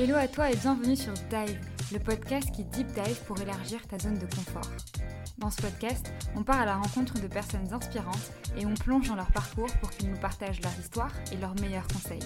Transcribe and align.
Hello 0.00 0.14
à 0.14 0.28
toi 0.28 0.48
et 0.48 0.54
bienvenue 0.54 0.94
sur 0.94 1.12
Dive, 1.28 1.58
le 1.92 1.98
podcast 1.98 2.52
qui 2.52 2.64
deep 2.64 2.86
dive 2.92 3.20
pour 3.26 3.40
élargir 3.40 3.84
ta 3.88 3.98
zone 3.98 4.16
de 4.16 4.26
confort. 4.26 4.70
Dans 5.38 5.50
ce 5.50 5.60
podcast, 5.60 6.12
on 6.36 6.44
part 6.44 6.60
à 6.60 6.66
la 6.66 6.76
rencontre 6.76 7.20
de 7.20 7.26
personnes 7.26 7.74
inspirantes 7.74 8.30
et 8.56 8.64
on 8.64 8.74
plonge 8.74 9.08
dans 9.08 9.16
leur 9.16 9.32
parcours 9.32 9.66
pour 9.80 9.90
qu'ils 9.90 10.08
nous 10.08 10.16
partagent 10.18 10.60
leur 10.60 10.70
histoire 10.78 11.10
et 11.32 11.36
leurs 11.38 11.60
meilleurs 11.60 11.88
conseils. 11.88 12.22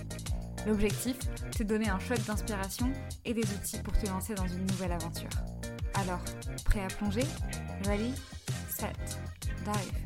L'objectif, 0.66 1.16
te 1.56 1.62
donner 1.62 1.88
un 1.88 1.98
shot 1.98 2.18
d'inspiration 2.26 2.92
et 3.24 3.32
des 3.32 3.54
outils 3.54 3.78
pour 3.78 3.98
te 3.98 4.06
lancer 4.06 4.34
dans 4.34 4.48
une 4.48 4.66
nouvelle 4.66 4.92
aventure. 4.92 5.30
Alors, 5.94 6.20
prêt 6.66 6.84
à 6.84 6.88
plonger? 6.88 7.24
Ready, 7.86 8.12
set, 8.68 9.18
dive. 9.64 10.01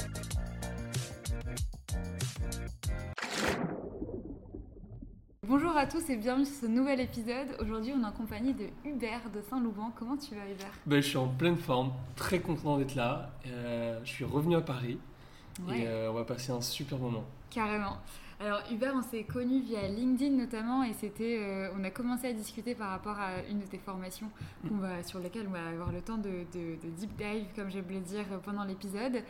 Bonjour 5.77 5.89
à 5.91 6.01
tous 6.01 6.11
et 6.11 6.17
bienvenue 6.17 6.47
sur 6.47 6.55
ce 6.55 6.67
nouvel 6.67 7.01
épisode. 7.01 7.49
Aujourd'hui, 7.61 7.93
on 7.95 8.03
est 8.03 8.07
en 8.07 8.11
compagnie 8.11 8.55
de 8.55 8.65
Hubert 8.87 9.29
de 9.29 9.43
Saint-Louban. 9.43 9.93
Comment 9.95 10.17
tu 10.17 10.35
vas, 10.35 10.47
Hubert? 10.51 10.73
Ben, 10.87 11.03
Je 11.03 11.07
suis 11.07 11.19
en 11.19 11.29
pleine 11.29 11.59
forme, 11.59 11.93
très 12.15 12.41
content 12.41 12.79
d'être 12.79 12.95
là. 12.95 13.29
Euh, 13.47 14.01
je 14.03 14.09
suis 14.09 14.25
revenu 14.25 14.57
à 14.57 14.63
Paris 14.63 14.99
et 15.69 15.87
euh, 15.87 16.11
on 16.11 16.15
va 16.15 16.25
passer 16.25 16.51
un 16.51 16.63
super 16.63 16.97
moment. 16.97 17.25
Carrément. 17.51 17.99
Alors 18.41 18.63
Hubert, 18.73 18.95
on 18.97 19.03
s'est 19.03 19.25
connu 19.25 19.61
via 19.61 19.87
LinkedIn 19.87 20.35
notamment 20.37 20.83
et 20.83 20.95
c'était, 20.95 21.41
euh, 21.43 21.69
on 21.79 21.85
a 21.85 21.91
commencé 21.91 22.29
à 22.29 22.33
discuter 22.33 22.75
par 22.75 22.89
rapport 22.89 23.19
à 23.19 23.43
une 23.51 23.61
de 23.61 23.67
tes 23.67 23.79
formations 23.79 24.31
va, 24.65 25.03
sur 25.03 25.19
lesquelles 25.19 25.47
on 25.47 25.53
va 25.53 25.67
avoir 25.67 25.93
le 25.93 26.01
temps 26.01 26.17
de, 26.17 26.47
deep 26.55 27.17
dive, 27.19 27.49
comme 27.55 27.71
je 27.71 27.81
voulais 27.81 28.01
dire 28.01 28.25
pendant 28.47 28.65
l'épisode. 28.65 29.23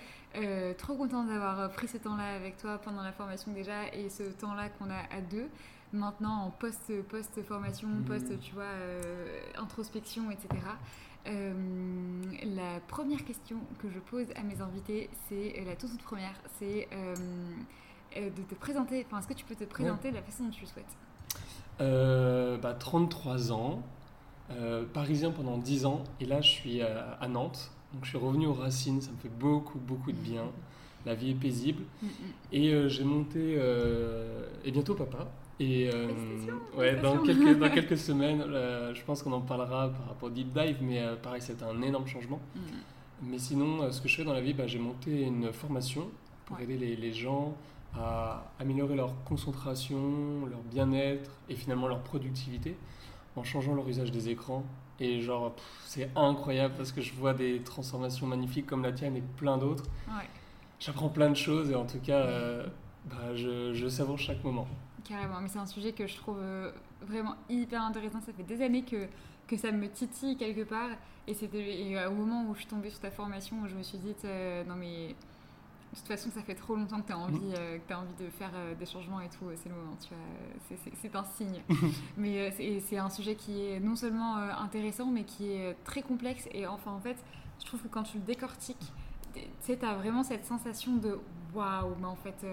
trop 0.79 0.95
content 0.95 1.25
d'avoir 1.25 1.73
pris 1.73 1.89
ce 1.89 1.97
temps-là 1.97 2.37
avec 2.37 2.57
toi 2.57 2.79
pendant 2.79 3.03
la 3.03 3.11
formation 3.11 3.53
déjà 3.53 3.89
et 3.93 4.09
ce 4.09 4.23
temps-là 4.23 4.69
qu'on 4.69 4.91
a 4.91 5.13
à 5.13 5.21
deux 5.29 5.49
maintenant 5.97 6.45
en 6.45 6.51
post, 6.51 6.93
post 7.09 7.43
formation, 7.43 7.89
mmh. 7.89 8.05
post 8.05 8.41
tu 8.41 8.55
vois 8.55 8.65
euh, 8.65 9.41
introspection, 9.57 10.31
etc. 10.31 10.49
Euh, 11.27 11.53
la 12.55 12.81
première 12.87 13.25
question 13.25 13.57
que 13.81 13.91
je 13.91 13.99
pose 13.99 14.27
à 14.37 14.43
mes 14.43 14.61
invités, 14.61 15.11
c'est 15.29 15.63
la 15.67 15.75
toute, 15.75 15.91
toute 15.91 16.03
première, 16.03 16.35
c'est 16.59 16.89
euh, 16.93 17.15
de 18.15 18.43
te 18.43 18.55
présenter. 18.55 19.05
Enfin, 19.07 19.19
est-ce 19.19 19.29
que 19.29 19.35
tu 19.35 19.45
peux 19.45 19.57
te 19.57 19.65
présenter 19.65 20.11
de 20.11 20.17
la 20.17 20.23
façon 20.23 20.45
dont 20.45 20.51
tu 20.51 20.63
le 20.63 20.67
souhaites? 20.67 22.61
Bah, 22.63 22.75
33 22.75 23.53
ans, 23.53 23.83
parisien 24.95 25.31
pendant 25.33 25.59
10 25.59 25.87
ans, 25.87 26.05
et 26.21 26.27
là 26.27 26.41
je 26.41 26.49
suis 26.49 26.83
à, 26.83 27.29
Nantes. 27.29 27.73
Donc 27.93 28.05
je 28.05 28.11
suis 28.11 28.19
revenu 28.19 28.47
aux 28.47 28.55
racines, 28.55 29.01
ça 29.01 29.11
me 29.11 29.17
fait 29.17 29.29
beaucoup 29.29 29.79
beaucoup 29.79 30.13
de 30.13 30.17
bien. 30.17 30.45
La 31.05 31.15
vie 31.15 31.31
est 31.31 31.35
paisible. 31.35 31.85
Mmh. 32.03 32.09
Et 32.53 32.89
j'ai 32.89 33.05
monté, 33.05 33.59
et 34.65 34.71
bientôt 34.71 34.95
papa, 34.95 35.29
et 35.59 35.89
euh, 35.93 36.09
ouais, 36.77 36.97
dans 36.97 37.19
quelques, 37.19 37.59
dans 37.59 37.71
quelques 37.75 37.97
semaines, 37.97 38.43
euh, 38.47 38.95
je 38.95 39.03
pense 39.03 39.23
qu'on 39.23 39.33
en 39.33 39.41
parlera 39.41 39.89
par 39.89 40.09
rapport 40.09 40.29
au 40.29 40.31
deep 40.31 40.53
dive, 40.53 40.79
mais 40.83 41.01
euh, 41.01 41.17
pareil, 41.17 41.41
c'est 41.41 41.63
un 41.63 41.81
énorme 41.81 42.07
changement. 42.07 42.41
Mm. 42.55 42.61
Mais 43.23 43.39
sinon, 43.39 43.91
ce 43.91 44.01
que 44.03 44.09
je 44.09 44.17
fais 44.17 44.25
dans 44.25 44.35
la 44.35 44.43
vie, 44.43 44.53
bah, 44.53 44.67
j'ai 44.67 44.79
monté 44.79 45.23
une 45.23 45.53
formation 45.53 46.09
pour 46.45 46.61
aider 46.61 46.77
les, 46.77 46.97
les, 46.97 47.13
gens 47.15 47.57
à 47.99 48.45
améliorer 48.61 48.95
leur 48.95 49.25
concentration, 49.25 50.45
leur 50.51 50.61
bien-être 50.71 51.31
et 51.49 51.55
finalement 51.55 51.89
leur 51.89 52.01
productivité 52.01 52.77
en 53.35 53.43
changeant 53.43 53.75
leur 53.75 53.89
usage 53.89 54.13
des 54.13 54.29
écrans. 54.29 54.65
Et 55.01 55.23
genre, 55.23 55.57
c'est 55.87 56.11
incroyable 56.15 56.75
parce 56.77 56.93
que 56.93 57.01
je 57.01 57.15
vois 57.15 57.33
des 57.33 57.61
transformations 57.61 58.27
magnifiques 58.27 58.67
comme 58.67 58.83
la 58.83 58.93
tienne 58.93 59.17
et 59.17 59.23
plein 59.39 59.57
d'autres. 59.57 59.85
J'apprends 60.79 61.09
plein 61.09 61.31
de 61.31 61.37
choses 61.37 61.71
et 61.71 61.75
en 61.75 61.87
tout 61.87 62.01
cas, 62.01 62.27
bah, 63.07 63.35
je, 63.35 63.73
je 63.73 63.89
savoure 63.89 64.19
chaque 64.19 64.45
moment. 64.45 64.69
Carrément, 65.07 65.41
mais 65.41 65.49
c'est 65.49 65.59
un 65.59 65.67
sujet 65.67 65.93
que 65.93 66.07
je 66.07 66.17
trouve 66.17 66.39
euh, 66.41 66.73
vraiment 67.03 67.37
hyper 67.49 67.83
intéressant. 67.83 68.21
Ça 68.21 68.33
fait 68.33 68.43
des 68.43 68.61
années 68.63 68.83
que, 68.83 69.07
que 69.47 69.57
ça 69.57 69.71
me 69.71 69.89
titille 69.89 70.37
quelque 70.37 70.65
part. 70.65 70.91
Et 71.29 71.35
c'était 71.35 71.95
euh, 71.97 72.11
au 72.11 72.15
moment 72.15 72.45
où 72.49 72.55
je 72.55 72.61
suis 72.61 72.69
tombée 72.69 72.91
sur 72.91 73.01
ta 73.01 73.11
formation, 73.11 73.57
je 73.67 73.77
me 73.77 73.83
suis 73.83 73.99
dit, 73.99 74.15
euh, 74.25 74.65
non 74.65 74.75
mais 74.75 75.09
de 75.93 75.99
toute 75.99 76.09
façon, 76.09 76.31
ça 76.31 76.43
fait 76.43 76.55
trop 76.55 76.75
longtemps 76.75 77.01
que 77.01 77.07
tu 77.07 77.13
as, 77.13 77.19
envie, 77.19 77.53
que 77.89 77.93
as 77.93 77.99
envie 77.99 78.15
de 78.19 78.29
faire 78.29 78.51
des 78.79 78.85
changements 78.85 79.21
et 79.21 79.29
tout. 79.29 79.47
C'est 79.55 79.69
le 79.69 79.77
moment, 79.77 79.97
tu 80.01 80.09
vois. 80.09 80.77
C'est 81.01 81.17
un 81.17 81.25
signe. 81.25 81.63
mais 82.19 82.51
c'est 82.81 82.99
un 82.99 83.09
sujet 83.09 83.35
qui 83.35 83.65
est 83.65 83.81
non 83.81 83.97
seulement 83.97 84.37
intéressant, 84.37 85.07
mais 85.07 85.25
qui 85.25 85.53
est 85.53 85.75
très 85.85 86.03
complexe. 86.03 86.49
Et 86.53 86.67
enfin, 86.67 86.91
en 86.91 87.01
fait, 87.01 87.17
je 87.61 87.67
trouve 87.67 87.81
que 87.81 87.89
quand 87.89 88.03
tu 88.03 88.19
le 88.19 88.25
décortiques, 88.25 88.93
tu 89.33 89.41
sais, 89.61 89.79
tu 89.79 89.87
as 89.87 89.95
vraiment 89.95 90.23
cette 90.23 90.45
sensation 90.45 90.97
de 90.97 91.19
waouh, 91.55 91.95
mais 91.99 92.07
en 92.07 92.17
fait 92.17 92.45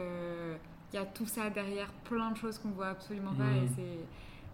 il 0.93 0.97
y 0.97 0.99
a 0.99 1.05
tout 1.05 1.25
ça 1.25 1.49
derrière, 1.49 1.91
plein 2.05 2.31
de 2.31 2.37
choses 2.37 2.59
qu'on 2.59 2.69
voit 2.69 2.89
absolument 2.89 3.33
pas 3.33 3.51
et 3.51 3.61
mm. 3.61 3.69
c'est 3.75 3.99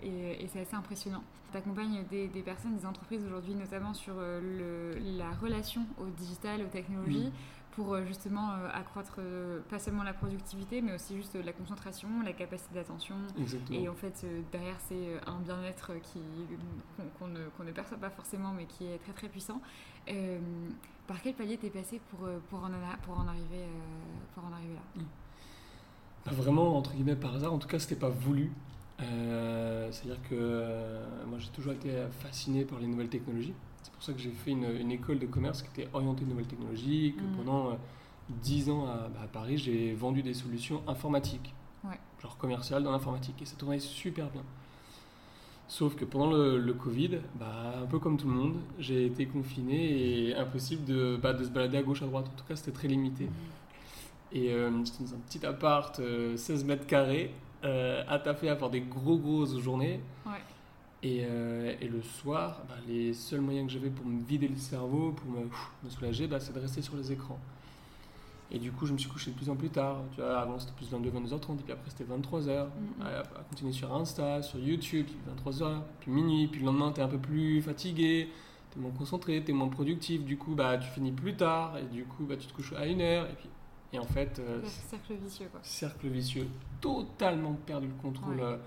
et, 0.04 0.48
c'est 0.52 0.62
assez 0.62 0.76
impressionnant. 0.76 1.24
Tu 1.52 1.58
accompagnes 1.58 2.04
des, 2.10 2.28
des, 2.28 2.42
personnes, 2.42 2.76
des 2.76 2.86
entreprises 2.86 3.26
aujourd'hui, 3.26 3.56
notamment 3.56 3.94
sur 3.94 4.14
euh, 4.18 4.94
le, 4.94 5.18
la 5.18 5.32
relation 5.32 5.86
au 6.00 6.06
digital, 6.06 6.62
aux 6.62 6.68
technologies, 6.68 7.32
pour 7.72 7.94
euh, 7.94 8.06
justement 8.06 8.52
euh, 8.52 8.70
accroître 8.74 9.20
pas 9.70 9.80
seulement 9.80 10.04
la 10.04 10.14
productivité, 10.14 10.82
mais 10.82 10.94
aussi 10.94 11.18
juste 11.18 11.36
la 11.36 11.54
concentration, 11.54 12.08
la 12.24 12.34
capacité 12.34 12.76
d'attention. 12.76 13.16
Et 13.72 13.90
en 13.90 13.96
fait, 13.96 14.26
derrière, 14.52 14.80
c'est 14.88 15.20
un 15.26 15.40
bien-être 15.40 15.92
qu'on 17.18 17.28
ne, 17.28 17.40
ne, 17.66 17.72
perçoit 17.72 17.98
pas 17.98 18.10
forcément, 18.10 18.54
mais 18.56 18.66
qui 18.66 18.86
est 18.86 19.00
très 19.00 19.14
très 19.14 19.28
puissant. 19.28 19.62
par 21.08 21.22
quel 21.22 21.34
palier 21.34 21.58
t'es 21.58 21.72
passé 21.72 22.00
pour, 22.10 22.28
pour, 22.50 22.60
en, 22.60 22.70
pour, 23.04 23.20
en 23.20 23.28
arriver, 23.28 23.66
pour 24.36 24.46
en 24.46 24.54
arriver 24.54 24.76
là? 24.76 25.02
Mm 25.02 25.19
vraiment, 26.26 26.78
entre 26.78 26.94
guillemets, 26.94 27.16
par 27.16 27.36
hasard. 27.36 27.54
En 27.54 27.60
tout 27.60 27.68
cas, 27.68 27.80
c'était 27.80 27.96
pas 27.96 28.10
voulu. 28.10 28.52
Euh, 29.02 29.90
c'est-à-dire 29.92 30.22
que 30.24 30.36
euh, 30.36 31.06
moi, 31.28 31.38
j'ai 31.40 31.50
toujours 31.50 31.74
été 31.74 31.90
fasciné 32.20 32.66
par 32.66 32.80
les 32.80 32.88
nouvelles 32.88 33.10
technologies. 33.10 33.54
C'est 33.84 33.92
pour 33.94 34.04
ça 34.04 34.14
que 34.14 34.20
j'ai 34.20 34.32
fait 34.32 34.52
une, 34.52 34.92
école 34.92 35.20
de 35.20 35.26
commerce 35.26 35.62
qui 35.62 35.82
était 35.82 35.90
orientée 35.94 36.26
nouvelles 36.26 36.48
technologies. 36.48 37.16
Que 37.18 37.24
mm. 37.24 37.38
pendant 37.38 37.70
euh, 37.70 37.74
dix 38.30 38.70
ans 38.70 38.86
à, 38.86 39.08
bah, 39.08 39.22
à 39.24 39.28
Paris, 39.28 39.58
j'ai 39.58 39.94
vendu 39.94 40.22
des 40.22 40.34
solutions 40.34 40.82
informatiques, 40.88 41.54
genre 42.22 42.38
commerciales 42.38 42.84
dans 42.84 42.92
l'informatique. 42.92 43.42
Et 43.42 43.46
ça 43.46 43.56
tournait 43.56 43.80
super 43.80 44.30
bien. 44.30 44.44
Sauf 45.70 45.96
que 45.96 46.04
pendant 46.04 46.32
le, 46.32 46.74
Covid, 46.74 47.20
bah, 47.36 47.76
un 47.84 47.86
peu 47.86 48.00
comme 48.00 48.18
tout 48.18 48.28
le 48.28 48.34
monde, 48.34 48.56
j'ai 48.80 49.06
été 49.06 49.28
confiné 49.28 50.30
et 50.30 50.36
impossible 50.36 50.84
de, 50.84 51.18
bah, 51.22 51.32
de 51.32 51.44
se 51.44 51.50
balader 51.50 51.78
à 51.78 51.84
gauche 51.84 52.02
à 52.02 52.08
droite. 52.08 52.26
En 52.28 52.38
tout 52.38 52.46
cas, 52.46 52.56
c'était 52.56 52.72
très 52.72 52.88
limité. 52.88 53.26
Mm. 53.26 53.30
Et 54.32 54.52
euh, 54.52 54.72
j'étais 54.86 55.04
dans 55.04 55.14
un 55.16 55.20
petit 55.28 55.46
appart, 55.46 55.96
16 55.96 56.02
euh, 56.02 56.68
mètres 56.68 56.86
carrés, 56.86 57.32
euh, 57.64 58.04
attaffé 58.08 58.50
à 58.50 58.56
faire 58.56 58.70
des 58.70 58.82
gros 58.82 59.18
grosses 59.18 59.58
journées. 59.60 60.00
Et, 61.02 61.20
et, 61.20 61.88
le 61.88 62.02
soir, 62.02 62.62
bah, 62.68 62.76
les 62.86 63.14
seuls 63.14 63.40
moyens 63.40 63.68
que 63.68 63.74
j'avais 63.74 63.90
pour 63.90 64.06
me 64.06 64.22
vider 64.22 64.50
le 64.50 64.58
cerveau, 64.58 65.14
pour 65.14 65.32
me, 65.32 65.46
me 65.84 65.90
soulager, 65.90 66.28
bah, 66.28 66.42
c'est 66.42 66.52
de 66.52 66.60
rester 66.60 66.82
sur 66.82 66.98
les 66.98 67.14
écrans. 67.14 67.40
Et 68.52 68.58
du 68.58 68.72
coup, 68.72 68.86
je 68.86 68.94
me 68.94 68.98
suis 68.98 69.10
couché 69.10 69.32
de 69.32 69.36
plus 69.36 69.50
en 69.50 69.56
plus 69.56 69.70
tard. 69.70 70.02
Tu 70.14 70.22
vois, 70.22 70.40
avant, 70.40 70.58
c'était 70.58 70.74
plus 70.74 70.90
22, 70.90 71.10
22h30, 71.10 71.60
et 71.60 71.64
puis 71.64 71.72
après, 71.72 71.90
c'était 71.90 72.04
23h. 72.04 72.66
Mm, 72.66 73.04
mm. 73.04 73.06
À, 73.06 73.24
continuer 73.50 73.72
sur 73.72 73.94
Insta, 73.94 74.42
sur 74.42 74.60
YouTube, 74.60 75.06
puis 75.06 75.18
23h, 75.38 75.82
puis 76.00 76.12
minuit, 76.12 76.48
puis 76.48 76.60
le 76.60 76.66
lendemain, 76.66 76.92
tu 76.92 77.00
es 77.00 77.04
un 77.04 77.08
peu 77.08 77.20
plus 77.20 77.62
fatigué, 77.62 78.30
tu 78.72 78.80
es 78.80 78.82
moins 78.82 78.92
concentré, 78.92 79.44
tu 79.44 79.52
es 79.52 79.54
moins 79.54 79.68
productif. 79.70 80.26
Du 80.26 80.38
coup, 80.38 80.56
bah, 80.56 80.78
tu 80.78 80.90
finis 80.90 81.12
plus 81.12 81.36
tard, 81.36 81.78
et 81.78 81.84
du 81.84 82.04
coup, 82.06 82.26
bah, 82.26 82.36
tu 82.38 82.48
te 82.48 82.54
couches 82.54 82.74
à 82.74 82.86
1h, 82.86 83.24
et 83.24 83.36
puis 83.38 83.50
et 83.94 84.00
en 84.00 84.06
fait. 84.06 84.40
Euh, 84.40 84.62
cercle 84.64 85.14
vicieux, 85.14 85.48
quoi. 85.52 85.60
Cercle 85.64 86.08
vicieux. 86.08 86.48
Totalement 86.82 87.54
perdu 87.66 87.88
le 87.88 87.94
contrôle 87.94 88.40
euh, 88.40 88.58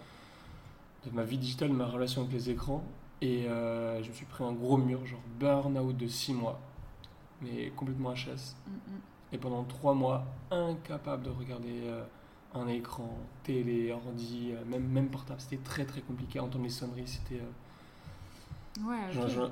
de 1.06 1.10
ma 1.12 1.24
vie 1.24 1.38
digitale, 1.38 1.70
de 1.70 1.74
ma 1.74 1.86
relation 1.86 2.22
avec 2.22 2.32
les 2.32 2.50
écrans. 2.50 2.84
Et 3.20 3.46
euh, 3.46 4.02
je 4.02 4.08
me 4.08 4.14
suis 4.14 4.26
pris 4.26 4.42
un 4.42 4.52
gros 4.52 4.76
mur, 4.76 5.06
genre 5.06 5.22
burn-out 5.38 5.96
de 5.96 6.06
6 6.06 6.34
mois. 6.34 6.60
Mais 7.40 7.70
complètement 7.76 8.12
HS. 8.12 8.56
Mm, 8.66 8.70
mm. 8.70 9.00
Et 9.32 9.38
pendant 9.38 9.64
3 9.64 9.94
mois, 9.94 10.26
incapable 10.50 11.24
de 11.24 11.30
regarder 11.30 11.90
un 12.54 12.68
écran, 12.68 13.16
télé, 13.44 13.92
ordi, 13.92 14.52
même, 14.66 14.86
même 14.88 15.08
portable. 15.08 15.40
C'était 15.40 15.62
très 15.62 15.84
très 15.84 16.02
compliqué. 16.02 16.40
Entendre 16.40 16.64
les 16.64 16.70
sonneries, 16.70 17.06
c'était. 17.06 17.40
Ouais, 18.80 18.96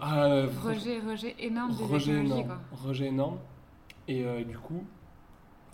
ah, 0.00 0.46
rejet, 0.62 0.98
rejet 1.00 1.36
énorme 1.38 1.72
rejet 1.72 2.12
énorme, 2.12 2.46
quoi. 2.46 2.60
Rejet 2.72 3.06
énorme. 3.06 3.38
Et 4.08 4.24
du 4.44 4.58
coup, 4.58 4.84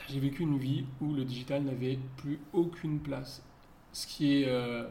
j'ai 0.08 0.20
vécu 0.20 0.42
une 0.42 0.58
vie 0.58 0.84
où 1.00 1.12
le 1.12 1.24
digital 1.24 1.62
n'avait 1.62 1.98
plus 2.16 2.38
aucune 2.52 3.00
place. 3.00 3.42
Ce 3.92 4.06
qui 4.06 4.42
est 4.42 4.48
euh, 4.48 4.86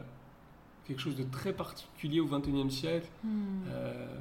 quelque 0.86 1.00
chose 1.00 1.16
de 1.16 1.24
très 1.24 1.52
particulier 1.52 2.20
au 2.20 2.26
XXIe 2.26 2.70
siècle. 2.70 3.08
Hmm. 3.24 3.62
Euh, 3.68 4.20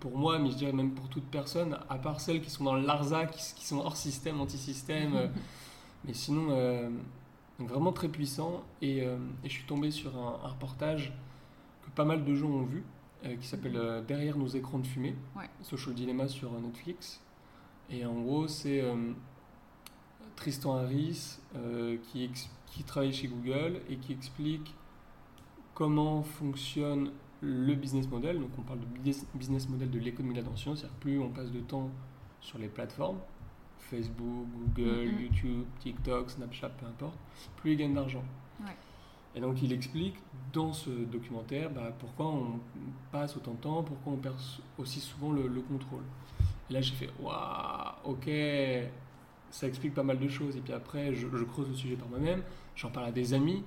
pour 0.00 0.18
moi, 0.18 0.38
mais 0.38 0.50
je 0.50 0.56
dirais 0.56 0.72
même 0.72 0.92
pour 0.92 1.08
toute 1.08 1.24
personne, 1.24 1.78
à 1.88 1.96
part 1.96 2.20
celles 2.20 2.42
qui 2.42 2.50
sont 2.50 2.64
dans 2.64 2.74
l'ARSA, 2.74 3.26
qui, 3.26 3.64
sont 3.64 3.78
hors 3.78 3.96
système, 3.96 4.40
anti-système. 4.40 5.14
Euh, 5.14 5.28
mais 6.04 6.12
sinon, 6.12 6.48
vraiment 7.58 7.92
très 7.92 8.08
puissant. 8.08 8.62
Et, 8.82 9.06
je 9.44 9.48
suis 9.48 9.64
tombé 9.64 9.90
sur 9.90 10.14
un, 10.16 10.48
reportage 10.48 11.14
que 11.84 11.90
pas 11.90 12.04
mal 12.04 12.24
de 12.24 12.34
gens 12.34 12.48
ont 12.48 12.64
vu, 12.64 12.84
qui 13.40 13.46
s'appelle 13.46 13.78
hmm. 13.78 14.04
Derrière 14.06 14.36
nos 14.36 14.48
écrans 14.48 14.78
de 14.78 14.86
fumée, 14.86 15.14
Social 15.62 15.94
Dilemma 15.94 16.28
sur 16.28 16.52
Netflix. 16.60 17.22
Et 17.88 18.04
en 18.04 18.20
gros, 18.20 18.46
c'est 18.46 18.82
Tristan 20.36 20.76
Harris 20.76 21.38
euh, 21.56 21.96
qui, 22.12 22.30
travaille 22.86 23.12
chez 23.12 23.28
Google 23.28 23.80
et 23.88 23.96
qui 23.96 24.12
explique 24.12 24.74
comment 25.74 26.22
fonctionne 26.22 27.10
le 27.40 27.74
business 27.74 28.08
model. 28.08 28.40
Donc 28.40 28.50
on 28.58 28.62
parle 28.62 28.80
de 28.80 29.14
business 29.34 29.68
model 29.68 29.90
de 29.90 29.98
l'économie 29.98 30.34
de 30.34 30.40
l'attention, 30.40 30.74
c'est-à-dire 30.74 30.96
plus 30.98 31.18
on 31.18 31.30
passe 31.30 31.50
de 31.50 31.60
temps 31.60 31.90
sur 32.40 32.58
les 32.58 32.68
plateformes, 32.68 33.18
Facebook, 33.78 34.46
Google, 34.76 35.08
Mhm. 35.08 35.20
YouTube, 35.20 35.64
TikTok, 35.80 36.30
Snapchat, 36.30 36.70
peu 36.70 36.86
importe, 36.86 37.18
plus 37.56 37.72
ils 37.72 37.76
gagnent 37.76 37.94
d'argent. 37.94 38.24
Ouais. 38.60 38.76
Et 39.34 39.40
donc 39.40 39.60
il 39.62 39.72
explique 39.72 40.16
dans 40.52 40.72
ce 40.72 40.90
documentaire 40.90 41.70
bah, 41.70 41.92
pourquoi 41.98 42.26
on 42.26 42.60
passe 43.10 43.36
autant 43.36 43.52
de 43.52 43.56
temps, 43.58 43.82
pourquoi 43.82 44.12
on 44.12 44.16
perd 44.16 44.36
aussi 44.78 45.00
souvent 45.00 45.32
le, 45.32 45.48
le 45.48 45.60
contrôle. 45.60 46.04
Et 46.70 46.72
là 46.72 46.80
j'ai 46.80 46.94
fait 46.94 47.10
waouh, 47.20 47.94
ok, 48.04 48.28
ça 49.54 49.68
explique 49.68 49.94
pas 49.94 50.02
mal 50.02 50.18
de 50.18 50.26
choses. 50.28 50.56
Et 50.56 50.60
puis 50.60 50.72
après 50.72 51.14
je, 51.14 51.28
je 51.32 51.44
creuse 51.44 51.68
le 51.68 51.74
sujet 51.74 51.94
par 51.96 52.08
moi-même, 52.08 52.42
j'en 52.74 52.90
parle 52.90 53.06
à 53.06 53.12
des 53.12 53.34
amis. 53.34 53.62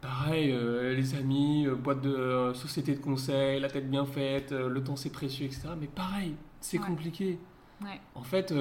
Pareil, 0.00 0.50
euh, 0.52 0.94
les 0.94 1.14
amis, 1.14 1.66
euh, 1.66 1.74
boîte 1.74 2.00
de 2.02 2.10
euh, 2.14 2.54
société 2.54 2.94
de 2.94 3.00
conseil, 3.00 3.58
la 3.60 3.68
tête 3.68 3.88
bien 3.90 4.04
faite, 4.06 4.52
le 4.52 4.82
temps 4.82 4.96
c'est 4.96 5.10
précieux, 5.10 5.46
etc. 5.46 5.68
Mais 5.80 5.86
pareil, 5.88 6.34
c'est 6.60 6.78
Ouais. 6.78 6.86
compliqué. 6.86 7.38
Ouais. 7.82 8.00
En 8.16 8.22
fait, 8.22 8.52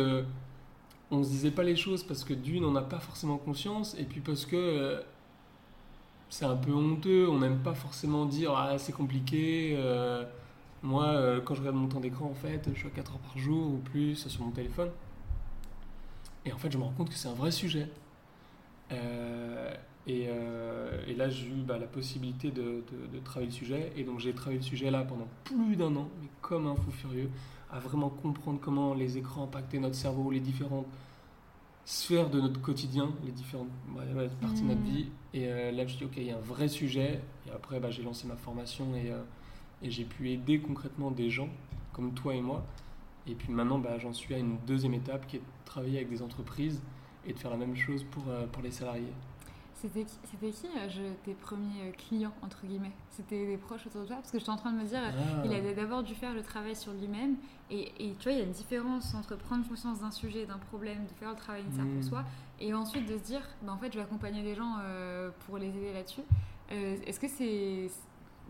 on 1.11 1.23
se 1.23 1.29
disait 1.29 1.51
pas 1.51 1.63
les 1.63 1.75
choses 1.75 2.03
parce 2.03 2.23
que 2.23 2.33
d'une, 2.33 2.65
on 2.65 2.71
n'a 2.71 2.81
pas 2.81 2.99
forcément 2.99 3.37
conscience, 3.37 3.95
et 3.99 4.03
puis 4.03 4.19
parce 4.21 4.45
que 4.45 5.01
c'est 6.29 6.45
un 6.45 6.55
peu 6.55 6.71
honteux, 6.73 7.27
on 7.29 7.39
n'aime 7.39 7.59
pas 7.59 7.73
forcément 7.73 8.25
dire 8.25 8.51
ah 8.55 8.77
c'est 8.77 8.91
compliqué. 8.93 9.75
moi, 10.83 11.39
quand 11.45 11.53
je 11.55 11.61
regarde 11.61 11.77
mon 11.77 11.87
temps 11.87 11.99
d'écran, 11.99 12.25
en 12.25 12.35
fait, 12.35 12.69
je 12.73 12.77
suis 12.79 12.87
à 12.87 12.91
4 12.91 13.11
heures 13.13 13.19
par 13.19 13.37
jour 13.37 13.73
ou 13.73 13.77
plus 13.77 14.15
sur 14.27 14.41
mon 14.43 14.51
téléphone. 14.51 14.89
Et 16.47 16.53
en 16.53 16.57
fait, 16.57 16.71
je 16.71 16.77
me 16.77 16.83
rends 16.83 16.93
compte 16.93 17.09
que 17.09 17.15
c'est 17.15 17.27
un 17.27 17.33
vrai 17.33 17.51
sujet. 17.51 17.87
Euh, 18.91 19.73
et, 20.07 20.27
euh, 20.29 21.03
et 21.07 21.13
là, 21.13 21.29
j'ai 21.29 21.47
eu 21.47 21.61
bah, 21.67 21.77
la 21.77 21.87
possibilité 21.87 22.51
de, 22.51 22.83
de- 22.89 23.07
de 23.13 23.19
travailler 23.23 23.51
le 23.51 23.55
sujet. 23.55 23.91
Et 23.97 24.03
donc, 24.03 24.19
j'ai 24.19 24.33
travaillé 24.33 24.59
le 24.59 24.63
sujet 24.63 24.89
là 24.89 25.03
pendant 25.03 25.27
plus 25.43 25.75
d'un 25.75 25.93
an, 25.97 26.07
mais 26.21 26.29
comme 26.41 26.67
un 26.67 26.75
fou 26.75 26.89
furieux, 26.91 27.29
à 27.69 27.79
vraiment 27.79 28.09
comprendre 28.09 28.59
comment 28.61 28.93
les 28.93 29.17
écrans 29.17 29.43
impactaient 29.43 29.79
notre 29.79 29.95
cerveau, 29.95 30.31
les 30.31 30.39
différentes 30.39 30.87
sphères 31.83 32.29
de 32.29 32.39
notre 32.39 32.61
quotidien, 32.61 33.11
les 33.25 33.31
différentes 33.33 33.67
ouais, 33.95 34.13
ouais, 34.13 34.29
parties 34.41 34.63
de 34.63 34.69
notre 34.69 34.81
Mhm. 34.81 34.87
vie. 34.87 35.05
Et 35.33 35.47
euh, 35.47 35.71
là, 35.71 35.79
je 35.79 35.83
me 35.83 35.87
suis 35.89 35.97
dit, 35.97 36.05
OK, 36.05 36.13
il 36.17 36.23
y 36.23 36.31
a 36.31 36.37
un 36.37 36.39
vrai 36.39 36.69
sujet. 36.69 37.19
Et 37.45 37.51
après, 37.51 37.81
bah, 37.81 37.91
j'ai 37.91 38.03
lancé 38.03 38.25
ma 38.27 38.37
formation 38.37 38.95
et, 38.95 39.11
et 39.85 39.91
j'ai 39.91 40.05
pu 40.05 40.31
aider 40.31 40.59
concrètement 40.59 41.11
des 41.11 41.29
gens 41.29 41.49
comme 41.91 42.13
toi 42.13 42.33
et 42.35 42.41
moi. 42.41 42.65
Et 43.27 43.35
puis 43.35 43.51
maintenant, 43.51 43.79
bah, 43.79 43.97
j'en 43.99 44.13
suis 44.13 44.33
à 44.33 44.37
une 44.37 44.57
deuxième 44.65 44.93
étape 44.93 45.27
qui 45.27 45.37
est 45.37 45.39
de 45.39 45.45
travailler 45.65 45.97
avec 45.97 46.09
des 46.09 46.21
entreprises 46.21 46.81
et 47.25 47.33
de 47.33 47.39
faire 47.39 47.51
la 47.51 47.57
même 47.57 47.75
chose 47.75 48.03
pour, 48.05 48.23
euh, 48.29 48.45
pour 48.47 48.61
les 48.63 48.71
salariés. 48.71 49.11
C'était 49.75 50.05
qui, 50.05 50.15
c'était 50.23 50.49
qui 50.49 50.65
euh, 50.75 50.89
je- 50.89 51.13
tes 51.23 51.33
premiers 51.35 51.81
euh, 51.83 51.91
clients, 51.91 52.33
entre 52.41 52.65
guillemets? 52.65 52.93
C'était 53.11 53.45
des 53.45 53.57
proches 53.57 53.85
autour 53.85 54.01
de 54.01 54.07
toi? 54.07 54.15
Parce 54.15 54.31
que 54.31 54.39
j'étais 54.39 54.49
en 54.49 54.55
train 54.55 54.71
de 54.71 54.77
me 54.79 54.85
dire, 54.85 54.99
Ah. 55.03 55.43
il 55.45 55.53
a 55.53 55.73
d'abord 55.73 56.01
dû 56.01 56.15
faire 56.15 56.33
le 56.33 56.41
travail 56.41 56.75
sur 56.75 56.93
lui-même. 56.93 57.35
Et, 57.69 57.91
et 57.99 58.13
tu 58.15 58.23
vois, 58.23 58.31
il 58.31 58.37
y 58.39 58.41
a 58.41 58.45
une 58.45 58.51
différence 58.51 59.13
entre 59.13 59.35
prendre 59.37 59.67
conscience 59.67 59.99
d'un 59.99 60.09
sujet, 60.09 60.45
d'un 60.47 60.57
problème, 60.57 61.03
de 61.05 61.13
faire 61.19 61.29
le 61.29 61.35
travail 61.35 61.63
nécessaire 61.65 61.85
Mm. 61.85 61.93
pour 61.99 62.03
soi, 62.09 62.23
et 62.59 62.73
ensuite 62.73 63.05
de 63.07 63.17
se 63.17 63.23
dire, 63.23 63.41
bah, 63.61 63.73
en 63.73 63.77
fait, 63.77 63.91
je 63.91 63.97
vais 63.97 64.03
accompagner 64.03 64.41
des 64.41 64.55
gens 64.55 64.77
euh, 64.81 65.29
pour 65.45 65.57
les 65.59 65.67
aider 65.67 65.93
là-dessus. 65.93 66.21
Euh, 66.71 66.95
est-ce 67.05 67.19
que 67.19 67.27
c'est, 67.27 67.87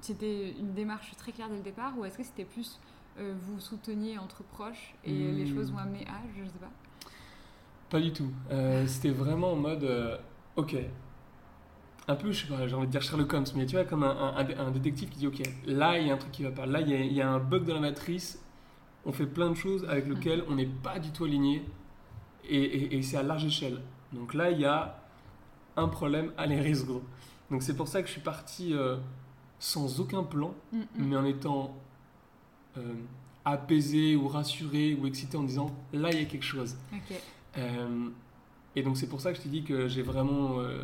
c'était 0.02 0.52
une 0.52 0.74
démarche 0.74 1.12
très 1.18 1.32
claire 1.34 1.50
dès 1.50 1.58
le 1.58 1.62
départ, 1.64 1.98
ou 1.98 2.06
est-ce 2.06 2.18
que 2.18 2.24
c'était 2.24 2.46
plus 2.46 2.80
euh, 3.20 3.34
vous 3.42 3.60
souteniez 3.60 4.18
entre 4.18 4.44
proches 4.44 4.94
et 5.04 5.12
les 5.32 5.48
choses 5.48 5.72
vont 5.72 5.78
amener 5.80 6.06
à, 6.08 6.22
je 6.38 6.44
sais 6.46 6.60
pas. 6.60 6.70
Pas 7.90 8.00
du 8.02 8.12
tout. 8.12 8.30
Euh, 8.52 8.86
C'était 8.88 9.10
vraiment 9.12 9.54
en 9.54 9.56
mode, 9.56 9.84
euh, 9.84 10.18
ok, 10.56 10.76
un 12.10 12.16
peu, 12.16 12.32
je 12.32 12.46
sais 12.46 12.54
pas, 12.54 12.68
j'ai 12.68 12.76
envie 12.76 12.88
de 12.88 12.92
dire 12.92 13.02
Sherlock 13.02 13.34
Holmes, 13.34 13.46
mais 13.56 13.66
tu 13.66 13.76
vois, 13.76 13.86
comme 13.86 14.04
un, 14.04 14.34
un- 14.38 14.68
un 14.68 14.72
détective 14.72 15.10
qui 15.10 15.20
dit, 15.20 15.28
ok, 15.28 15.42
là, 15.66 15.98
il 16.00 16.08
y 16.08 16.12
a 16.12 16.14
un 16.14 16.18
truc 16.18 16.32
qui 16.32 16.44
va 16.44 16.52
pas, 16.52 16.66
là, 16.66 16.82
il 16.82 16.90
y 16.90 16.94
a, 16.94 17.00
il 17.00 17.14
y 17.14 17.22
a 17.22 17.30
un 17.30 17.40
bug 17.40 17.66
dans 17.66 17.74
la 17.76 17.80
matrice, 17.82 18.42
on 19.06 19.12
fait 19.12 19.26
plein 19.26 19.50
de 19.50 19.56
choses 19.56 19.86
avec 19.90 20.08
lesquelles 20.08 20.44
on 20.50 20.56
n'est 20.56 20.66
pas 20.68 21.00
du 21.00 21.12
tout 21.12 21.26
aligné, 21.26 21.64
et, 22.50 22.58
et- 22.64 22.98
et 22.98 23.02
c'est 23.02 23.18
à 23.18 23.24
large 23.24 23.46
échelle. 23.46 23.82
Donc 24.14 24.34
là, 24.34 24.52
il 24.52 24.60
y 24.60 24.66
a 24.66 25.00
un 25.76 25.88
problème 25.90 26.32
à 26.38 26.46
les 26.46 26.60
résoudre. 26.62 27.02
Donc 27.52 27.62
c'est 27.64 27.76
pour 27.76 27.88
ça 27.88 28.02
que 28.02 28.08
je 28.08 28.14
suis 28.14 28.22
parti 28.22 28.74
sans 29.60 30.00
aucun 30.00 30.24
plan, 30.24 30.54
mais 30.96 31.16
en 31.18 31.26
étant 31.26 31.76
euh, 32.78 32.94
apaisé 33.46 34.16
ou 34.16 34.28
rassuré 34.28 34.96
ou 35.00 35.08
excité 35.08 35.36
en 35.38 35.44
disant, 35.44 35.76
là, 35.94 36.10
il 36.12 36.20
y 36.20 36.22
a 36.22 36.26
quelque 36.26 36.46
chose. 36.46 36.76
Euh, 37.58 38.10
et 38.76 38.84
donc 38.84 38.98
c'est 38.98 39.08
pour 39.08 39.22
ça 39.22 39.32
que 39.32 39.38
je 39.38 39.44
t'ai 39.44 39.50
dit 39.50 39.64
que 39.64 39.88
j'ai 39.88 40.04
vraiment 40.04 40.60
euh, 40.60 40.80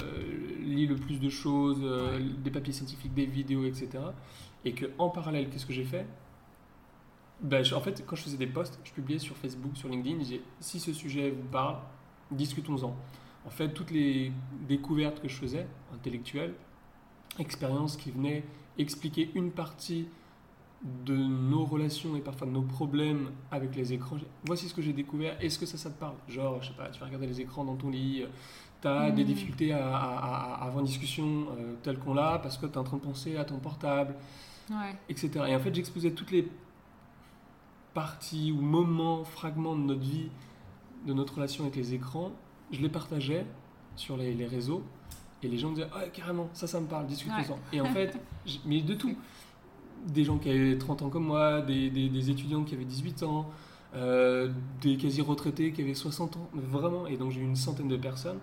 lu 0.59 0.87
le 0.87 0.95
plus 0.95 1.19
de 1.19 1.29
choses, 1.29 1.79
euh, 1.83 2.17
Ouais. 2.17 2.23
des 2.43 2.49
papiers 2.51 2.73
scientifiques, 2.73 3.13
des 3.13 3.25
vidéos, 3.27 3.65
etc. 3.65 3.89
Et 4.65 4.71
que 4.73 4.87
en 4.97 5.09
parallèle, 5.09 5.49
qu'est-ce 5.49 5.65
que 5.65 5.73
j'ai 5.73 5.83
fait? 5.83 6.07
Ben, 7.41 7.63
je- 7.63 7.75
En 7.75 7.81
fait, 7.81 8.03
quand 8.07 8.15
je 8.15 8.23
faisais 8.23 8.37
des 8.37 8.47
posts, 8.47 8.79
je 8.83 8.91
publiais 8.93 9.19
sur 9.19 9.35
Facebook, 9.37 9.75
sur 9.75 9.89
LinkedIn, 9.89 10.17
disais 10.17 10.41
si 10.59 10.79
ce 10.79 10.93
sujet 10.93 11.29
vous 11.31 11.47
parle, 11.51 11.77
discutons-en. 12.31 12.95
En 13.45 13.49
fait, 13.49 13.73
toutes 13.73 13.91
les 13.91 14.31
découvertes 14.67 15.21
que 15.21 15.27
je 15.27 15.35
faisais, 15.35 15.67
intellectuelles, 15.93 16.53
expériences 17.39 17.97
qui 17.97 18.11
venaient 18.11 18.43
expliquer 18.77 19.29
une 19.35 19.51
partie 19.51 20.07
de 21.05 21.15
nos 21.15 21.63
relations 21.63 22.15
et 22.17 22.21
parfois 22.21 22.45
de 22.47 22.51
nos 22.51 22.61
problèmes 22.61 23.29
avec 23.51 23.75
les 23.75 23.93
écrans. 23.93 24.17
Voici 24.45 24.67
ce 24.67 24.73
que 24.73 24.81
j'ai 24.81 24.91
découvert, 24.93 25.37
est-ce 25.41 25.57
que 25.57 25.65
ça, 25.65 25.77
ça 25.77 25.89
te 25.89 25.97
parle? 25.99 26.15
Genre, 26.27 26.61
je 26.61 26.67
sais 26.69 26.73
pas, 26.73 26.89
tu 26.89 26.99
vas 26.99 27.05
regarder 27.05 27.27
les 27.27 27.39
écrans 27.39 27.63
dans 27.63 27.75
ton 27.75 27.89
lit, 27.89 28.25
tu 28.81 28.87
as 28.89 29.09
des 29.11 29.21
Mhm. 29.23 29.27
difficultés 29.27 29.71
à, 29.71 29.87
à- 29.87 29.99
à- 29.99 30.53
à 30.55 30.65
avoir 30.65 30.79
une 30.79 30.85
discussion 30.87 31.47
euh, 31.57 31.75
telle 31.83 31.97
qu'on 31.99 32.13
l'a 32.13 32.37
parce 32.39 32.57
que 32.57 32.65
tu 32.65 32.73
es 32.73 32.77
en 32.77 32.83
train 32.83 32.97
de 32.97 33.01
penser 33.03 33.37
à 33.37 33.45
ton 33.45 33.59
portable, 33.59 34.15
Ouais. 34.69 34.95
etc. 35.07 35.29
Et 35.47 35.55
en 35.55 35.59
fait, 35.59 35.73
j'exposais 35.73 36.11
toutes 36.11 36.31
les 36.31 36.49
parties 37.93 38.51
ou 38.51 38.59
moments, 38.61 39.23
fragments 39.23 39.75
de 39.75 39.81
notre 39.81 40.01
vie, 40.01 40.29
de 41.05 41.13
notre 41.13 41.35
relation 41.35 41.63
avec 41.63 41.75
les 41.75 41.93
écrans, 41.93 42.31
je 42.71 42.81
les 42.81 42.89
partageais 42.89 43.45
sur 43.95 44.17
les, 44.17 44.33
les 44.33 44.47
réseaux 44.47 44.83
et 45.43 45.47
les 45.47 45.57
gens 45.57 45.69
me 45.69 45.75
disaient 45.75 45.89
Ah, 45.93 46.07
carrément, 46.11 46.49
ça, 46.53 46.67
ça 46.67 46.79
me 46.79 46.87
parle, 46.87 47.05
discutons-en. 47.07 47.59
Et 47.71 47.81
en 47.81 47.85
fait, 47.85 48.17
mais 48.65 48.81
de 48.81 48.95
tout. 48.95 49.15
Des 50.07 50.23
gens 50.23 50.37
qui 50.37 50.49
avaient 50.49 50.77
30 50.77 51.01
ans 51.03 51.09
comme 51.09 51.25
moi, 51.25 51.61
des, 51.61 51.89
des- 51.89 52.09
des 52.09 52.29
étudiants 52.29 52.63
qui 52.63 52.75
avaient 52.75 52.83
18 52.85 53.23
ans, 53.23 53.49
euh, 53.95 54.51
des 54.81 54.97
quasi-retraités 54.97 55.71
qui 55.71 55.81
avaient 55.81 55.93
60 55.93 56.35
ans, 56.37 56.49
vraiment. 56.53 57.07
Et 57.07 57.15
donc 57.17 57.31
j'ai 57.31 57.39
eu 57.39 57.45
une 57.45 57.55
centaine 57.55 57.87
de 57.87 57.97
personnes. 57.97 58.39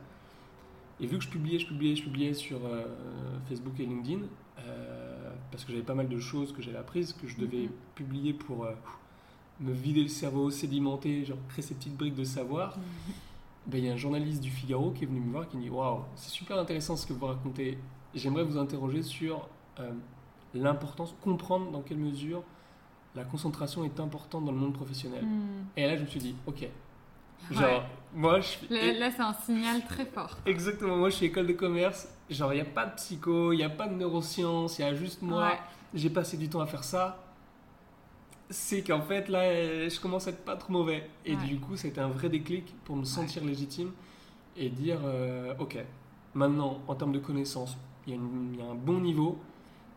Et 1.00 1.06
vu 1.06 1.18
que 1.18 1.24
je 1.24 1.28
publiais, 1.30 1.58
je 1.58 1.66
publiais, 1.66 1.96
je 1.96 2.02
publiais 2.02 2.34
sur 2.34 2.58
euh, 2.64 2.84
Facebook 3.48 3.74
et 3.80 3.86
LinkedIn, 3.86 4.20
euh, 4.60 5.30
parce 5.50 5.64
que 5.64 5.72
j'avais 5.72 5.84
pas 5.84 5.94
mal 5.94 6.08
de 6.08 6.18
choses 6.18 6.52
que 6.52 6.62
j'avais 6.62 6.78
apprises, 6.78 7.12
que 7.14 7.26
je 7.28 7.36
devais 7.36 7.64
Mhm. 7.64 7.70
publier 7.94 8.32
pour 8.32 8.66
me 9.60 9.72
vider 9.72 10.02
le 10.02 10.08
cerveau, 10.08 10.50
sédimenter, 10.50 11.24
genre 11.26 11.36
créer 11.48 11.62
ces 11.62 11.74
petites 11.74 11.96
briques 11.96 12.14
de 12.14 12.24
savoir, 12.24 12.78
ben, 13.66 13.76
il 13.78 13.84
y 13.84 13.90
a 13.90 13.92
un 13.92 13.96
journaliste 13.96 14.40
du 14.42 14.50
Figaro 14.50 14.90
qui 14.92 15.04
est 15.04 15.06
venu 15.06 15.20
me 15.20 15.30
voir 15.32 15.46
qui 15.48 15.56
me 15.58 15.62
dit 15.62 15.68
Waouh, 15.70 16.00
c'est 16.16 16.30
super 16.30 16.58
intéressant 16.58 16.96
ce 16.96 17.06
que 17.06 17.12
vous 17.12 17.26
racontez. 17.26 17.76
J'aimerais 18.14 18.44
vous 18.44 18.56
interroger 18.56 19.02
sur 19.02 19.48
l'importance, 20.54 21.14
comprendre 21.20 21.70
dans 21.70 21.80
quelle 21.82 21.98
mesure 21.98 22.42
la 23.14 23.24
concentration 23.24 23.84
est 23.84 23.98
importante 24.00 24.44
dans 24.44 24.52
le 24.52 24.58
monde 24.58 24.72
professionnel. 24.72 25.24
Mm. 25.24 25.64
Et 25.76 25.86
là, 25.86 25.96
je 25.96 26.02
me 26.02 26.06
suis 26.06 26.20
dit 26.20 26.34
Ok, 26.46 26.66
genre, 27.50 27.62
Ouais. 27.62 27.82
moi 28.14 28.40
je. 28.40 28.72
Là, 28.72 28.92
là, 28.98 29.10
c'est 29.10 29.22
un 29.22 29.32
signal 29.32 29.84
très 29.86 30.04
fort. 30.06 30.38
Exactement, 30.46 30.96
moi 30.96 31.10
je 31.10 31.16
suis 31.16 31.26
école 31.26 31.46
de 31.46 31.52
commerce, 31.54 32.08
genre 32.28 32.52
il 32.52 32.56
n'y 32.56 32.62
a 32.62 32.64
pas 32.66 32.86
de 32.86 32.94
psycho, 32.94 33.52
il 33.52 33.56
n'y 33.56 33.64
a 33.64 33.70
pas 33.70 33.88
de 33.88 33.94
neurosciences, 33.94 34.78
il 34.78 34.82
y 34.82 34.84
a 34.84 34.94
juste 34.94 35.22
moi, 35.22 35.46
Ouais. 35.48 35.58
j'ai 35.94 36.10
passé 36.10 36.36
du 36.36 36.48
temps 36.48 36.60
à 36.60 36.66
faire 36.66 36.84
ça. 36.84 37.24
C'est 38.52 38.82
qu'en 38.82 39.00
fait 39.02 39.28
là, 39.28 39.88
je 39.88 40.00
commence 40.00 40.26
à 40.26 40.30
être 40.30 40.44
pas 40.44 40.56
trop 40.56 40.72
mauvais. 40.72 41.08
Et 41.24 41.36
Ouais. 41.36 41.44
du 41.44 41.60
coup, 41.60 41.76
c'était 41.76 42.00
un 42.00 42.08
vrai 42.08 42.28
déclic 42.28 42.74
pour 42.84 42.96
me 42.96 43.04
sentir 43.04 43.44
légitime 43.44 43.92
et 44.56 44.68
dire 44.68 44.98
euh, 45.04 45.54
ok, 45.60 45.78
maintenant 46.34 46.80
en 46.88 46.94
termes 46.96 47.12
de 47.12 47.20
connaissances, 47.20 47.76
y, 48.08 48.10
il 48.12 48.56
y 48.58 48.62
a 48.62 48.66
un 48.66 48.74
bon 48.74 49.00
niveau. 49.00 49.38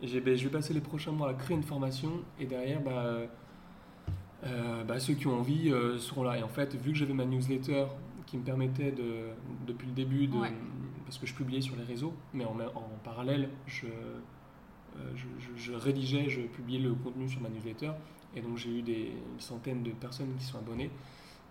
J'ai- 0.03 0.19
ben, 0.22 0.36
je 0.38 0.43
vais 0.43 0.50
passer 0.51 0.74
les 0.74 0.81
prochains 0.81 1.12
mois 1.12 1.29
à 1.29 1.33
créer 1.33 1.55
une 1.57 1.63
formation 1.63 2.12
et 2.39 2.45
derrière, 2.45 2.81
bah, 2.81 3.17
euh, 4.45 4.83
bah, 4.83 5.00
ceux 5.00 5.13
qui 5.13 5.27
ont 5.27 5.39
envie 5.39 5.72
euh, 5.72 5.98
seront 5.98 6.24
là. 6.24 6.38
Et 6.38 6.43
en 6.43 6.48
fait, 6.50 6.75
vu 6.75 6.91
que 6.91 6.98
j'avais 6.98 7.13
ma 7.13 7.25
newsletter 7.25 7.86
qui 8.25 8.38
me 8.38 8.43
permettait 8.43 8.91
de, 8.91 9.29
depuis 9.65 9.88
le 9.88 9.93
début, 9.93 10.27
de, 10.27 10.36
Ouais. 10.38 10.51
parce 11.05 11.17
que 11.17 11.25
je 11.25 11.33
publiais 11.33 11.62
sur 11.62 11.75
les 11.75 11.83
réseaux, 11.83 12.13
mais 12.33 12.43
en, 12.45 12.51
en 12.75 12.89
parallèle, 13.03 13.50
je, 13.65 13.86
euh, 13.88 15.12
je, 15.15 15.25
je- 15.39 15.55
je 15.62 15.74
rédigeais, 15.74 16.29
je 16.29 16.41
publiais 16.41 16.79
le 16.79 16.93
contenu 16.93 17.29
sur 17.29 17.41
ma 17.41 17.50
newsletter. 17.50 17.91
Et 18.36 18.41
donc 18.41 18.57
j'ai 18.57 18.79
eu 18.79 18.81
des 18.81 19.12
une 19.33 19.39
centaine 19.39 19.83
de 19.83 19.91
personnes 19.91 20.33
qui 20.38 20.43
sont 20.43 20.57
abonnées. 20.57 20.89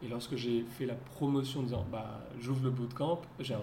Et 0.02 0.08
lorsque 0.08 0.34
j'ai 0.36 0.64
fait 0.64 0.84
la 0.84 0.94
promotion 0.96 1.60
en 1.60 1.62
disant 1.62 1.86
bah, 1.90 2.20
j'ouvre 2.40 2.64
le 2.64 2.70
bootcamp, 2.70 3.22
j'ai 3.38 3.54
un 3.54 3.60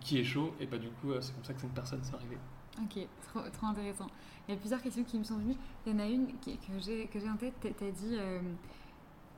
qui 0.00 0.18
est 0.18 0.24
chaud, 0.24 0.52
et 0.60 0.66
bah 0.66 0.76
du 0.78 0.88
coup 0.88 1.08
c'est 1.20 1.34
comme 1.34 1.44
ça 1.44 1.54
que 1.54 1.60
cette 1.62 1.72
personne 1.72 2.02
sont 2.04 2.14
arrivées. 2.14 2.36
Ok, 2.82 3.06
trop, 3.22 3.40
trop 3.52 3.66
intéressant. 3.66 4.06
Il 4.48 4.54
y 4.54 4.56
a 4.56 4.60
plusieurs 4.60 4.82
questions 4.82 5.04
qui 5.04 5.18
me 5.18 5.24
sont 5.24 5.36
venues. 5.36 5.56
Il 5.86 5.92
y 5.92 5.96
en 5.96 5.98
a 6.00 6.06
une 6.06 6.26
que 6.26 6.50
j'ai 6.80 7.06
que 7.06 7.20
j'ai 7.20 7.28
en 7.28 7.36
tête. 7.36 7.54
T'as 7.60 7.68
as 7.68 7.90
dit 7.90 8.16
euh, 8.18 8.40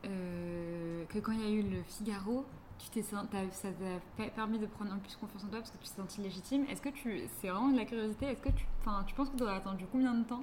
euh, 0.06 1.04
que 1.08 1.18
quand 1.18 1.32
il 1.32 1.40
y 1.40 1.46
a 1.46 1.50
eu 1.50 1.62
le 1.62 1.82
Figaro, 1.86 2.44
tu 2.78 2.88
t'es 2.90 3.02
ça 3.02 3.24
t'a 3.30 4.24
permis 4.34 4.58
de 4.58 4.66
prendre 4.66 4.92
un 4.92 4.96
peu 4.96 5.02
plus 5.02 5.16
confiance 5.16 5.44
en 5.44 5.48
toi 5.48 5.58
parce 5.58 5.70
que 5.70 5.78
tu 5.78 5.88
t'es 5.88 5.96
senti 6.00 6.20
légitime. 6.20 6.64
Est-ce 6.70 6.82
que 6.82 6.88
tu, 6.88 7.20
c'est 7.40 7.48
vraiment 7.48 7.68
de 7.68 7.76
la 7.76 7.84
curiosité? 7.84 8.26
Est-ce 8.26 8.42
que 8.42 8.48
tu, 8.50 8.64
tu 9.06 9.14
penses 9.14 9.28
que 9.30 9.36
tu 9.36 9.42
aurais 9.42 9.56
attendu 9.56 9.84
combien 9.90 10.14
de 10.14 10.24
temps 10.24 10.42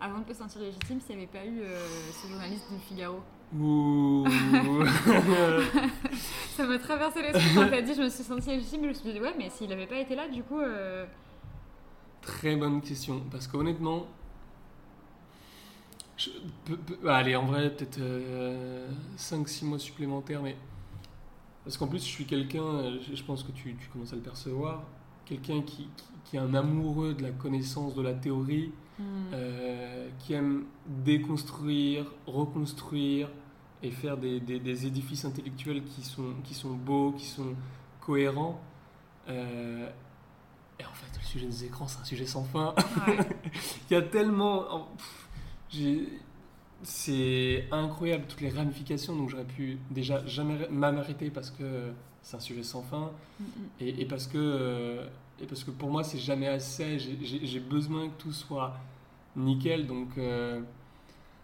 avant 0.00 0.18
de 0.18 0.24
te 0.24 0.32
sentir 0.34 0.60
légitime 0.60 1.00
s'il 1.00 1.16
n'y 1.16 1.22
avait 1.22 1.32
pas 1.32 1.44
eu 1.44 1.60
euh, 1.60 1.86
ce 2.22 2.28
journaliste 2.28 2.66
du 2.72 2.78
Figaro? 2.80 3.20
Ouh. 3.58 4.24
Ça 6.56 6.66
m'a 6.66 6.78
traversé 6.78 7.22
l'esprit 7.22 7.54
quand 7.54 7.68
t'as 7.68 7.82
dit 7.82 7.94
je 7.94 8.02
me 8.02 8.08
suis 8.08 8.24
sentie 8.24 8.48
légitime. 8.50 8.82
Je 8.82 8.88
me 8.88 8.92
suis 8.94 9.12
dit 9.12 9.20
ouais, 9.20 9.34
mais 9.38 9.50
s'il 9.50 9.68
n'avait 9.68 9.86
pas 9.86 9.98
été 9.98 10.14
là, 10.14 10.28
du 10.28 10.42
coup. 10.42 10.60
euh, 10.60 11.04
Très 12.22 12.56
bonne 12.56 12.80
question. 12.80 13.20
Parce 13.30 13.46
qu'honnêtement, 13.46 14.06
je- 16.16 16.30
peu- 16.64 16.76
peu- 16.76 16.98
bah, 17.02 17.16
allez, 17.16 17.36
en 17.36 17.46
vrai, 17.46 17.70
peut-être 17.74 18.00
5-6 19.16 19.64
mois 19.64 19.78
supplémentaires, 19.78 20.42
mais. 20.42 20.56
Parce 21.64 21.76
qu'en 21.76 21.86
plus, 21.88 21.98
je 22.00 22.08
suis 22.10 22.26
quelqu'un, 22.26 22.62
euh, 22.64 22.98
je 23.08 23.14
je 23.16 23.24
pense 23.24 23.42
que 23.44 23.52
tu, 23.52 23.76
tu 23.76 23.88
commences 23.88 24.12
à 24.12 24.16
le 24.16 24.22
percevoir, 24.22 24.82
quelqu'un 25.24 25.62
qui, 25.62 25.88
qui, 25.96 26.04
qui 26.24 26.36
est 26.36 26.40
un 26.40 26.54
amoureux 26.54 27.14
de 27.14 27.22
la 27.22 27.30
connaissance, 27.30 27.94
de 27.94 28.02
la 28.02 28.14
théorie, 28.14 28.72
hmm. 28.98 29.04
euh, 29.32 30.08
qui 30.18 30.34
aime 30.34 30.64
déconstruire, 30.86 32.06
reconstruire 32.26 33.28
et 33.82 33.90
faire 33.90 34.16
des, 34.16 34.40
des- 34.40 34.60
des 34.60 34.86
édifices 34.86 35.24
intellectuels 35.24 35.84
qui 35.84 36.02
sont, 36.02 36.34
qui 36.44 36.54
sont 36.54 36.74
beaux, 36.74 37.12
qui 37.12 37.26
sont 37.26 37.54
cohérents. 38.00 38.60
Euh, 39.28 39.88
et 40.82 40.86
en 40.86 40.92
fait, 40.94 41.18
le 41.18 41.24
sujet 41.24 41.46
des 41.46 41.64
écrans, 41.64 41.86
c'est 41.88 42.00
un 42.00 42.04
sujet 42.04 42.26
sans 42.26 42.44
fin. 42.44 42.74
Ouais. 43.06 43.18
Il 43.90 43.94
y 43.94 43.96
a 43.96 44.02
tellement. 44.02 44.88
C'est 46.84 47.64
incroyable 47.70 48.24
toutes 48.28 48.40
les 48.40 48.48
ramifications, 48.50 49.14
donc 49.14 49.28
j'aurais 49.30 49.44
pu 49.44 49.78
déjà 49.90 50.26
jamais 50.26 50.68
m'arrêter 50.68 51.30
parce 51.30 51.50
que 51.50 51.92
c'est 52.22 52.36
un 52.36 52.40
sujet 52.40 52.62
sans 52.64 52.82
fin 52.82 53.10
Mm, 53.40 53.44
et, 53.80 54.02
et 54.02 54.04
parce 54.04 54.26
que 54.26 55.00
et 55.40 55.46
parce 55.46 55.64
que 55.64 55.70
pour 55.70 55.90
moi 55.90 56.02
c'est 56.04 56.18
jamais 56.18 56.46
assez. 56.48 56.98
J'ai- 56.98 57.60
besoin 57.60 58.08
que 58.08 58.14
tout 58.18 58.32
soit 58.32 58.74
nickel, 59.36 59.86
donc 59.86 60.08
euh, 60.18 60.60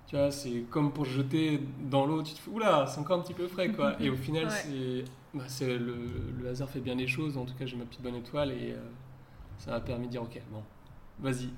tu 0.09 0.17
vois 0.17 0.31
c'est 0.33 0.65
comme 0.71 0.93
pour 0.93 1.05
jeter 1.05 1.61
dans 1.91 2.05
l'eau, 2.05 2.23
tu 2.23 2.35
te 2.35 2.39
fais 2.39 2.51
oula 2.51 2.87
c'est 2.87 3.01
encore 3.01 3.19
un 3.21 3.23
petit 3.23 3.35
peu 3.35 3.47
frais 3.49 3.71
quoi. 3.71 3.97
Et 4.03 4.11
au 4.11 4.17
final 4.17 4.47
Ouais. 4.47 4.51
c'est 4.51 5.05
bah, 5.35 5.45
le 5.79 6.49
hasard 6.49 6.69
fait 6.69 6.81
bien 6.81 6.95
les 6.97 7.07
choses. 7.09 7.37
En 7.39 7.45
tout 7.45 7.55
cas 7.55 7.65
j'ai 7.67 7.77
ma 7.77 7.85
petite 7.85 8.03
bonne 8.03 8.17
étoile 8.17 8.51
et 8.53 8.73
euh, 8.73 8.79
ça 9.59 9.73
m'a 9.73 9.81
permis 9.81 10.07
de 10.07 10.13
dire 10.13 10.23
ok 10.23 10.41
bon 10.51 10.63
vas-y 11.21 11.51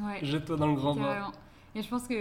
Ouais. 0.00 0.18
jette-toi 0.22 0.56
dans 0.56 0.66
le 0.66 0.74
grand 0.74 0.94
bain. 0.96 1.30
Et 1.76 1.82
je 1.82 1.88
pense 1.88 2.06
qu'on 2.08 2.14
a, 2.14 2.16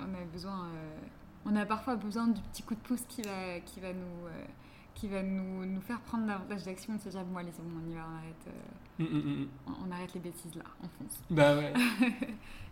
on 0.00 0.14
a 0.14 0.24
besoin, 0.32 0.66
euh, 0.68 0.98
on 1.44 1.54
a 1.56 1.66
parfois 1.66 1.96
besoin 1.96 2.28
du 2.28 2.40
petit 2.40 2.62
coup 2.62 2.74
de 2.74 2.80
pouce 2.80 3.02
qui 3.08 3.20
va, 3.22 3.60
qui 3.60 3.80
va 3.80 3.92
nous, 3.92 4.26
euh, 4.26 4.44
qui 4.94 5.06
va 5.08 5.22
nous, 5.22 5.64
nous 5.66 5.80
faire 5.82 6.00
prendre 6.00 6.26
davantage 6.26 6.64
d'action, 6.64 6.94
de 6.94 7.00
se 7.00 7.10
dire 7.10 7.24
bon 7.24 7.36
allez 7.36 7.50
c'est 7.52 7.62
bon 7.62 7.78
on 7.86 7.90
y 7.90 7.94
va, 7.94 8.00
on 8.10 8.16
arrête, 8.16 8.46
euh, 8.46 8.52
Mm, 9.00 9.04
mm, 9.04 9.42
mm, 9.42 9.48
on, 9.68 9.72
on 9.88 9.92
arrête 9.92 10.12
les 10.14 10.20
bêtises 10.20 10.54
là, 10.56 10.64
on 10.82 10.88
fonce. 10.88 11.20
Bah 11.30 11.54
ouais. 11.56 11.72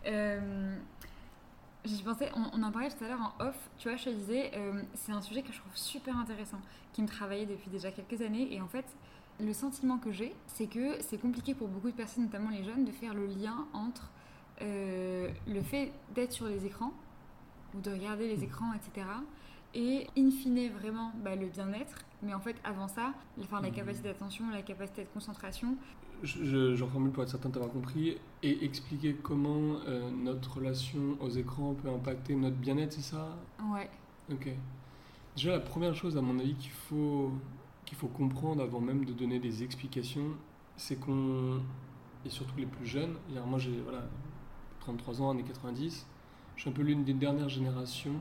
J'y 1.85 2.02
pensais, 2.02 2.30
on, 2.35 2.59
on 2.59 2.62
en 2.64 2.73
parlait 2.73 2.88
tout 2.90 3.04
à 3.04 3.09
l'heure 3.09 3.21
en 3.38 3.45
off, 3.45 3.56
tu 3.78 3.88
vois, 3.88 3.97
je 3.97 4.04
te 4.06 4.11
disais, 4.11 4.50
euh, 4.56 4.83
c'est 4.95 5.12
un 5.12 5.21
sujet 5.23 5.42
que 5.42 5.52
je 5.52 5.59
trouve 5.61 5.76
super 5.76 6.16
intéressant, 6.18 6.59
qui 6.92 7.00
me 7.00 7.06
travaillait 7.06 7.47
depuis 7.47 7.71
déjà 7.71 7.92
quelques 7.92 8.21
années, 8.23 8.52
et 8.52 8.61
en 8.61 8.66
fait, 8.66 8.85
le 9.40 9.52
sentiment 9.52 9.99
que 9.99 10.12
j'ai, 10.12 10.35
c'est 10.47 10.66
que 10.66 11.00
c'est 11.02 11.19
compliqué 11.19 11.55
pour 11.55 11.69
beaucoup 11.69 11.90
de 11.90 11.97
personnes, 11.97 12.25
notamment 12.25 12.50
les 12.50 12.64
jeunes, 12.64 12.85
de 12.85 12.93
faire 12.93 13.14
le 13.14 13.26
lien 13.26 13.66
entre 13.73 14.11
euh, 14.62 15.31
le 15.47 15.62
fait 15.62 15.93
d'être 16.14 16.33
sur 16.33 16.47
les 16.47 16.66
écrans, 16.66 16.93
ou 17.75 17.81
de 17.81 17.90
regarder 17.90 18.28
les 18.28 18.45
écrans, 18.45 18.73
etc., 18.75 19.07
et 19.75 20.07
in 20.16 20.31
fine 20.31 20.71
vraiment 20.71 21.12
bah, 21.23 21.37
le 21.37 21.49
bien-être, 21.49 22.07
mais 22.23 22.35
en 22.35 22.40
fait 22.40 22.57
avant 22.64 22.88
ça, 22.88 23.14
enfin, 23.40 23.61
la 23.61 23.71
Mhm. 23.71 23.73
capacité 23.73 24.09
d'attention, 24.09 24.49
la 24.50 24.62
capacité 24.62 25.05
de 25.05 25.09
concentration, 25.11 25.76
Je, 26.23 26.45
je, 26.45 26.76
je 26.76 26.85
reformule 26.85 27.12
pour 27.12 27.23
être 27.23 27.31
certain 27.31 27.49
d'avoir 27.50 27.71
compris 27.71 28.19
et 28.43 28.64
expliquer 28.64 29.14
comment 29.16 29.81
euh, 29.87 30.11
notre 30.11 30.57
relation 30.57 31.16
aux 31.21 31.31
écrans 31.31 31.75
peut 31.75 31.88
impacter 31.90 32.35
notre 32.35 32.57
bien-être, 32.57 32.93
c'est 32.93 33.02
ça? 33.02 33.37
Ouais, 33.59 33.90
Ok. 34.33 34.49
Déjà, 35.37 35.52
la 35.52 35.61
première 35.61 35.95
chose, 35.95 36.16
à 36.16 36.23
mon 36.23 36.38
avis, 36.38 36.57
qu'il 36.57 36.71
faut, 36.73 37.33
qu'il 37.87 37.97
faut 37.97 38.09
comprendre 38.09 38.62
avant 38.62 38.81
même 38.81 39.05
de 39.07 39.12
donner 39.14 39.38
des 39.38 39.62
explications, 39.62 40.33
c'est 40.76 40.97
qu'on, 40.97 41.61
et 42.26 42.31
surtout 42.31 42.57
les 42.59 42.66
plus 42.66 42.85
jeunes, 42.87 43.14
moi 43.47 43.59
j'ai 43.59 43.81
voilà, 43.83 44.02
33 44.81 45.23
ans, 45.23 45.31
années 45.31 45.43
90, 45.45 46.07
je 46.57 46.61
suis 46.61 46.69
un 46.71 46.73
peu 46.73 46.83
l'une 46.83 47.05
des 47.05 47.14
dernières 47.14 47.49
générations 47.49 48.14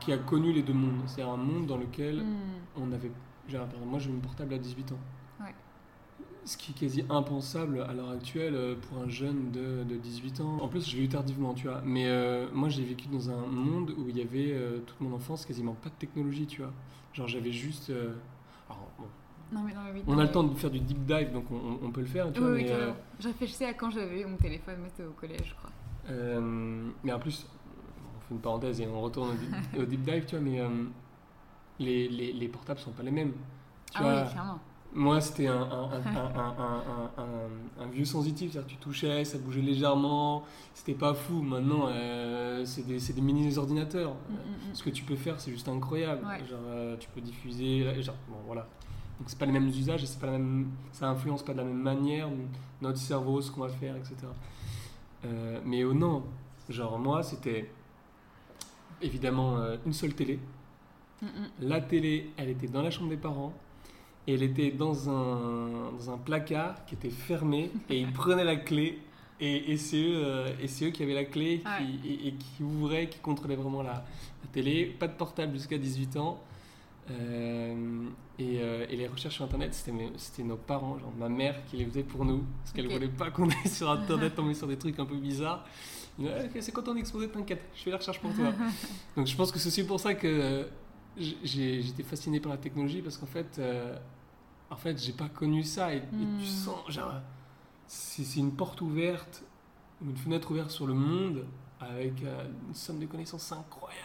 qui 0.00 0.12
a 0.12 0.18
connu 0.18 0.52
les 0.52 0.62
deux 0.62 0.72
mondes. 0.72 1.02
C'est 1.06 1.22
un 1.22 1.36
monde 1.36 1.66
dans 1.66 1.76
lequel 1.76 2.22
Hmm. 2.22 2.36
on 2.76 2.92
avait. 2.92 3.10
genre, 3.48 3.66
moi 3.86 3.98
j'ai 3.98 4.10
eu 4.10 4.12
mon 4.14 4.20
portable 4.20 4.54
à 4.54 4.58
18 4.58 4.92
ans. 4.92 4.98
Ce 6.44 6.56
qui 6.56 6.72
est 6.72 6.74
quasi 6.74 7.04
impensable 7.10 7.82
à 7.82 7.92
l'heure 7.92 8.10
actuelle 8.10 8.54
euh, 8.54 8.74
pour 8.74 8.98
un 8.98 9.08
jeune 9.08 9.50
de, 9.50 9.84
de 9.84 9.96
18 9.96 10.40
ans. 10.40 10.58
En 10.60 10.68
plus, 10.68 10.88
je 10.88 10.96
l'ai 10.96 11.04
eu 11.04 11.08
tardivement, 11.08 11.52
tu 11.52 11.68
vois. 11.68 11.82
Mais 11.84 12.06
euh, 12.08 12.48
moi 12.52 12.68
j'ai 12.68 12.82
vécu 12.82 13.08
dans 13.08 13.30
un 13.30 13.46
monde 13.46 13.90
où 13.98 14.08
il 14.08 14.16
y 14.16 14.22
avait 14.22 14.52
euh, 14.52 14.78
toute 14.86 15.00
mon 15.00 15.14
enfance 15.14 15.44
quasiment 15.44 15.74
pas 15.74 15.90
de 15.90 15.94
technologie, 15.96 16.46
tu 16.46 16.62
vois. 16.62 16.72
Genre 17.12 17.28
j'avais 17.28 17.52
juste. 17.52 17.90
euh, 17.90 18.14
alors, 18.68 18.88
bon, 18.98 19.04
non 19.52 19.62
mais 19.62 19.74
non 19.74 19.80
mais 19.84 19.92
oui. 19.92 20.04
on 20.06 20.14
a 20.14 20.16
mais- 20.16 20.22
le 20.22 20.30
temps 20.30 20.44
de 20.44 20.54
faire 20.56 20.70
du 20.70 20.80
deep 20.80 21.04
dive, 21.04 21.32
donc 21.32 21.44
on, 21.50 21.90
peut 21.90 22.00
le 22.00 22.06
faire, 22.06 22.32
tu 22.32 22.40
Oui, 22.40 22.46
vois. 22.46 22.54
oui, 22.54 22.64
mais, 22.68 22.94
Je 23.18 23.28
réfléchissais 23.28 23.66
à 23.66 23.74
quand 23.74 23.90
j'avais 23.90 24.22
eu 24.22 24.24
mon 24.26 24.36
téléphone, 24.36 24.76
au 25.00 25.12
collège, 25.12 25.48
je 25.48 25.54
crois. 25.54 25.70
Mais 27.02 27.12
en 27.12 27.18
plus, 27.18 27.46
on 28.16 28.20
fait 28.20 28.34
une 28.34 28.40
parenthèse 28.40 28.80
et 28.80 28.86
on 28.86 29.00
retourne 29.00 29.30
au 29.30 29.34
deep, 29.34 29.82
au 29.82 29.84
deep 29.84 30.02
dive, 30.02 30.24
tu 30.24 30.36
vois, 30.36 30.44
mais 30.44 30.60
les, 31.80 32.08
les, 32.08 32.32
les 32.32 32.48
portables 32.48 32.78
sont 32.80 32.92
pas 32.92 33.02
les 33.02 33.10
mêmes. 33.10 33.32
Tu 33.92 33.98
ah 33.98 34.02
vois, 34.02 34.22
oui, 34.22 34.30
clairement. 34.30 34.60
Moi, 34.92 35.20
c'était 35.20 35.46
un, 35.46 35.88
vieux 37.92 38.04
sensitif, 38.04 38.52
c'est-à-dire 38.52 38.68
tu 38.68 38.76
touchais, 38.76 39.24
ça 39.24 39.38
bougeait 39.38 39.60
légèrement, 39.60 40.44
c'était 40.74 40.94
pas 40.94 41.14
fou. 41.14 41.42
Maintenant, 41.42 41.86
euh, 41.88 42.64
c'est 42.64 42.84
des, 42.86 43.20
mini-ordinateurs. 43.20 44.14
Mm, 44.14 44.32
mm, 44.32 44.70
mm. 44.70 44.74
Ce 44.74 44.82
que 44.82 44.90
tu 44.90 45.04
peux 45.04 45.16
faire, 45.16 45.40
c'est 45.40 45.52
juste 45.52 45.68
incroyable. 45.68 46.26
Ouais. 46.26 46.44
Genre, 46.44 46.58
euh, 46.66 46.96
tu 46.98 47.08
peux 47.10 47.20
diffuser, 47.20 48.02
genre, 48.02 48.16
bon, 48.28 48.38
voilà. 48.46 48.66
Donc, 49.18 49.28
c'est 49.28 49.38
pas 49.38 49.46
les 49.46 49.52
mêmes 49.52 49.68
usages 49.68 50.02
et 50.02 50.06
c'est 50.06 50.18
pas 50.18 50.26
la 50.26 50.32
même, 50.32 50.70
ça 50.92 51.08
influence 51.08 51.44
pas 51.44 51.52
de 51.52 51.58
la 51.58 51.64
même 51.64 51.82
manière 51.82 52.28
notre 52.80 52.98
cerveau, 52.98 53.40
ce 53.40 53.50
qu'on 53.50 53.60
va 53.60 53.68
faire, 53.68 53.94
etc. 53.94 54.16
Euh, 55.24 55.60
mais 55.64 55.84
oh 55.84 55.94
non, 55.94 56.24
genre, 56.68 56.98
moi, 56.98 57.22
c'était 57.22 57.70
évidemment 59.02 59.58
une 59.86 59.92
seule 59.92 60.14
télé. 60.14 60.40
Mm. 61.22 61.26
La 61.60 61.80
télé, 61.80 62.32
elle 62.36 62.48
était 62.48 62.66
dans 62.66 62.82
la 62.82 62.90
chambre 62.90 63.10
des 63.10 63.16
parents 63.16 63.52
et 64.30 64.34
elle 64.34 64.42
était 64.42 64.70
dans 64.70 65.08
un, 65.10 65.90
dans 65.98 66.10
un 66.10 66.18
placard 66.18 66.84
qui 66.86 66.94
était 66.94 67.10
fermé 67.10 67.70
et 67.88 67.98
ils 68.00 68.12
prenaient 68.12 68.44
la 68.44 68.56
clé 68.56 68.98
et, 69.40 69.72
et 69.72 69.76
c'est 69.76 69.96
eux, 70.00 70.22
euh, 70.24 70.48
eux 70.82 70.90
qui 70.90 71.02
avaient 71.02 71.14
la 71.14 71.24
clé 71.24 71.60
qui- 71.60 71.66
Ouais. 71.66 72.10
et, 72.10 72.28
et 72.28 72.32
qui 72.34 72.62
ouvraient, 72.62 73.08
qui 73.08 73.18
contrôlaient 73.18 73.56
vraiment 73.56 73.82
la, 73.82 73.92
la 74.42 74.48
télé. 74.52 74.84
Pas 74.84 75.08
de 75.08 75.14
portable 75.14 75.54
jusqu'à 75.54 75.78
18 75.78 76.16
ans. 76.18 76.40
Euh, 77.10 78.04
et, 78.38 78.58
euh, 78.60 78.86
et 78.88 78.96
les 78.96 79.06
recherches 79.08 79.34
sur 79.36 79.44
internet, 79.44 79.74
c'était, 79.74 80.42
nos 80.44 80.56
parents, 80.56 80.98
genre 80.98 81.12
ma 81.18 81.28
mère 81.28 81.56
qui 81.66 81.76
les 81.78 81.84
faisait 81.86 82.02
pour 82.04 82.24
nous 82.24 82.44
parce 82.62 82.72
qu'elle 82.72 82.86
Ok. 82.86 82.92
voulait 82.92 83.08
pas 83.08 83.30
qu'on 83.30 83.48
aille 83.48 83.68
sur 83.68 83.90
internet 83.90 84.34
tomber 84.36 84.54
sur 84.54 84.66
des 84.66 84.76
trucs 84.76 84.98
un 84.98 85.06
peu 85.06 85.16
bizarres. 85.16 85.64
Ah, 86.20 86.24
Ok, 86.44 86.58
c'est 86.60 86.72
quand 86.72 86.86
on 86.88 86.96
est 86.96 87.00
exposé, 87.00 87.28
t'inquiète, 87.28 87.62
je 87.74 87.82
fais 87.82 87.90
la 87.90 87.96
recherche 87.96 88.20
pour 88.20 88.32
toi. 88.34 88.52
Donc 89.16 89.26
je 89.26 89.34
pense 89.36 89.50
que 89.50 89.58
c'est 89.58 89.68
aussi 89.68 89.84
pour 89.84 89.98
ça 89.98 90.14
que 90.14 90.68
j'ai- 91.16 91.82
j'étais 91.82 92.02
fasciné 92.02 92.38
par 92.40 92.52
la 92.52 92.58
technologie 92.58 93.00
parce 93.02 93.16
qu'en 93.16 93.26
fait, 93.26 93.56
euh, 93.58 93.96
en 94.70 94.76
fait, 94.76 94.98
j'ai 95.02 95.12
pas 95.12 95.28
connu 95.28 95.62
ça 95.64 95.94
et, 95.94 95.98
et 95.98 96.02
Hmm. 96.12 96.38
tu 96.38 96.46
sens, 96.46 96.88
genre, 96.90 97.14
c'est 97.86 98.36
une 98.36 98.52
porte 98.56 98.80
ouverte, 98.82 99.44
une 100.02 100.16
fenêtre 100.16 100.50
ouverte 100.52 100.70
sur 100.70 100.86
le 100.86 100.94
monde 100.94 101.46
avec 101.80 102.22
euh, 102.24 102.44
une 102.68 102.74
somme 102.74 102.98
de 103.00 103.06
connaissances 103.06 103.52
incroyable. 103.52 104.02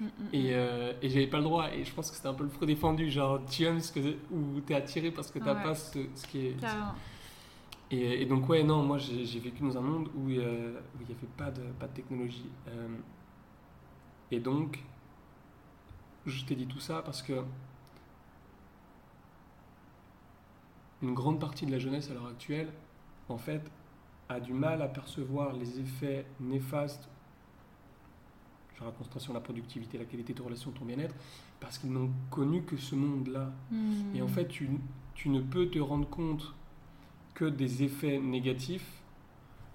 Mm, 0.00 0.06
mm, 0.06 0.28
Et, 0.32 0.54
euh, 0.54 0.92
et 1.02 1.10
j'avais 1.10 1.26
pas 1.28 1.38
le 1.38 1.44
droit 1.44 1.70
et 1.72 1.84
je 1.84 1.92
pense 1.94 2.10
que 2.10 2.16
c'était 2.16 2.28
un 2.28 2.34
peu 2.34 2.44
le 2.44 2.50
fruit 2.50 2.66
défendu, 2.66 3.10
genre 3.10 3.40
tu 3.46 3.64
aimes 3.64 3.80
ce 3.80 3.92
que 3.92 4.00
ou 4.30 4.60
t'es 4.60 4.74
attiré 4.74 5.10
parce 5.10 5.30
que 5.30 5.38
t'as 5.40 5.54
Ouais. 5.54 5.62
pas 5.62 5.74
ce, 5.74 5.98
ce 6.14 6.26
qui 6.26 6.46
est. 6.48 6.56
Et, 7.90 8.22
et 8.22 8.26
donc 8.26 8.48
ouais 8.48 8.62
non, 8.62 8.82
moi 8.82 8.98
j'ai 8.98 9.40
vécu 9.40 9.62
dans 9.62 9.78
un 9.78 9.80
monde 9.80 10.08
où 10.14 10.28
euh, 10.30 10.78
il 11.00 11.06
n'y 11.06 11.12
avait 11.14 11.26
pas 11.36 11.50
de 11.50 11.62
pas 11.78 11.86
de 11.86 11.94
technologie. 11.94 12.44
Euh, 12.68 12.88
et 14.30 14.40
donc 14.40 14.78
je 16.26 16.44
t'ai 16.44 16.54
dit 16.54 16.66
tout 16.66 16.80
ça 16.80 17.02
parce 17.02 17.22
que 17.22 17.42
une 21.02 21.14
grande 21.14 21.40
partie 21.40 21.66
de 21.66 21.72
la 21.72 21.78
jeunesse 21.78 22.10
à 22.10 22.14
l'heure 22.14 22.26
actuelle, 22.26 22.68
en 23.28 23.38
fait, 23.38 23.62
a 24.28 24.40
du 24.40 24.52
mal 24.52 24.82
à 24.82 24.88
percevoir 24.88 25.52
les 25.52 25.80
effets 25.80 26.26
néfastes, 26.40 27.08
genre 28.76 28.88
la 28.88 28.92
concentration, 28.92 29.32
la 29.32 29.40
productivité, 29.40 29.98
la 29.98 30.04
qualité 30.04 30.34
de 30.34 30.42
relation, 30.42 30.70
ton 30.70 30.84
bien-être, 30.84 31.14
parce 31.60 31.78
qu'ils 31.78 31.92
n'ont 31.92 32.10
connu 32.30 32.62
que 32.62 32.76
ce 32.76 32.94
monde-là. 32.94 33.50
Mm. 33.70 34.16
Et 34.16 34.22
en 34.22 34.28
fait, 34.28 34.48
tu, 34.48 34.68
tu 35.14 35.28
ne 35.28 35.40
peux 35.40 35.68
te 35.68 35.78
rendre 35.78 36.08
compte 36.08 36.54
que 37.34 37.44
des 37.44 37.82
effets 37.82 38.18
négatifs 38.18 39.02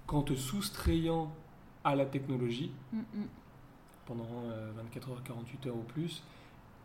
qu'en 0.05 0.21
te 0.21 0.35
soustrayant 0.35 1.33
à 1.83 1.95
la 1.95 2.05
technologie 2.05 2.71
Mm, 2.91 2.99
mm. 2.99 3.27
pendant 4.05 4.27
euh, 4.45 4.71
24 4.75 5.11
heures, 5.11 5.23
48 5.23 5.67
heures 5.67 5.75
ou 5.75 5.83
plus, 5.83 6.23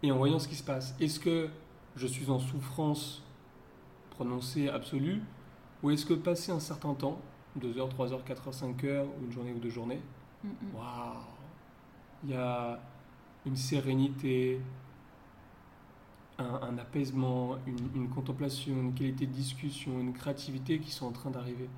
et 0.03 0.11
en 0.11 0.17
voyant 0.17 0.39
ce 0.39 0.49
qui 0.49 0.55
se 0.55 0.63
passe. 0.63 0.95
Est-ce 1.01 1.21
que 1.21 1.49
je 1.97 2.07
suis 2.07 2.31
en 2.31 2.39
souffrance 2.39 3.23
prononcée 4.19 4.69
absolue, 4.69 5.23
ou 5.83 5.91
est-ce 5.91 6.05
que 6.05 6.15
passé 6.15 6.51
un 6.51 6.59
certain 6.59 6.95
temps, 6.95 7.21
2 7.57 7.79
heures, 7.79 7.89
3 7.89 8.13
heures, 8.13 8.25
4 8.25 8.49
heures, 8.49 8.55
5 8.55 8.85
heures, 8.85 9.07
ou 9.07 9.25
une 9.27 9.33
journée 9.33 9.53
ou 9.53 9.61
deux 9.61 9.71
journées, 9.71 10.01
waouh 10.75 11.23
Il 12.25 12.31
y 12.31 12.35
a 12.35 12.81
une 13.47 13.57
sérénité, 13.57 14.61
un, 16.39 16.45
un 16.63 16.79
apaisement, 16.79 17.59
une, 17.67 17.79
une 17.95 18.09
contemplation, 18.09 18.75
une 18.75 18.95
qualité 18.95 19.27
de 19.27 19.33
discussion, 19.33 20.01
une 20.01 20.13
créativité 20.13 20.81
qui 20.81 20.91
sont 20.91 21.07
en 21.07 21.13
train 21.13 21.31
d'arriver. 21.31 21.71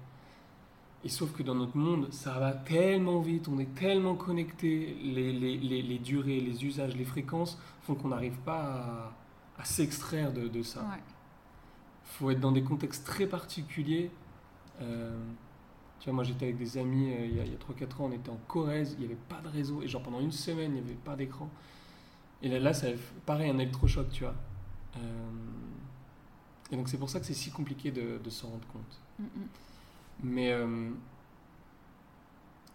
Et 1.05 1.09
sauf 1.11 1.33
que 1.33 1.43
dans 1.43 1.55
notre 1.55 1.77
monde, 1.77 2.09
ça 2.13 2.39
va 2.39 2.53
tellement 2.53 3.21
vite, 3.21 3.49
on 3.49 3.59
est 3.59 3.75
tellement 3.75 4.15
connecté, 4.17 4.97
les, 5.03 5.33
les, 5.33 5.59
les, 5.59 5.83
les 5.83 5.99
durées, 5.99 6.41
les 6.41 6.65
usages, 6.65 6.97
les 6.97 7.05
fréquences 7.05 7.59
font 7.83 7.95
qu'on 7.95 8.09
n'arrive 8.09 8.39
pas 8.41 9.13
à, 9.57 9.63
à 9.63 9.65
s'extraire 9.65 10.33
de, 10.33 10.49
de 10.49 10.63
ça. 10.63 10.81
Ouais. 10.81 11.03
Faut 12.11 12.31
être 12.31 12.40
dans 12.40 12.52
des 12.52 12.62
contextes 12.62 13.07
très 13.07 13.26
particuliers. 13.26 14.11
Euh, 14.83 15.19
tu 16.00 16.07
vois, 16.07 16.14
moi 16.14 16.25
j'étais 16.25 16.47
avec 16.47 16.59
des 16.59 16.79
amis 16.79 17.12
euh, 17.14 17.26
il 17.26 17.37
y 17.37 17.40
a, 17.40 17.45
a 17.45 17.59
3-4 17.59 18.02
ans, 18.02 18.07
on 18.07 18.12
était 18.12 18.31
en 18.31 18.38
Corrèze, 18.49 18.95
il 18.95 19.00
n'y 19.00 19.07
avait 19.07 19.21
pas 19.29 19.40
de 19.43 19.49
réseau, 19.49 19.83
et 19.83 19.88
genre 19.88 20.02
pendant 20.02 20.21
une 20.21 20.33
semaine, 20.33 20.73
il 20.76 20.83
n'y 20.83 20.88
avait 20.90 20.95
pas 20.99 21.17
d'écran. 21.17 21.50
Et 22.43 22.49
là, 22.49 22.61
là 22.61 22.75
ça 22.75 22.88
pareil, 23.26 23.50
un 23.50 23.59
électrochoc, 23.59 24.11
tu 24.11 24.25
vois. 24.25 24.35
Euh, 24.97 25.00
et 26.71 26.76
donc 26.76 26.88
c'est 26.88 26.99
pour 26.99 27.11
ça 27.11 27.21
que 27.21 27.26
c'est 27.26 27.35
si 27.35 27.50
compliqué 27.50 27.90
de, 27.90 28.19
de 28.23 28.31
s'en 28.31 28.49
rendre 28.49 28.67
compte. 28.73 29.00
Mm, 29.19 29.25
mm. 29.25 29.49
Mais, 30.23 30.52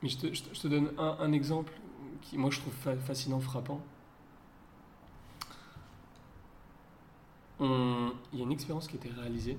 mais 0.02 0.10
je, 0.10 0.18
te, 0.18 0.34
je 0.34 0.44
te- 0.44 0.54
je 0.56 0.62
te 0.62 0.68
donne 0.68 0.90
un, 0.98 1.18
un 1.20 1.32
exemple 1.32 1.74
qui, 2.22 2.38
moi, 2.38 2.50
je 2.52 2.60
trouve 2.60 2.74
fa- 2.74 2.98
fascinant, 2.98 3.40
frappant. 3.40 3.82
On- 7.60 8.12
Il 8.34 8.40
y 8.40 8.42
a 8.42 8.46
une 8.46 8.52
expérience 8.52 8.88
qui 8.88 8.96
a 8.96 9.00
été 9.00 9.10
réalisée. 9.10 9.58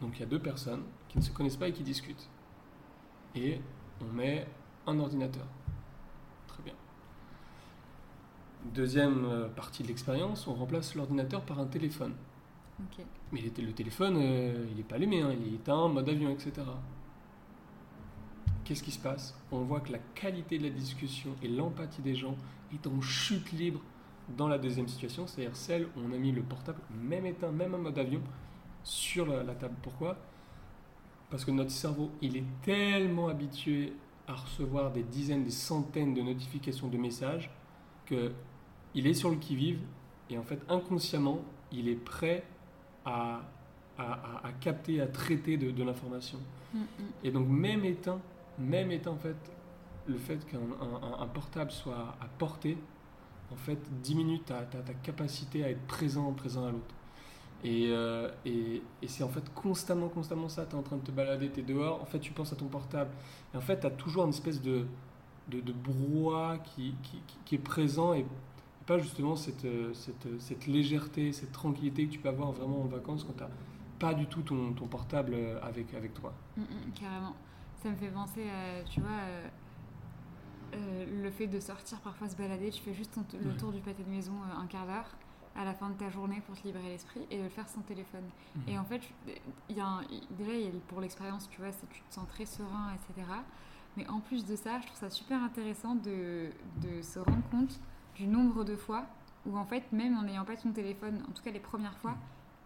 Donc, 0.00 0.16
il 0.16 0.20
y 0.20 0.22
a 0.22 0.26
deux 0.26 0.40
personnes 0.40 0.82
qui 1.08 1.18
ne 1.18 1.22
se 1.22 1.30
connaissent 1.30 1.56
pas 1.56 1.68
et 1.68 1.72
qui 1.72 1.82
discutent. 1.84 2.28
Et 3.34 3.60
on 4.00 4.12
met 4.12 4.46
un 4.86 4.98
ordinateur. 4.98 5.46
Très 6.48 6.62
bien. 6.62 6.74
Deuxième 8.74 9.24
euh, 9.24 9.48
partie 9.48 9.82
de 9.82 9.88
l'expérience, 9.88 10.46
on 10.46 10.54
remplace 10.54 10.94
l'ordinateur 10.94 11.42
par 11.42 11.58
un 11.58 11.66
téléphone. 11.66 12.14
Mais 13.32 13.40
le, 13.40 13.50
té- 13.50 13.62
le 13.62 13.72
téléphone, 13.72 14.16
euh, 14.18 14.66
il 14.70 14.76
n'est 14.76 14.82
pas 14.82 14.96
allumé, 14.96 15.20
hein, 15.22 15.32
il 15.32 15.52
est 15.52 15.56
éteint, 15.56 15.88
mode 15.88 16.08
avion, 16.08 16.30
etc. 16.30 16.52
Qu'est-ce 18.64 18.82
qui 18.82 18.90
se 18.92 18.98
passe? 18.98 19.36
On 19.50 19.62
voit 19.62 19.80
que 19.80 19.92
la 19.92 19.98
qualité 20.14 20.58
de 20.58 20.64
la 20.64 20.70
discussion 20.70 21.34
et 21.42 21.48
l'empathie 21.48 22.02
des 22.02 22.14
gens 22.14 22.36
est 22.72 22.86
en 22.86 23.00
chute 23.00 23.52
libre 23.52 23.80
dans 24.36 24.48
la 24.48 24.58
deuxième 24.58 24.88
situation, 24.88 25.26
c'est-à-dire 25.26 25.56
celle 25.56 25.84
où 25.84 26.00
on 26.08 26.12
a 26.12 26.16
mis 26.18 26.32
le 26.32 26.42
portable, 26.42 26.78
même 26.90 27.26
éteint, 27.26 27.50
même 27.50 27.74
en 27.74 27.78
mode 27.78 27.98
avion, 27.98 28.20
sur 28.84 29.26
la, 29.26 29.42
la 29.42 29.54
table. 29.54 29.74
Pourquoi? 29.82 30.16
Parce 31.30 31.44
que 31.44 31.50
notre 31.50 31.70
cerveau, 31.70 32.10
il 32.20 32.36
est 32.36 32.44
tellement 32.62 33.28
habitué 33.28 33.94
à 34.28 34.34
recevoir 34.34 34.92
des 34.92 35.02
dizaines, 35.02 35.44
des 35.44 35.50
centaines 35.50 36.14
de 36.14 36.22
notifications 36.22 36.88
de 36.88 36.96
messages 36.96 37.50
que 38.06 38.32
il 38.94 39.06
est 39.06 39.14
sur 39.14 39.30
le 39.30 39.36
qui-vive 39.36 39.80
et 40.30 40.36
en 40.38 40.42
fait 40.42 40.60
inconsciemment, 40.68 41.40
il 41.72 41.88
est 41.88 41.94
prêt 41.96 42.44
à, 43.04 43.40
à, 43.98 44.02
à- 44.12 44.46
à 44.48 44.52
capter, 44.60 45.00
à 45.00 45.06
traiter 45.06 45.56
de, 45.56 45.70
de 45.70 45.82
l'information. 45.82 46.38
Mm, 46.74 46.78
mm. 46.80 46.84
Et 47.24 47.30
donc 47.30 47.48
même 47.48 47.84
éteint, 47.84 48.20
même 48.58 48.92
éteint 48.92 49.12
en 49.12 49.16
fait, 49.16 49.36
le 50.06 50.18
fait 50.18 50.44
qu'un 50.46 50.58
un- 50.58 51.02
un- 51.06 51.22
un 51.22 51.26
portable 51.26 51.70
soit 51.70 52.14
à 52.20 52.26
portée, 52.38 52.76
en 53.52 53.56
fait, 53.56 53.78
diminue 54.02 54.40
ta, 54.40 54.62
ta, 54.62 54.78
ta 54.78 54.94
capacité 54.94 55.64
à 55.64 55.70
être 55.70 55.86
présent, 55.86 56.32
présent 56.32 56.66
à 56.66 56.70
l'autre. 56.70 56.94
Et, 57.64 57.88
euh, 57.90 58.28
c'est 59.06 59.22
en 59.22 59.28
fait 59.28 59.52
constamment, 59.54 60.08
constamment 60.08 60.48
ça. 60.48 60.66
Tu 60.66 60.72
es 60.72 60.78
en 60.78 60.82
train 60.82 60.96
de 60.96 61.02
te 61.02 61.10
balader, 61.10 61.50
tu 61.50 61.60
es 61.60 61.62
dehors, 61.62 62.00
en 62.02 62.06
fait, 62.06 62.18
tu 62.18 62.32
penses 62.32 62.52
à 62.52 62.56
ton 62.56 62.66
portable. 62.66 63.10
Et 63.54 63.56
en 63.56 63.60
fait, 63.60 63.80
tu 63.80 63.86
as 63.86 63.90
toujours 63.90 64.24
une 64.24 64.30
espèce 64.30 64.60
de, 64.60 64.86
de, 65.48 65.62
qui, 66.74 66.94
est 67.52 67.58
présent 67.58 68.14
et 68.14 68.24
pas 68.86 68.98
justement 68.98 69.36
cette, 69.36 69.64
euh, 69.64 69.92
cette, 69.94 70.66
légèreté, 70.66 71.32
cette 71.32 71.52
tranquillité 71.52 72.06
que 72.06 72.12
tu 72.12 72.18
peux 72.18 72.28
avoir 72.28 72.50
vraiment 72.50 72.82
en 72.82 72.86
vacances 72.86 73.24
quand 73.24 73.36
tu 73.36 73.44
pas 74.02 74.14
du 74.14 74.26
tout 74.26 74.42
ton, 74.42 74.72
portable 74.72 75.34
euh, 75.34 75.60
avec, 75.62 76.12
toi. 76.14 76.32
Mm, 76.56 76.62
mm, 76.62 76.92
carrément. 77.00 77.36
Ça 77.80 77.88
me 77.90 77.96
fait 77.96 78.08
penser 78.08 78.46
tu 78.90 79.00
vois, 79.00 79.10
euh, 79.10 79.46
euh, 79.46 79.48
le 80.74 81.30
fait 81.30 81.46
de 81.46 81.60
sortir 81.60 82.00
parfois 82.00 82.28
se 82.28 82.36
balader, 82.36 82.70
tu 82.70 82.82
fais 82.82 82.94
juste 82.94 83.16
le 83.34 83.50
Ouais. 83.50 83.56
tour 83.56 83.72
du 83.72 83.80
pâté 83.80 84.02
de 84.02 84.10
maison 84.10 84.32
euh, 84.32 84.60
un 84.60 84.66
quart 84.66 84.86
d'heure 84.86 85.10
à 85.54 85.64
la 85.64 85.74
fin 85.74 85.90
de 85.90 85.94
ta 85.94 86.08
journée 86.08 86.40
pour 86.46 86.58
te 86.58 86.66
libérer 86.66 86.88
l'esprit 86.88 87.26
et 87.30 87.36
de 87.38 87.42
le 87.42 87.48
faire 87.50 87.68
sans 87.68 87.82
téléphone. 87.82 88.24
Et 88.66 88.78
en 88.78 88.84
fait, 88.84 89.02
y 89.68 89.78
a 89.80 89.86
un- 89.86 90.02
déjà, 90.30 90.52
y 90.54 90.66
a 90.66 90.70
pour 90.88 91.00
l'expérience, 91.02 91.48
tu 91.50 91.60
vois, 91.60 91.72
c'est 91.72 91.86
tu 91.90 92.00
te 92.00 92.14
sens 92.14 92.26
très 92.28 92.46
serein, 92.46 92.90
etc. 92.94 93.26
Mais 93.98 94.08
en 94.08 94.20
plus 94.20 94.46
de 94.46 94.56
ça, 94.56 94.80
je 94.80 94.86
trouve 94.86 94.98
ça 94.98 95.10
super 95.10 95.42
intéressant 95.42 95.94
de, 95.94 96.48
de 96.80 97.02
se 97.02 97.18
rendre 97.18 97.42
compte 97.50 97.78
du 98.16 98.26
nombre 98.26 98.64
de 98.64 98.76
fois 98.76 99.04
où, 99.44 99.58
en 99.58 99.66
fait, 99.66 99.92
même 99.92 100.16
en 100.16 100.22
n'ayant 100.22 100.46
pas 100.46 100.56
ton 100.56 100.72
téléphone, 100.72 101.22
en 101.28 101.32
tout 101.32 101.42
cas 101.42 101.50
les 101.50 101.60
premières 101.60 101.98
fois, 101.98 102.14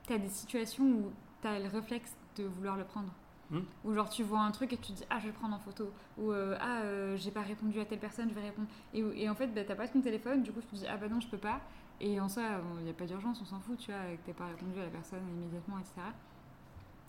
tu 0.06 0.12
as 0.12 0.18
des 0.18 0.28
situations 0.28 0.84
où 0.84 1.10
tu 1.42 1.48
as 1.48 1.58
le 1.58 1.66
réflexe 1.66 2.14
de 2.36 2.44
vouloir 2.44 2.76
le 2.76 2.84
prendre. 2.84 3.12
Hmm. 3.50 3.60
Ou 3.84 3.94
genre 3.94 4.08
tu 4.08 4.24
vois 4.24 4.40
un 4.40 4.50
truc 4.50 4.72
et 4.72 4.76
tu 4.76 4.92
te 4.92 4.98
dis 4.98 5.04
ah 5.08 5.18
je 5.20 5.26
vais 5.26 5.32
prendre 5.32 5.54
en 5.54 5.58
photo. 5.58 5.92
Ou 6.18 6.32
euh, 6.32 6.56
ah 6.60 6.80
euh, 6.82 7.16
j'ai 7.16 7.30
pas 7.30 7.42
répondu 7.42 7.78
à 7.80 7.84
telle 7.84 8.00
personne 8.00 8.28
je 8.28 8.34
vais 8.34 8.42
répondre. 8.42 8.68
Et, 8.92 9.28
en 9.28 9.34
fait 9.34 9.48
bah, 9.48 9.62
t'as 9.64 9.76
pas 9.76 9.86
ton 9.86 10.00
téléphone 10.00 10.42
du 10.42 10.52
coup 10.52 10.60
tu 10.60 10.66
te 10.68 10.76
dis 10.76 10.86
ah 10.88 10.96
bah 10.96 11.08
non 11.08 11.20
je 11.20 11.28
peux 11.28 11.38
pas. 11.38 11.60
Et 12.00 12.20
en 12.20 12.28
soi 12.28 12.42
il 12.78 12.84
n'y 12.84 12.90
a 12.90 12.94
pas 12.94 13.06
d'urgence 13.06 13.40
on 13.40 13.44
s'en 13.44 13.60
fout 13.60 13.78
tu 13.78 13.90
vois 13.90 14.00
que 14.16 14.26
t'aies 14.26 14.32
pas 14.32 14.46
répondu 14.46 14.78
à 14.80 14.84
la 14.84 14.90
personne 14.90 15.22
immédiatement 15.28 15.78
etc 15.78 16.02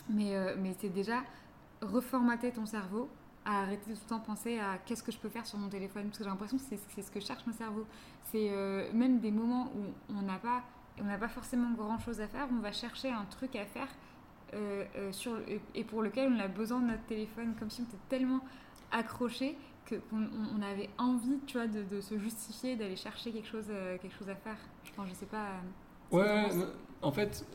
mais, 0.10 0.36
euh, 0.36 0.56
mais 0.58 0.76
c'est 0.80 0.90
déjà 0.90 1.24
reformater 1.82 2.52
ton 2.52 2.66
cerveau 2.66 3.10
à 3.46 3.62
arrêter 3.62 3.92
de 3.92 3.96
tout 3.96 4.02
le 4.04 4.10
temps 4.10 4.20
penser 4.20 4.60
à 4.60 4.78
qu'est-ce 4.86 5.04
que 5.04 5.12
je 5.12 5.18
peux 5.18 5.30
faire 5.30 5.46
sur 5.46 5.58
mon 5.58 5.70
téléphone. 5.70 6.06
Parce 6.06 6.18
que 6.18 6.24
j'ai 6.24 6.30
l'impression 6.30 6.58
que 6.58 6.64
c'est 6.64 6.80
c'est 6.96 7.02
ce 7.02 7.12
que 7.12 7.20
cherche 7.20 7.46
mon 7.46 7.54
cerveau. 7.54 7.86
C'est 8.32 8.50
euh, 8.52 8.92
même 8.94 9.20
des 9.20 9.32
moments 9.32 9.72
où 9.76 10.14
on 10.14 10.22
n'a 10.22 10.38
pas 10.38 10.64
on 11.00 11.04
n'a 11.04 11.18
pas 11.18 11.30
forcément 11.30 11.72
grand 11.72 12.00
chose 12.00 12.20
à 12.22 12.28
faire 12.28 12.48
on 12.52 12.60
va 12.60 12.72
chercher 12.72 13.12
un 13.12 13.26
truc 13.26 13.56
à 13.56 13.66
faire 13.66 13.88
euh, 14.54 14.86
euh, 14.96 15.12
sur, 15.12 15.38
et- 15.76 15.84
pour 15.84 16.02
lequel 16.02 16.32
on 16.34 16.40
a 16.40 16.48
besoin 16.48 16.80
de 16.82 16.88
notre 16.88 17.06
téléphone 17.06 17.54
comme 17.60 17.70
si 17.70 17.82
on 17.82 17.86
était 17.86 17.98
tellement 18.10 18.40
accroché 18.92 19.58
qu'on 19.88 19.98
on- 20.58 20.62
avait 20.62 20.90
envie 20.98 21.40
tu 21.46 21.58
vois 21.58 21.68
de, 21.68 21.84
de 21.84 22.02
se 22.02 22.18
justifier 22.20 22.76
d'aller 22.76 22.96
chercher 22.96 23.32
quelque 23.32 23.48
chose 23.48 23.66
euh, 23.70 23.98
quelque 23.98 24.16
chose 24.18 24.30
à 24.30 24.36
faire 24.36 24.58
enfin, 24.92 25.06
je 25.08 25.14
sais 25.14 25.26
pas 25.26 25.48
Ouais, 26.12 26.50
en 27.02 27.12
fait, 27.12 27.46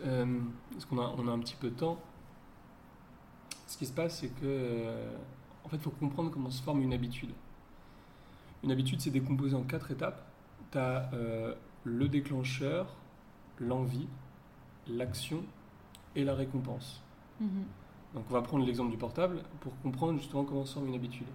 parce 0.73 0.85
qu'on 0.85 0.99
a, 0.99 1.15
on 1.17 1.27
a 1.27 1.31
un 1.33 1.39
petit 1.39 1.57
peu 1.57 1.71
de 1.71 1.75
temps, 1.75 1.99
ce 3.67 3.79
qui 3.79 3.87
se 3.87 3.93
passe, 3.93 4.21
c'est 4.21 4.29
que, 4.29 4.87
en 5.65 5.69
fait, 5.69 5.77
il 5.77 5.83
faut 5.83 5.91
comprendre 5.91 6.31
comment 6.31 6.51
se 6.51 6.63
forme 6.63 6.83
une 6.83 6.93
habitude. 6.93 7.31
Une 8.63 8.71
habitude, 8.71 9.01
c'est 9.01 9.11
décomposé 9.11 9.57
en 9.57 9.63
quatre 9.63 9.91
étapes. 9.91 10.23
Tu 10.71 10.79
as 10.79 11.11
le 11.85 12.09
déclencheur, 12.09 12.95
l'envie, 13.59 14.07
l'action 14.89 15.43
et 16.17 16.25
la 16.25 16.35
récompense. 16.35 17.03
Mhm. 17.41 17.65
Donc 18.15 18.25
on 18.31 18.35
va 18.35 18.43
prendre 18.43 18.65
l'exemple 18.67 18.91
du 18.91 18.99
portable 18.99 19.43
pour 19.61 19.73
comprendre 19.81 20.19
justement 20.19 20.45
comment 20.45 20.65
se 20.65 20.75
forme 20.75 20.89
une 20.89 20.95
habitude. 20.95 21.27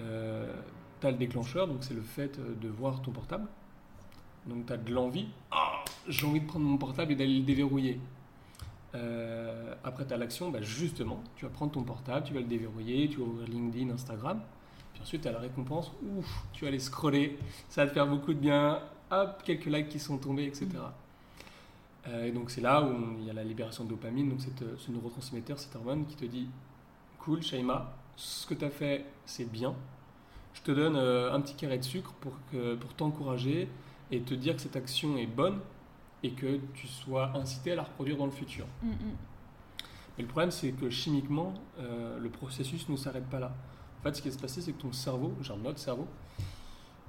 Euh, 0.00 0.52
tu 1.00 1.06
as 1.06 1.10
le 1.10 1.16
déclencheur, 1.16 1.68
donc 1.68 1.78
c'est 1.84 1.94
le 1.94 2.02
fait 2.02 2.38
euh, 2.38 2.54
de 2.60 2.68
voir 2.68 3.02
ton 3.02 3.12
portable. 3.12 3.46
Donc 4.46 4.66
tu 4.66 4.72
as 4.72 4.76
de 4.76 4.92
l'envie. 4.92 5.28
Ah, 5.50 5.84
j'ai 6.08 6.26
envie 6.26 6.40
de 6.40 6.46
prendre 6.46 6.64
mon 6.64 6.78
portable 6.78 7.12
et 7.12 7.16
d'aller 7.16 7.38
le 7.38 7.44
déverrouiller. 7.44 8.00
Euh, 8.94 9.74
après 9.84 10.06
tu 10.06 10.14
as 10.14 10.16
l'action, 10.16 10.50
bah, 10.50 10.62
justement, 10.62 11.22
tu 11.36 11.44
vas 11.44 11.50
prendre 11.50 11.72
ton 11.72 11.82
portable, 11.82 12.26
tu 12.26 12.34
vas 12.34 12.40
le 12.40 12.46
déverrouiller, 12.46 13.08
tu 13.08 13.18
vas 13.18 13.24
ouvrir 13.24 13.46
LinkedIn, 13.48 13.90
Instagram. 13.90 14.40
Puis 14.92 15.02
ensuite 15.02 15.22
tu 15.22 15.28
as 15.28 15.32
la 15.32 15.38
récompense, 15.38 15.92
ouf, 16.16 16.46
tu 16.52 16.64
vas 16.64 16.68
aller 16.68 16.78
scroller, 16.80 17.38
ça 17.68 17.84
va 17.84 17.90
te 17.90 17.94
faire 17.94 18.06
beaucoup 18.06 18.32
de 18.34 18.40
bien, 18.40 18.80
hop, 19.10 19.42
quelques 19.44 19.66
likes 19.66 19.88
qui 19.88 20.00
sont 20.00 20.18
tombés, 20.18 20.46
etc. 20.46 20.68
et 22.24 22.32
donc 22.32 22.50
c'est 22.50 22.60
là 22.60 22.82
où 22.82 23.16
il 23.18 23.24
y 23.24 23.30
a 23.30 23.32
la 23.32 23.44
libération 23.44 23.84
de 23.84 23.90
dopamine, 23.90 24.28
donc 24.28 24.40
cette, 24.40 24.62
euh, 24.62 24.76
ce 24.78 24.90
neurotransmetteur, 24.90 25.58
cette 25.58 25.74
hormone 25.76 26.06
qui 26.06 26.16
te 26.16 26.24
dit 26.24 26.48
Cool, 27.18 27.42
Shaima, 27.42 27.94
ce 28.16 28.46
que 28.46 28.54
tu 28.54 28.64
as 28.64 28.70
fait, 28.70 29.04
c'est 29.26 29.50
bien. 29.50 29.74
Je 30.54 30.62
te 30.62 30.72
donne 30.72 30.96
euh, 30.96 31.32
un 31.32 31.40
petit 31.40 31.54
carré 31.54 31.78
de 31.78 31.84
sucre 31.84 32.12
pour, 32.20 32.32
que, 32.50 32.74
pour 32.74 32.94
t'encourager 32.94 33.68
et 34.10 34.20
te 34.20 34.34
dire 34.34 34.56
que 34.56 34.62
cette 34.62 34.76
action 34.76 35.16
est 35.16 35.26
bonne 35.26 35.60
et 36.22 36.32
que 36.32 36.58
tu 36.74 36.86
sois 36.86 37.30
incité 37.36 37.72
à 37.72 37.76
la 37.76 37.82
reproduire 37.82 38.16
dans 38.16 38.26
le 38.26 38.32
futur. 38.32 38.66
Mhm. 38.82 38.92
Mais 40.16 40.22
le 40.22 40.28
problème, 40.28 40.50
c'est 40.50 40.72
que 40.72 40.90
chimiquement, 40.90 41.54
euh, 41.78 42.18
le 42.18 42.28
processus 42.28 42.88
ne 42.88 42.96
s'arrête 42.96 43.28
pas 43.28 43.38
là. 43.38 43.54
En 44.00 44.02
fait, 44.02 44.14
ce 44.16 44.22
qui 44.22 44.28
va 44.28 44.34
se 44.34 44.40
passer, 44.40 44.60
c'est 44.60 44.72
que 44.72 44.80
ton 44.80 44.92
cerveau, 44.92 45.32
genre 45.42 45.58
notre 45.58 45.78
cerveau, 45.78 46.08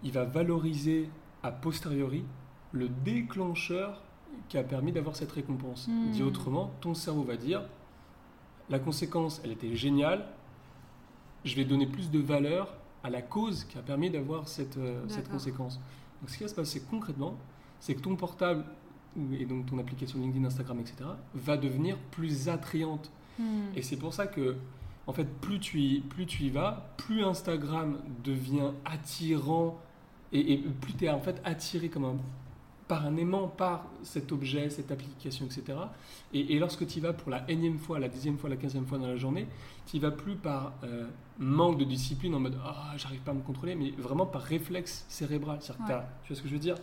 il 0.03 0.11
va 0.11 0.25
valoriser 0.25 1.09
a 1.43 1.51
posteriori 1.51 2.23
le 2.71 2.89
déclencheur 2.89 4.01
qui 4.47 4.57
a 4.57 4.63
permis 4.63 4.91
d'avoir 4.91 5.15
cette 5.15 5.31
récompense. 5.31 5.87
Hmm. 5.87 6.11
Dit 6.11 6.23
autrement, 6.23 6.71
ton 6.81 6.93
cerveau 6.93 7.23
va 7.23 7.37
dire 7.37 7.63
la 8.69 8.79
conséquence, 8.79 9.41
elle 9.43 9.51
était 9.51 9.75
géniale, 9.75 10.25
je 11.43 11.55
vais 11.55 11.65
donner 11.65 11.87
plus 11.87 12.11
de 12.11 12.19
valeur 12.19 12.75
à 13.03 13.09
la 13.09 13.21
cause 13.21 13.63
qui 13.63 13.77
a 13.77 13.81
permis 13.81 14.09
d'avoir 14.09 14.47
cette, 14.47 14.77
euh, 14.77 15.03
cette 15.07 15.29
conséquence. 15.29 15.79
Donc, 16.21 16.29
ce 16.29 16.37
qui 16.37 16.43
va 16.43 16.49
se 16.49 16.55
passer 16.55 16.81
concrètement, 16.89 17.35
c'est 17.79 17.95
que 17.95 18.01
ton 18.01 18.15
portable 18.15 18.65
et 19.33 19.45
donc 19.45 19.65
ton 19.65 19.79
application 19.79 20.19
LinkedIn, 20.19 20.45
Instagram, 20.45 20.79
etc., 20.79 20.97
va 21.33 21.57
devenir 21.57 21.97
plus 22.11 22.47
attrayante. 22.49 23.11
Mhm. 23.39 23.71
Et 23.75 23.81
c'est 23.81 23.97
pour 23.97 24.13
ça 24.13 24.27
que, 24.27 24.57
en 25.07 25.13
fait, 25.13 25.25
plus 25.25 25.59
tu 25.59 25.79
y, 25.79 25.99
plus 26.01 26.25
tu 26.25 26.43
y 26.43 26.49
vas, 26.49 26.93
plus 26.97 27.23
Instagram 27.23 27.99
devient 28.23 28.71
attirant 28.85 29.79
et, 30.31 30.53
et 30.53 30.57
plus 30.57 30.93
tu 30.93 31.05
es 31.05 31.09
en 31.09 31.21
fait 31.21 31.41
attiré 31.43 31.89
comme 31.89 32.05
un 32.05 32.17
par 32.89 33.05
un 33.05 33.15
aimant 33.17 33.47
par 33.47 33.85
cet 34.03 34.31
objet, 34.33 34.69
cette 34.71 34.91
application, 34.91 35.45
etc. 35.45 35.77
Et, 36.33 36.55
et 36.55 36.59
lorsque 36.59 36.85
tu 36.87 36.97
y 36.97 37.01
vas 37.01 37.13
pour 37.13 37.29
la 37.29 37.49
énième 37.49 37.77
fois, 37.77 37.99
la 37.99 38.09
dixième 38.09 38.37
fois, 38.37 38.49
la 38.49 38.57
quinzième 38.57 38.85
fois 38.87 38.97
dans 38.97 39.07
la 39.07 39.15
journée, 39.15 39.47
tu 39.85 39.99
vas 39.99 40.11
plus 40.11 40.35
par 40.35 40.73
euh, 40.83 41.07
manque 41.37 41.77
de 41.77 41.85
discipline 41.85 42.33
en 42.35 42.39
mode 42.39 42.57
ah 42.65 42.93
j'arrive 42.97 43.21
pas 43.21 43.31
à 43.31 43.35
me 43.35 43.41
contrôler, 43.41 43.75
mais 43.75 43.91
vraiment 43.91 44.25
par 44.25 44.41
réflexe 44.41 45.05
cérébral. 45.07 45.59
Que 45.59 45.63
tu 45.65 45.73
vois 45.77 46.35
ce 46.35 46.41
que 46.41 46.47
je 46.49 46.53
veux 46.53 46.59
dire? 46.59 46.75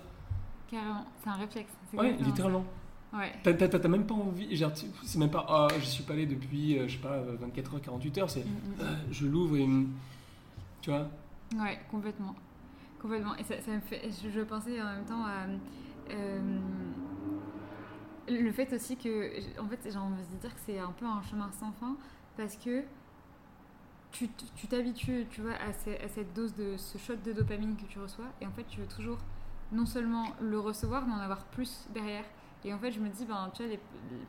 Carrément, 0.70 1.04
c'est 1.22 1.30
un 1.30 1.34
réflexe. 1.34 1.72
Ouais, 1.92 2.06
exactement 2.06 2.28
littéralement. 2.28 2.64
Ouais. 3.12 3.32
T'as- 3.42 3.88
même 3.88 4.06
pas 4.06 4.14
envie, 4.14 4.64
c'est 5.04 5.18
même 5.18 5.30
pas 5.30 5.44
ah 5.48 5.68
je 5.80 5.84
suis 5.86 6.04
pas 6.04 6.12
allé 6.12 6.26
depuis 6.26 6.78
euh, 6.78 6.86
je 6.86 6.94
sais 6.94 7.02
pas 7.02 7.14
euh, 7.14 7.36
24 7.40 7.74
heures, 7.74 7.80
48 7.82 8.18
heures, 8.18 8.30
c'est 8.30 8.44
Mm, 8.44 8.48
mm, 8.48 8.80
euh, 8.80 8.94
je 9.10 9.26
l'ouvre 9.26 9.56
et 9.56 9.66
mm, 9.66 9.88
tu 10.82 10.90
vois? 10.90 11.08
Ouais, 11.56 11.80
complètement. 11.90 12.34
Complètement. 13.00 13.36
Et 13.36 13.44
ça, 13.44 13.54
ça 13.60 13.72
me 13.72 13.80
fait. 13.80 14.02
Je, 14.22 14.30
je 14.30 14.40
pensais 14.40 14.80
en 14.80 14.86
même 14.86 15.04
temps 15.04 15.24
à. 15.24 15.46
Euh, 16.10 16.60
le 18.28 18.52
fait 18.52 18.72
aussi 18.72 18.96
que. 18.96 19.60
En 19.60 19.68
fait, 19.68 19.78
j'ai 19.90 19.96
envie 19.98 20.22
de 20.32 20.36
dire 20.40 20.54
que 20.54 20.60
c'est 20.66 20.78
un 20.78 20.92
peu 20.92 21.06
un 21.06 21.22
chemin 21.22 21.50
sans 21.52 21.72
fin 21.72 21.96
parce 22.36 22.56
que 22.56 22.84
tu 24.12 24.66
t'habitues, 24.68 25.26
tu 25.30 25.42
vois, 25.42 25.52
à, 25.54 25.72
ce- 25.72 26.02
à 26.02 26.08
cette 26.08 26.32
dose 26.32 26.54
de 26.54 26.76
ce 26.78 26.96
shot 26.96 27.16
de 27.16 27.32
dopamine 27.32 27.76
que 27.76 27.84
tu 27.84 27.98
reçois 27.98 28.24
et 28.40 28.46
en 28.46 28.50
fait, 28.50 28.64
tu 28.64 28.80
veux 28.80 28.86
toujours 28.86 29.18
non 29.72 29.84
seulement 29.84 30.28
le 30.40 30.58
recevoir, 30.58 31.06
mais 31.06 31.12
en 31.12 31.18
avoir 31.18 31.44
plus 31.46 31.86
derrière. 31.92 32.24
Et 32.64 32.72
en 32.72 32.78
fait, 32.78 32.92
je 32.92 33.00
me 33.00 33.08
dis, 33.10 33.24
ben, 33.26 33.50
tu 33.54 33.62
vois, 33.66 33.76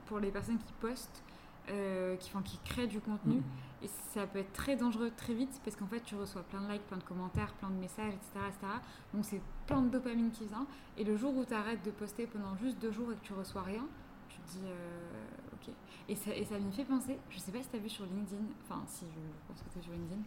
pour 0.08 0.20
les 0.20 0.30
personnes 0.32 0.58
qui 0.58 0.74
postent, 0.82 1.24
euh, 1.70 2.16
qui, 2.18 2.30
font, 2.30 2.42
qui 2.42 2.60
créent 2.66 2.88
du 2.88 3.00
contenu, 3.00 3.36
Mm. 3.38 3.44
Et 3.82 3.88
ça 3.88 4.26
peut 4.26 4.40
être 4.40 4.54
très 4.54 4.76
dangereux 4.76 5.12
très 5.16 5.34
vite 5.34 5.62
parce 5.64 5.76
qu'en 5.76 5.86
fait 5.88 6.02
tu 6.02 6.16
reçois 6.16 6.44
plein 6.44 6.62
de 6.62 6.72
likes, 6.72 6.86
plein 6.88 6.98
de 6.98 7.04
commentaires, 7.04 7.54
plein 7.54 7.70
de 7.70 7.76
messages, 7.76 8.14
etc. 8.14 8.32
etc. 8.48 8.68
Donc 9.14 9.26
c'est 9.26 9.42
plein 9.66 9.82
de 9.82 9.90
dopamine 9.90 10.32
qui 10.32 10.46
vient. 10.46 10.66
Et 10.98 11.04
le 11.04 11.16
jour 11.16 11.36
où 11.36 11.46
tu 11.46 11.54
arrêtes 11.54 11.84
de 11.84 11.92
poster 11.92 12.26
pendant 12.26 12.56
juste 12.58 12.80
deux 12.80 12.92
jours 12.92 13.12
et 13.12 13.16
que 13.16 13.24
tu 13.24 13.34
reçois 13.34 13.62
rien, 13.62 13.86
tu 14.30 14.40
te 14.40 14.52
dis 14.52 14.66
euh, 14.66 15.10
ok. 15.54 15.74
Et 16.10 16.16
ça, 16.16 16.34
et 16.34 16.60
m'y 16.60 16.72
fait 16.72 16.86
penser, 16.86 17.20
je 17.30 17.38
sais 17.38 17.52
pas 17.52 17.62
si 17.62 17.70
tu 17.70 17.76
as 17.76 17.80
vu 17.80 17.90
sur 17.90 18.06
LinkedIn, 18.06 18.44
enfin 18.64 18.82
si 18.88 19.06
je 19.06 19.48
pense 19.48 19.62
que 19.62 19.70
tu 19.74 19.84
sur 19.84 19.94
LinkedIn, 19.94 20.22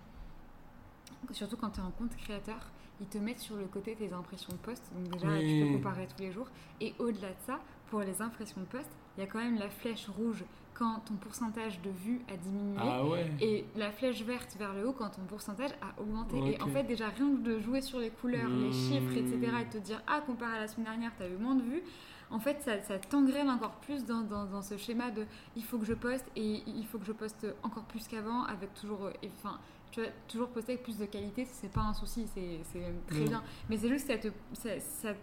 surtout 1.33 1.57
quand 1.57 1.71
tu 1.71 1.81
es 1.81 1.83
en 1.83 1.91
compte 1.91 2.17
créateur, 2.17 2.59
ils 3.01 3.07
te 3.07 3.19
mettent 3.19 3.41
sur 3.41 3.57
le 3.57 3.65
côté 3.67 3.95
tes 3.97 4.13
impressions 4.13 4.53
de 4.53 4.59
poste. 4.59 4.91
Donc 4.95 5.09
déjà 5.09 5.29
tu 5.43 5.65
peux 5.65 5.73
comparer 5.73 6.07
tous 6.07 6.23
les 6.23 6.33
jours. 6.33 6.49
Et 6.81 6.95
au-delà 6.99 7.29
de 7.31 7.41
ça, 7.47 7.61
pour 7.91 8.01
les 8.01 8.21
impressions 8.23 8.61
de 8.61 8.67
poste, 8.67 8.91
il 9.17 9.21
y 9.21 9.25
a 9.25 9.27
quand 9.27 9.39
même 9.39 9.59
la 9.59 9.71
flèche 9.71 10.09
rouge 10.09 10.45
quand 10.75 11.01
ton 11.05 11.15
pourcentage 11.15 11.81
de 11.83 11.91
vues 11.91 12.23
a 12.33 12.37
diminué. 12.37 12.79
Ah 12.81 13.05
ouais. 13.07 13.31
Et 13.41 13.67
la 13.77 13.91
flèche 13.93 14.23
verte 14.23 14.57
vers 14.59 14.73
le 14.73 14.87
haut 14.89 14.93
quand 14.93 15.11
ton 15.11 15.23
pourcentage 15.23 15.73
a 15.83 16.01
augmenté. 16.01 16.37
Et 16.39 16.63
en 16.63 16.69
fait, 16.69 16.85
déjà, 16.85 17.09
rien 17.09 17.31
que 17.37 17.41
de 17.43 17.59
jouer 17.59 17.83
sur 17.83 17.99
les 17.99 18.09
couleurs, 18.11 18.49
les 18.51 18.69
Mmh. 18.69 18.73
chiffres, 18.73 19.17
etc., 19.17 19.39
et 19.61 19.65
de 19.67 19.71
te 19.73 19.79
dire, 19.79 20.03
ah, 20.07 20.21
comparé 20.25 20.57
à 20.57 20.61
la 20.61 20.69
semaine 20.69 20.87
dernière, 20.87 21.13
tu 21.19 21.23
as 21.25 21.29
eu 21.29 21.37
moins 21.37 21.55
de 21.55 21.63
vues, 21.63 21.83
en 22.31 22.39
fait, 22.41 22.63
ça, 22.63 22.81
ça 22.81 22.99
t'engraine 22.99 23.51
encore 23.51 23.73
plus 23.81 24.07
dans, 24.07 24.21
dans- 24.23 24.47
dans 24.47 24.63
ce 24.63 24.77
schéma 24.79 25.11
de 25.11 25.27
il 25.57 25.65
faut 25.65 25.79
que 25.79 25.85
je 25.85 25.93
poste 25.95 26.25
et 26.37 26.63
il 26.67 26.87
faut 26.87 26.99
que 26.99 27.05
je 27.05 27.13
poste 27.13 27.47
encore 27.63 27.85
plus 27.85 28.07
qu'avant, 28.09 28.45
avec 28.45 28.73
toujours. 28.75 29.05
euh, 29.07 29.13
et, 29.23 29.31
Enfin, 29.37 29.59
tu 29.91 30.01
vois, 30.01 30.11
toujours 30.29 30.49
poster 30.51 30.73
avec 30.73 30.83
plus 30.85 30.99
de 30.99 31.07
qualité, 31.07 31.45
c'est 31.45 31.71
pas 31.71 31.81
un 31.83 31.95
souci, 31.95 32.27
c'est 32.35 32.61
très 33.07 33.21
Mmh. 33.21 33.29
bien. 33.29 33.43
Mais 33.69 33.77
c'est 33.77 33.89
juste 33.89 34.07
que 34.07 34.13
ça 34.15 34.19
te. 34.19 34.29
ça- 34.55 34.81
ça- 34.81 35.15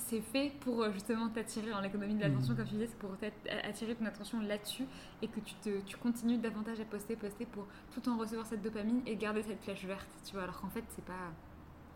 c'est 0.00 0.20
fait 0.20 0.52
pour 0.60 0.80
euh, 0.82 0.92
justement 0.92 1.28
t'attirer 1.28 1.70
dans 1.70 1.80
l'économie 1.80 2.14
de 2.14 2.20
l'attention, 2.20 2.52
Mhm. 2.52 2.58
comme 2.58 2.66
tu 2.68 2.74
disais, 2.74 2.86
c'est 2.86 2.98
pour 2.98 3.10
attirer 3.64 3.96
ton 3.96 4.04
attention 4.06 4.40
là-dessus 4.40 4.84
et 5.22 5.26
que 5.26 5.40
tu, 5.40 5.54
te, 5.56 5.80
tu 5.80 5.96
continues 5.96 6.38
davantage 6.38 6.78
à 6.78 6.84
poster, 6.84 7.16
poster 7.16 7.46
pour 7.46 7.66
tout 7.92 8.08
en 8.08 8.16
recevoir 8.16 8.46
cette 8.46 8.62
dopamine 8.62 9.02
et 9.06 9.16
garder 9.16 9.42
cette 9.42 9.60
flèche 9.60 9.84
verte, 9.86 10.06
tu 10.24 10.34
vois. 10.34 10.44
Alors 10.44 10.60
qu'en 10.60 10.68
fait, 10.68 10.84
c'est 10.90 11.04
pas, 11.04 11.32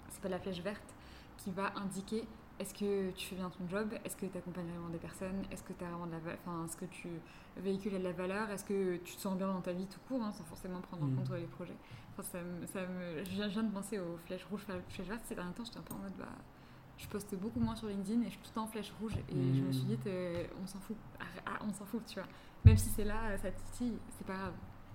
c'est 0.08 0.20
pas 0.20 0.28
la 0.28 0.40
flèche 0.40 0.60
verte 0.62 0.82
qui 1.38 1.52
va 1.52 1.72
indiquer 1.76 2.24
est-ce 2.58 2.74
que 2.74 3.10
tu 3.12 3.26
fais 3.26 3.36
bien 3.36 3.50
ton 3.50 3.66
job, 3.68 3.88
est-ce 4.04 4.16
que 4.16 4.26
tu 4.26 4.38
accompagnes 4.38 4.68
vraiment 4.68 4.88
des 4.88 4.98
personnes, 4.98 5.42
est-ce 5.50 5.62
que 5.62 5.72
tu 5.72 5.84
as 5.84 5.88
vraiment 5.88 6.06
de 6.06 6.12
la 6.12 6.18
va- 6.20 6.32
enfin, 6.44 6.64
est-ce 6.66 6.76
que 6.76 6.84
tu 6.86 7.08
véhicules 7.56 7.92
de 7.92 7.98
la 7.98 8.12
valeur, 8.12 8.50
est-ce 8.50 8.64
que 8.64 8.96
tu 8.98 9.16
te 9.16 9.20
sens 9.20 9.36
bien 9.36 9.48
dans 9.48 9.60
ta 9.60 9.72
vie 9.72 9.86
tout 9.86 10.00
court, 10.08 10.22
hein, 10.22 10.32
sans 10.32 10.44
forcément 10.44 10.80
prendre 10.80 11.04
en 11.04 11.06
Mhm. 11.06 11.16
compte 11.16 11.30
les 11.36 11.46
projets? 11.46 11.76
Enfin, 12.12 12.22
ça 12.22 12.38
me, 12.42 12.66
ça 12.66 12.80
me, 12.86 13.24
je 13.24 13.48
viens 13.48 13.62
de 13.62 13.72
penser 13.72 13.98
aux 13.98 14.16
flèches 14.26 14.44
rouges, 14.50 14.64
flèches 14.88 15.08
vertes. 15.08 15.22
Ces 15.24 15.34
derniers 15.34 15.52
temps, 15.54 15.64
j'étais 15.64 15.78
un 15.78 15.82
peu 15.82 15.94
en 15.94 15.98
mode, 15.98 16.12
bah, 16.18 16.28
je 16.98 17.06
poste 17.08 17.34
beaucoup 17.34 17.58
moins 17.60 17.74
sur 17.74 17.88
LinkedIn 17.88 18.20
et 18.22 18.24
je 18.26 18.30
suis 18.30 18.38
tout 18.38 18.48
le 18.50 18.54
temps 18.54 18.64
en 18.64 18.68
flèche 18.68 18.92
rouge. 19.00 19.16
Et 19.30 19.54
je 19.54 19.62
me 19.62 19.72
suis 19.72 19.84
Mhm. 19.84 19.96
dit, 19.96 19.98
euh, 20.06 20.44
on 20.62 20.66
s'en 20.66 20.78
fout. 20.80 20.96
Ah, 21.20 21.24
ah, 21.46 21.58
on 21.66 21.72
s'en 21.72 21.84
fout, 21.86 22.02
tu 22.06 22.14
vois. 22.14 22.28
Même 22.64 22.76
si 22.76 22.90
c'est 22.90 23.04
là, 23.04 23.36
ça 23.38 23.50
titille, 23.50 23.98
c'est 24.16 24.26
pas 24.26 24.34
grave. 24.34 24.54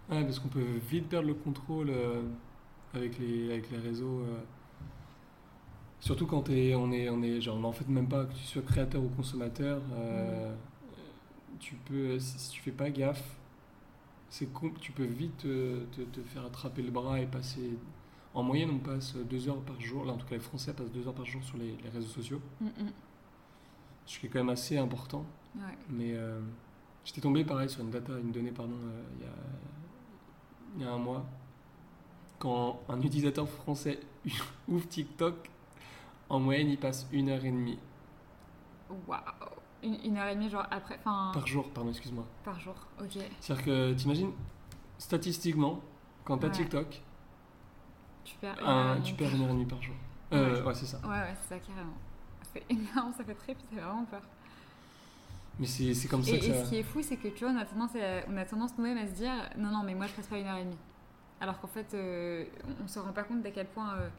Ouais, 0.09 0.23
parce 0.23 0.39
qu'on 0.39 0.47
peut 0.47 0.61
vite 0.89 1.09
perdre 1.09 1.27
le 1.27 1.33
contrôle 1.33 1.89
euh, 1.89 2.21
avec, 2.93 3.17
les, 3.19 3.51
avec 3.51 3.69
les 3.71 3.77
réseaux. 3.77 4.21
euh. 4.21 4.39
Surtout 5.99 6.27
quand 6.27 6.43
t'es- 6.43 6.75
on 6.75 6.91
est, 6.91 7.09
on 7.09 7.21
est, 7.23 7.41
genre, 7.41 7.63
en 7.65 7.71
fait, 7.71 7.87
même 7.87 8.07
pas 8.07 8.25
que 8.25 8.33
tu 8.33 8.43
sois 8.43 8.61
créateur 8.61 9.01
ou 9.03 9.09
consommateur, 9.09 9.81
euh, 9.93 10.53
tu 11.59 11.75
peux, 11.75 12.19
si, 12.19 12.37
si 12.39 12.49
tu 12.51 12.61
fais 12.61 12.71
pas 12.71 12.89
gaffe, 12.89 13.35
c'est 14.29 14.47
tu 14.81 14.91
peux 14.91 15.05
vite 15.05 15.37
te, 15.37 15.83
te 15.85 16.21
faire 16.21 16.45
attraper 16.45 16.81
le 16.83 16.91
bras 16.91 17.19
et 17.19 17.25
passer. 17.25 17.77
En 18.33 18.43
moyenne, 18.43 18.69
on 18.71 18.77
passe 18.79 19.15
deux 19.15 19.49
heures 19.49 19.61
par 19.61 19.79
jour. 19.81 20.05
Là, 20.05 20.13
en 20.13 20.17
tout 20.17 20.27
cas, 20.27 20.35
les 20.35 20.41
Français 20.41 20.73
passent 20.73 20.91
deux 20.91 21.07
heures 21.07 21.13
par 21.15 21.25
jour 21.25 21.41
sur 21.43 21.57
les, 21.57 21.75
les 21.83 21.89
réseaux 21.89 22.07
sociaux, 22.09 22.41
Mm, 22.61 22.65
mm. 22.67 22.91
ce 24.05 24.19
qui 24.19 24.27
est 24.27 24.29
quand 24.29 24.39
même 24.39 24.49
assez 24.49 24.77
important. 24.77 25.25
Ouais. 25.55 25.61
Mais 25.89 26.11
euh, 26.13 26.39
j'étais 27.03 27.21
tombé 27.21 27.43
pareil 27.43 27.69
sur 27.69 27.81
une 27.81 27.89
data, 27.89 28.13
une 28.19 28.31
donnée 28.31 28.51
pardon, 28.51 28.75
euh, 28.85 29.01
il, 29.17 29.23
y 29.23 29.27
a, 29.27 29.33
il 30.77 30.81
y 30.83 30.85
a 30.85 30.91
un 30.93 30.97
mois. 30.99 31.25
Quand 32.39 32.81
un 32.89 33.01
utilisateur 33.01 33.49
français 33.49 33.99
ouvre 34.67 34.87
TikTok, 34.87 35.49
en 36.29 36.39
moyenne 36.39 36.69
il 36.69 36.77
passe 36.77 37.07
une 37.11 37.29
heure 37.29 37.43
et 37.43 37.51
demie 37.51 37.79
Waouh. 39.07 39.19
Une, 39.83 39.95
une 40.05 40.17
heure 40.17 40.27
et 40.27 40.35
demie, 40.35 40.49
genre 40.49 40.65
après, 40.71 40.97
enfin, 40.99 41.31
par 41.33 41.45
jour, 41.45 41.69
pardon, 41.71 41.89
excuse-moi. 41.91 42.25
par 42.43 42.59
jour. 42.59 42.73
Ok. 42.99 43.17
C'est-à-dire 43.39 43.63
que 43.65 43.93
t'imagines, 43.93 44.31
statistiquement, 44.97 45.81
quand 46.25 46.37
t'as 46.39 46.47
Ouais. 46.47 46.53
TikTok, 46.53 47.01
Tu 48.23 48.35
perds. 48.37 48.57
un- 48.59 48.63
une 48.63 48.89
heure 48.89 48.95
et 48.97 49.01
tu 49.01 49.11
demie. 49.13 49.17
perds 49.17 49.35
une 49.35 49.41
heure 49.43 49.49
et 49.49 49.53
demie 49.53 49.65
par 49.65 49.81
jour. 49.81 49.95
Euh, 50.33 50.61
Ouais. 50.61 50.67
ouais, 50.67 50.73
c'est 50.73 50.85
ça. 50.87 50.97
Ouais, 51.03 51.09
ouais, 51.19 51.33
c'est 51.41 51.55
ça, 51.55 51.59
carrément. 51.59 51.93
C'est 52.53 52.63
énorme, 52.69 53.13
ça 53.15 53.23
fait 53.23 53.35
très, 53.35 53.53
ça 53.53 53.59
fait 53.69 53.79
vraiment 53.81 54.05
peur. 54.05 54.21
Mais 55.59 55.67
c'est 55.67 56.07
comme 56.07 56.23
ça 56.23 56.31
Et, 56.35 56.39
que 56.39 56.45
et 56.45 56.53
ça. 56.53 56.65
ce 56.65 56.69
qui 56.69 56.77
est 56.77 56.83
fou, 56.83 57.01
c'est 57.03 57.17
que 57.17 57.27
tu 57.29 57.43
vois, 57.43 57.53
on 57.53 57.57
a 57.57 57.65
tendance, 57.65 57.95
à- 57.95 58.25
on 58.29 58.37
a 58.37 58.45
tendance 58.45 58.71
nous-mêmes 58.77 58.97
à 58.97 59.07
se 59.07 59.13
dire 59.13 59.31
non, 59.57 59.69
non, 59.71 59.83
mais 59.83 59.95
moi 59.95 60.07
je 60.07 60.13
passe 60.13 60.27
pas 60.27 60.37
une 60.37 60.45
heure 60.47 60.57
et 60.57 60.63
demie. 60.63 60.77
Alors 61.39 61.59
qu'en 61.59 61.67
fait, 61.67 61.93
euh, 61.93 62.45
on 62.83 62.87
se 62.87 62.97
rend 62.99 63.11
pas 63.11 63.23
compte 63.23 63.41
d'à 63.43 63.51
quel 63.51 63.67
point 63.67 63.93
euh, 63.95 63.97
euh, 64.01 64.09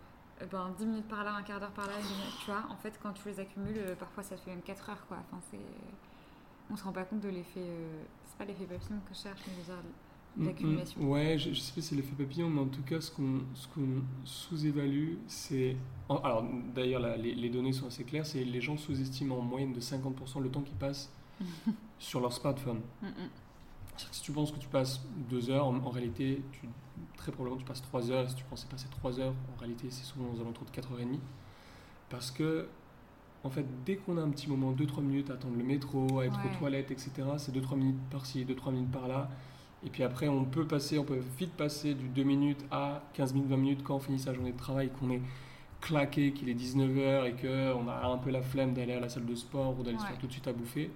ben, 0.50 0.70
10 0.78 0.86
minutes 0.86 1.08
par 1.08 1.24
là, 1.24 1.34
un 1.34 1.42
quart 1.42 1.60
d'heure 1.60 1.72
par 1.72 1.86
là, 1.86 1.92
tu 2.40 2.46
vois, 2.50 2.64
en 2.70 2.76
fait, 2.76 2.98
quand 3.02 3.12
tu 3.12 3.28
les 3.28 3.40
accumules, 3.40 3.76
euh, 3.78 3.94
parfois 3.96 4.22
ça 4.22 4.36
fait 4.36 4.50
même 4.50 4.62
4 4.62 4.90
heures, 4.90 5.06
quoi. 5.06 5.18
Enfin, 5.30 5.40
c'est. 5.50 5.58
On 6.70 6.76
se 6.76 6.84
rend 6.84 6.92
pas 6.92 7.04
compte 7.04 7.20
de 7.20 7.28
l'effet. 7.28 7.60
euh, 7.60 8.02
C'est 8.26 8.36
pas 8.38 8.44
l'effet 8.44 8.64
papillon 8.66 9.00
que 9.08 9.14
je 9.14 9.20
cherche, 9.20 9.40
mais 9.46 9.54
veux 9.58 9.64
dire, 9.64 9.82
Mm, 10.36 10.44
l'accumulation. 10.46 11.00
mm, 11.00 11.08
Ouais, 11.08 11.38
je, 11.38 11.52
je 11.52 11.58
sais 11.58 11.72
pas 11.74 11.80
si 11.80 11.88
c'est 11.88 11.94
l'effet 11.96 12.14
papillon, 12.14 12.48
mais 12.50 12.60
en 12.60 12.66
tout 12.68 12.82
cas, 12.82 13.00
ce 13.00 13.10
qu'on 13.10 13.40
ce 13.54 13.66
qu'on 13.68 14.02
sous-évalue, 14.24 15.14
c'est. 15.26 15.76
Alors, 16.08 16.44
d'ailleurs, 16.74 17.00
les, 17.16 17.34
les 17.34 17.48
données 17.50 17.72
sont 17.72 17.86
assez 17.86 18.04
claires 18.04 18.26
c'est 18.26 18.44
les 18.44 18.60
gens 18.60 18.76
sous-estiment 18.76 19.38
en 19.38 19.42
moyenne 19.42 19.72
de 19.72 19.80
50% 19.80 20.40
le 20.42 20.50
temps 20.50 20.60
qu'ils 20.62 20.76
passent 20.76 21.10
sur 21.98 22.20
leur 22.20 22.32
smartphone. 22.32 22.80
Si 24.12 24.22
tu 24.22 24.32
penses 24.32 24.52
que 24.52 24.58
tu 24.58 24.68
passes 24.68 25.00
deux 25.28 25.50
heures, 25.50 25.66
en, 25.66 25.76
en 25.76 25.90
réalité, 25.90 26.42
tu, 26.52 26.68
très 27.16 27.32
probablement 27.32 27.58
tu 27.60 27.64
passes 27.66 27.82
trois 27.82 28.10
heures. 28.10 28.24
Et 28.24 28.28
si 28.28 28.34
tu 28.36 28.44
pensais 28.44 28.66
passer 28.68 28.88
trois 28.90 29.18
heures, 29.20 29.34
en 29.56 29.58
réalité, 29.60 29.88
c'est 29.90 30.04
souvent 30.04 30.26
aux 30.34 30.40
alentours 30.40 30.64
de 30.64 30.70
4h30. 30.70 31.18
Parce 32.10 32.30
que, 32.30 32.68
en 33.44 33.50
fait, 33.50 33.66
dès 33.84 33.96
qu'on 33.96 34.16
a 34.18 34.22
un 34.22 34.30
petit 34.30 34.48
moment, 34.48 34.72
2-3 34.72 35.02
minutes 35.02 35.30
à 35.30 35.34
attendre 35.34 35.56
le 35.56 35.64
métro, 35.64 36.20
à 36.20 36.26
être 36.26 36.38
Ouais. 36.44 36.50
aux 36.54 36.58
toilettes, 36.58 36.90
etc., 36.90 37.10
c'est 37.38 37.52
2-3 37.52 37.76
minutes 37.76 37.98
par-ci, 38.10 38.44
2-3 38.44 38.72
minutes 38.72 38.90
par-là. 38.90 39.28
Et 39.84 39.90
puis 39.90 40.02
après, 40.02 40.26
on 40.28 40.44
peut 40.44 40.66
passer, 40.66 40.98
on 40.98 41.04
peut 41.04 41.20
vite 41.38 41.52
passer 41.52 41.94
du 41.94 42.08
2 42.08 42.22
minutes 42.24 42.64
à 42.70 43.02
15 43.14 43.34
minutes, 43.34 43.48
20 43.50 43.56
minutes 43.56 43.82
quand 43.84 43.96
on 43.96 44.00
finit 44.00 44.18
sa 44.18 44.34
journée 44.34 44.52
de 44.52 44.56
travail, 44.58 44.90
qu'on 44.98 45.10
est 45.10 45.22
claqué, 45.80 46.32
qu'il 46.32 46.48
est 46.48 46.54
19h 46.54 47.26
et 47.26 47.34
qu'on 47.40 47.86
a 47.88 48.06
un 48.08 48.18
peu 48.18 48.30
la 48.30 48.42
flemme 48.42 48.74
d'aller 48.74 48.94
à 48.94 49.00
la 49.00 49.08
salle 49.08 49.26
de 49.26 49.34
sport 49.36 49.78
ou 49.78 49.84
d'aller 49.84 49.96
se 49.98 50.02
Ouais. 50.02 50.08
faire 50.08 50.18
tout 50.18 50.26
de 50.26 50.32
suite 50.32 50.48
à 50.48 50.52
bouffer. 50.52 50.90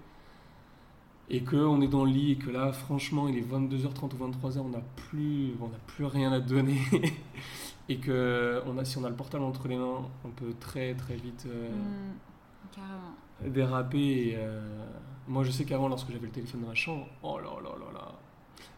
Et 1.35 1.42
qu'on 1.42 1.81
est 1.81 1.88
dans 1.88 2.05
le 2.05 2.11
lit 2.12 2.33
et 2.33 2.37
que 2.37 2.51
là, 2.51 2.73
franchement, 2.73 3.27
il 3.27 3.38
est 3.38 3.40
22h30 3.40 4.14
ou 4.14 4.31
23h, 4.31 4.59
on 4.61 4.68
n'a 4.68 4.83
plus, 4.97 5.55
on 5.61 5.68
plus 5.87 6.05
rien 6.05 6.31
à 6.31 6.40
donner. 6.40 6.79
et 7.88 7.97
que 7.99 8.62
on 8.66 8.77
a, 8.79 8.85
si 8.85 8.99
on 8.99 9.05
a 9.05 9.09
le 9.09 9.16
portable 9.16 9.42
entre 9.45 9.66
les 9.66 9.77
mains, 9.77 10.03
on 10.25 10.29
peut 10.29 10.53
très 10.61 10.95
très 10.95 11.16
vite 11.16 11.47
euh, 11.49 11.71
Mm, 11.71 12.71
carrément. 12.71 13.51
déraper. 13.55 13.99
Et, 14.29 14.35
euh, 14.37 14.87
moi, 15.27 15.42
je 15.42 15.51
sais 15.51 15.64
qu'avant, 15.64 15.88
lorsque 15.88 16.11
j'avais 16.12 16.27
le 16.27 16.33
téléphone 16.33 16.61
dans 16.62 16.68
ma 16.68 16.75
chambre, 16.75 17.07
oh 17.23 17.38
là 17.38 17.51
là 17.64 17.71
là 17.79 17.92
là, 17.99 18.12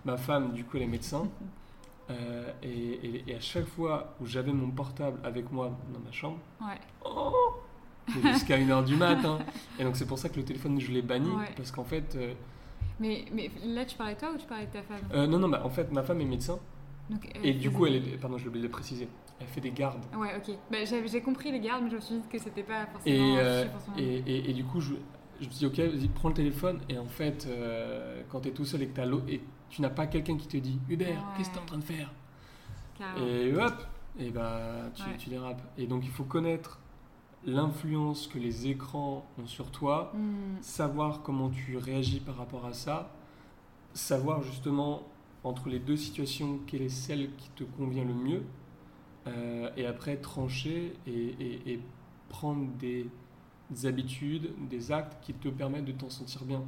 ma 0.04 0.16
femme, 0.16 0.52
du 0.52 0.64
coup, 0.64 0.76
elle 0.76 0.84
est 0.84 0.86
médecin. 0.86 1.26
euh, 2.10 2.52
et, 2.62 2.68
et- 2.68 3.24
et 3.30 3.34
à 3.34 3.40
chaque 3.40 3.66
fois 3.66 4.14
où 4.20 4.26
j'avais 4.26 4.52
mon 4.52 4.70
portable 4.70 5.18
avec 5.24 5.50
moi 5.50 5.76
dans 5.92 6.00
ma 6.00 6.12
chambre, 6.12 6.38
Ouais. 6.60 6.78
oh, 7.04 7.32
jusqu'à 8.22 8.58
1h 8.58 8.84
du 8.84 8.96
matin. 8.96 9.38
Et 9.78 9.84
donc, 9.84 9.96
c'est 9.96 10.06
pour 10.06 10.18
ça 10.18 10.28
que 10.28 10.36
le 10.36 10.44
téléphone, 10.44 10.80
je 10.80 10.90
l'ai 10.92 11.02
banni. 11.02 11.30
Ouais. 11.30 11.48
Parce 11.56 11.70
qu'en 11.70 11.84
fait, 11.84 12.14
euh, 12.16 12.34
Mais, 13.00 13.24
mais 13.32 13.50
là, 13.64 13.84
tu 13.84 13.96
parlais 13.96 14.14
de 14.14 14.20
toi 14.20 14.30
ou 14.34 14.38
tu 14.38 14.46
parlais 14.46 14.66
de 14.66 14.72
ta 14.72 14.82
femme? 14.82 15.00
Euh, 15.12 15.26
non, 15.26 15.38
non, 15.38 15.48
bah, 15.48 15.62
en 15.64 15.70
fait, 15.70 15.90
ma 15.92 16.02
femme 16.02 16.20
est 16.20 16.24
médecin. 16.26 16.58
Donc, 17.10 17.24
euh, 17.26 17.40
Et 17.42 17.54
du 17.54 17.70
coup, 17.70 17.86
elle 17.86 17.96
est, 17.96 18.18
pardon, 18.20 18.38
je 18.38 18.44
l'ai 18.44 18.48
oublié 18.48 18.66
de 18.66 18.72
préciser, 18.72 19.08
elle 19.40 19.46
fait 19.46 19.60
des 19.60 19.72
gardes. 19.72 20.02
Ouais, 20.16 20.30
ok. 20.36 20.56
Bah, 20.70 20.78
j'ai 20.84 21.20
compris 21.20 21.50
les 21.52 21.60
gardes, 21.60 21.82
mais 21.84 21.90
je 21.90 21.96
me 21.96 22.00
suis 22.00 22.14
dit 22.16 22.28
que 22.30 22.38
c'était 22.38 22.62
pas 22.62 22.82
Et, 22.82 22.86
forcément. 22.92 23.36
euh, 23.38 23.64
et, 23.98 24.02
et- 24.26 24.50
et 24.50 24.52
du 24.54 24.64
coup, 24.64 24.80
je, 24.80 24.94
je 25.40 25.46
me 25.46 25.50
dis, 25.52 25.66
ok, 25.66 25.78
vas-y, 25.78 26.08
prends 26.08 26.28
le 26.28 26.34
téléphone. 26.34 26.80
Et 26.88 26.98
en 26.98 27.06
fait, 27.08 27.46
euh, 27.48 28.22
quand 28.30 28.40
tu 28.40 28.48
es 28.48 28.52
tout 28.52 28.64
seul 28.64 28.82
et 28.82 28.86
que 28.86 28.94
t'as 28.96 29.04
l'eau, 29.04 29.22
et 29.28 29.42
tu 29.68 29.82
n'as 29.82 29.90
pas 29.90 30.06
quelqu'un 30.06 30.36
qui 30.38 30.46
te 30.46 30.56
dit, 30.56 30.78
Hubert, 30.88 31.08
Ouais. 31.08 31.16
qu'est-ce 31.36 31.50
que 31.50 31.54
tu 31.54 31.60
es 31.60 31.62
en 31.62 31.66
train 31.66 31.78
de 31.78 31.84
faire? 31.84 32.10
Carrément. 32.98 33.26
Et 33.26 33.52
hop, 33.54 33.86
et 34.18 34.30
bah, 34.30 34.90
tu, 34.94 35.02
Ouais. 35.02 35.16
tu 35.18 35.28
dérapes. 35.30 35.60
Et 35.76 35.86
donc, 35.86 36.04
il 36.04 36.10
faut 36.10 36.24
connaître 36.24 36.78
l'influence 37.46 38.26
que 38.26 38.38
les 38.38 38.66
écrans 38.68 39.24
ont 39.42 39.46
sur 39.46 39.70
toi, 39.70 40.12
Hmm. 40.14 40.60
savoir 40.62 41.22
comment 41.22 41.50
tu 41.50 41.76
réagis 41.76 42.20
par 42.20 42.36
rapport 42.36 42.64
à 42.66 42.72
ça, 42.72 43.10
savoir 43.92 44.42
justement 44.42 45.02
entre 45.44 45.68
les 45.68 45.78
deux 45.78 45.96
situations 45.96 46.58
quelle 46.66 46.82
est 46.82 46.88
celle 46.88 47.30
qui 47.36 47.50
te 47.50 47.64
convient 47.64 48.04
le 48.04 48.14
mieux, 48.14 48.42
euh, 49.26 49.70
et 49.76 49.86
après 49.86 50.16
trancher 50.16 50.94
et, 51.06 51.12
et- 51.12 51.72
et 51.72 51.80
prendre 52.28 52.66
des, 52.78 53.06
des 53.70 53.86
habitudes, 53.86 54.50
des 54.68 54.92
actes 54.92 55.16
qui 55.22 55.32
te 55.34 55.48
permettent 55.48 55.84
de 55.86 55.92
t'en 55.92 56.10
sentir 56.10 56.44
bien. 56.44 56.62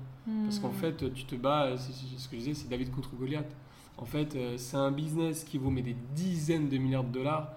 Parce 0.44 0.58
qu'en 0.58 0.70
Hmm. 0.70 0.74
fait, 0.74 1.12
tu 1.14 1.24
te 1.24 1.34
bats, 1.36 1.76
c'est 1.76 1.92
c'est 1.92 2.18
ce 2.18 2.28
que 2.28 2.36
je 2.36 2.40
disais, 2.40 2.54
c'est 2.54 2.68
David 2.68 2.90
contre 2.90 3.14
Goliath. 3.16 3.54
En 3.98 4.04
fait, 4.04 4.34
euh, 4.36 4.56
c'est 4.58 4.76
un 4.76 4.90
business 4.90 5.42
qui 5.44 5.56
vaut 5.58 5.70
mais 5.70 5.82
des 5.82 5.96
dizaines 6.14 6.68
de 6.68 6.76
milliards 6.76 7.04
de 7.04 7.12
dollars 7.12 7.50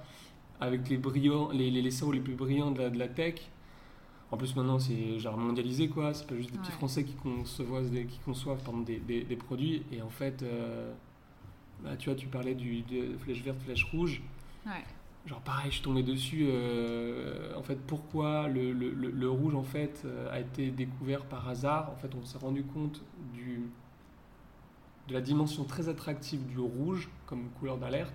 avec 0.59 0.89
les, 0.89 0.97
brillants, 0.97 1.49
les, 1.51 1.71
les, 1.71 1.81
les 1.81 1.91
cerveaux 1.91 2.11
les 2.13 2.19
plus 2.19 2.35
brillants 2.35 2.71
de 2.71 2.79
la, 2.79 2.89
de 2.89 2.97
la 2.99 3.07
tech. 3.07 3.49
En 4.31 4.37
plus, 4.37 4.55
maintenant, 4.55 4.77
c'est 4.77 5.17
genre 5.19 5.37
mondialisé, 5.37 5.89
quoi. 5.89 6.13
C'est 6.13 6.27
pas 6.27 6.35
juste 6.35 6.51
des 6.51 6.59
petits. 6.59 6.71
Français 6.71 7.03
qui 7.03 7.13
conçoivent 7.13 7.89
des, 7.89 8.05
qui 8.05 8.19
conçoivent, 8.19 8.61
pardon, 8.63 8.81
des, 8.81 8.97
des, 8.99 9.23
des 9.23 9.35
produits. 9.35 9.83
Et 9.91 10.01
en 10.01 10.09
fait, 10.09 10.43
euh, 10.43 10.93
bah, 11.83 11.95
tu 11.97 12.09
vois, 12.09 12.15
tu 12.15 12.27
parlais 12.27 12.53
du, 12.55 12.81
de 12.81 13.17
flèche 13.17 13.41
verte, 13.41 13.59
flèche 13.61 13.85
rouge. 13.85 14.21
Ouais. 14.67 14.83
Genre 15.25 15.41
pareil, 15.41 15.67
je 15.69 15.75
suis 15.75 15.83
tombé 15.83 16.03
dessus. 16.03 16.45
euh, 16.47 17.53
en 17.57 17.63
fait, 17.63 17.75
pourquoi 17.87 18.47
le, 18.47 18.71
le- 18.71 18.91
le- 18.91 19.09
le 19.11 19.29
rouge 19.29 19.53
en 19.55 19.63
fait 19.63 20.01
euh, 20.05 20.31
a 20.31 20.39
été 20.39 20.71
découvert 20.71 21.25
par 21.25 21.47
hasard? 21.49 21.91
En 21.91 21.95
fait, 21.95 22.09
on 22.15 22.23
s'est 22.25 22.37
rendu 22.37 22.63
compte 22.63 23.01
du, 23.33 23.61
de 25.07 25.13
la 25.13 25.21
dimension 25.21 25.65
très 25.65 25.89
attractive 25.89 26.45
du 26.47 26.59
rouge 26.59 27.09
comme 27.25 27.49
couleur 27.59 27.77
d'alerte, 27.77 28.13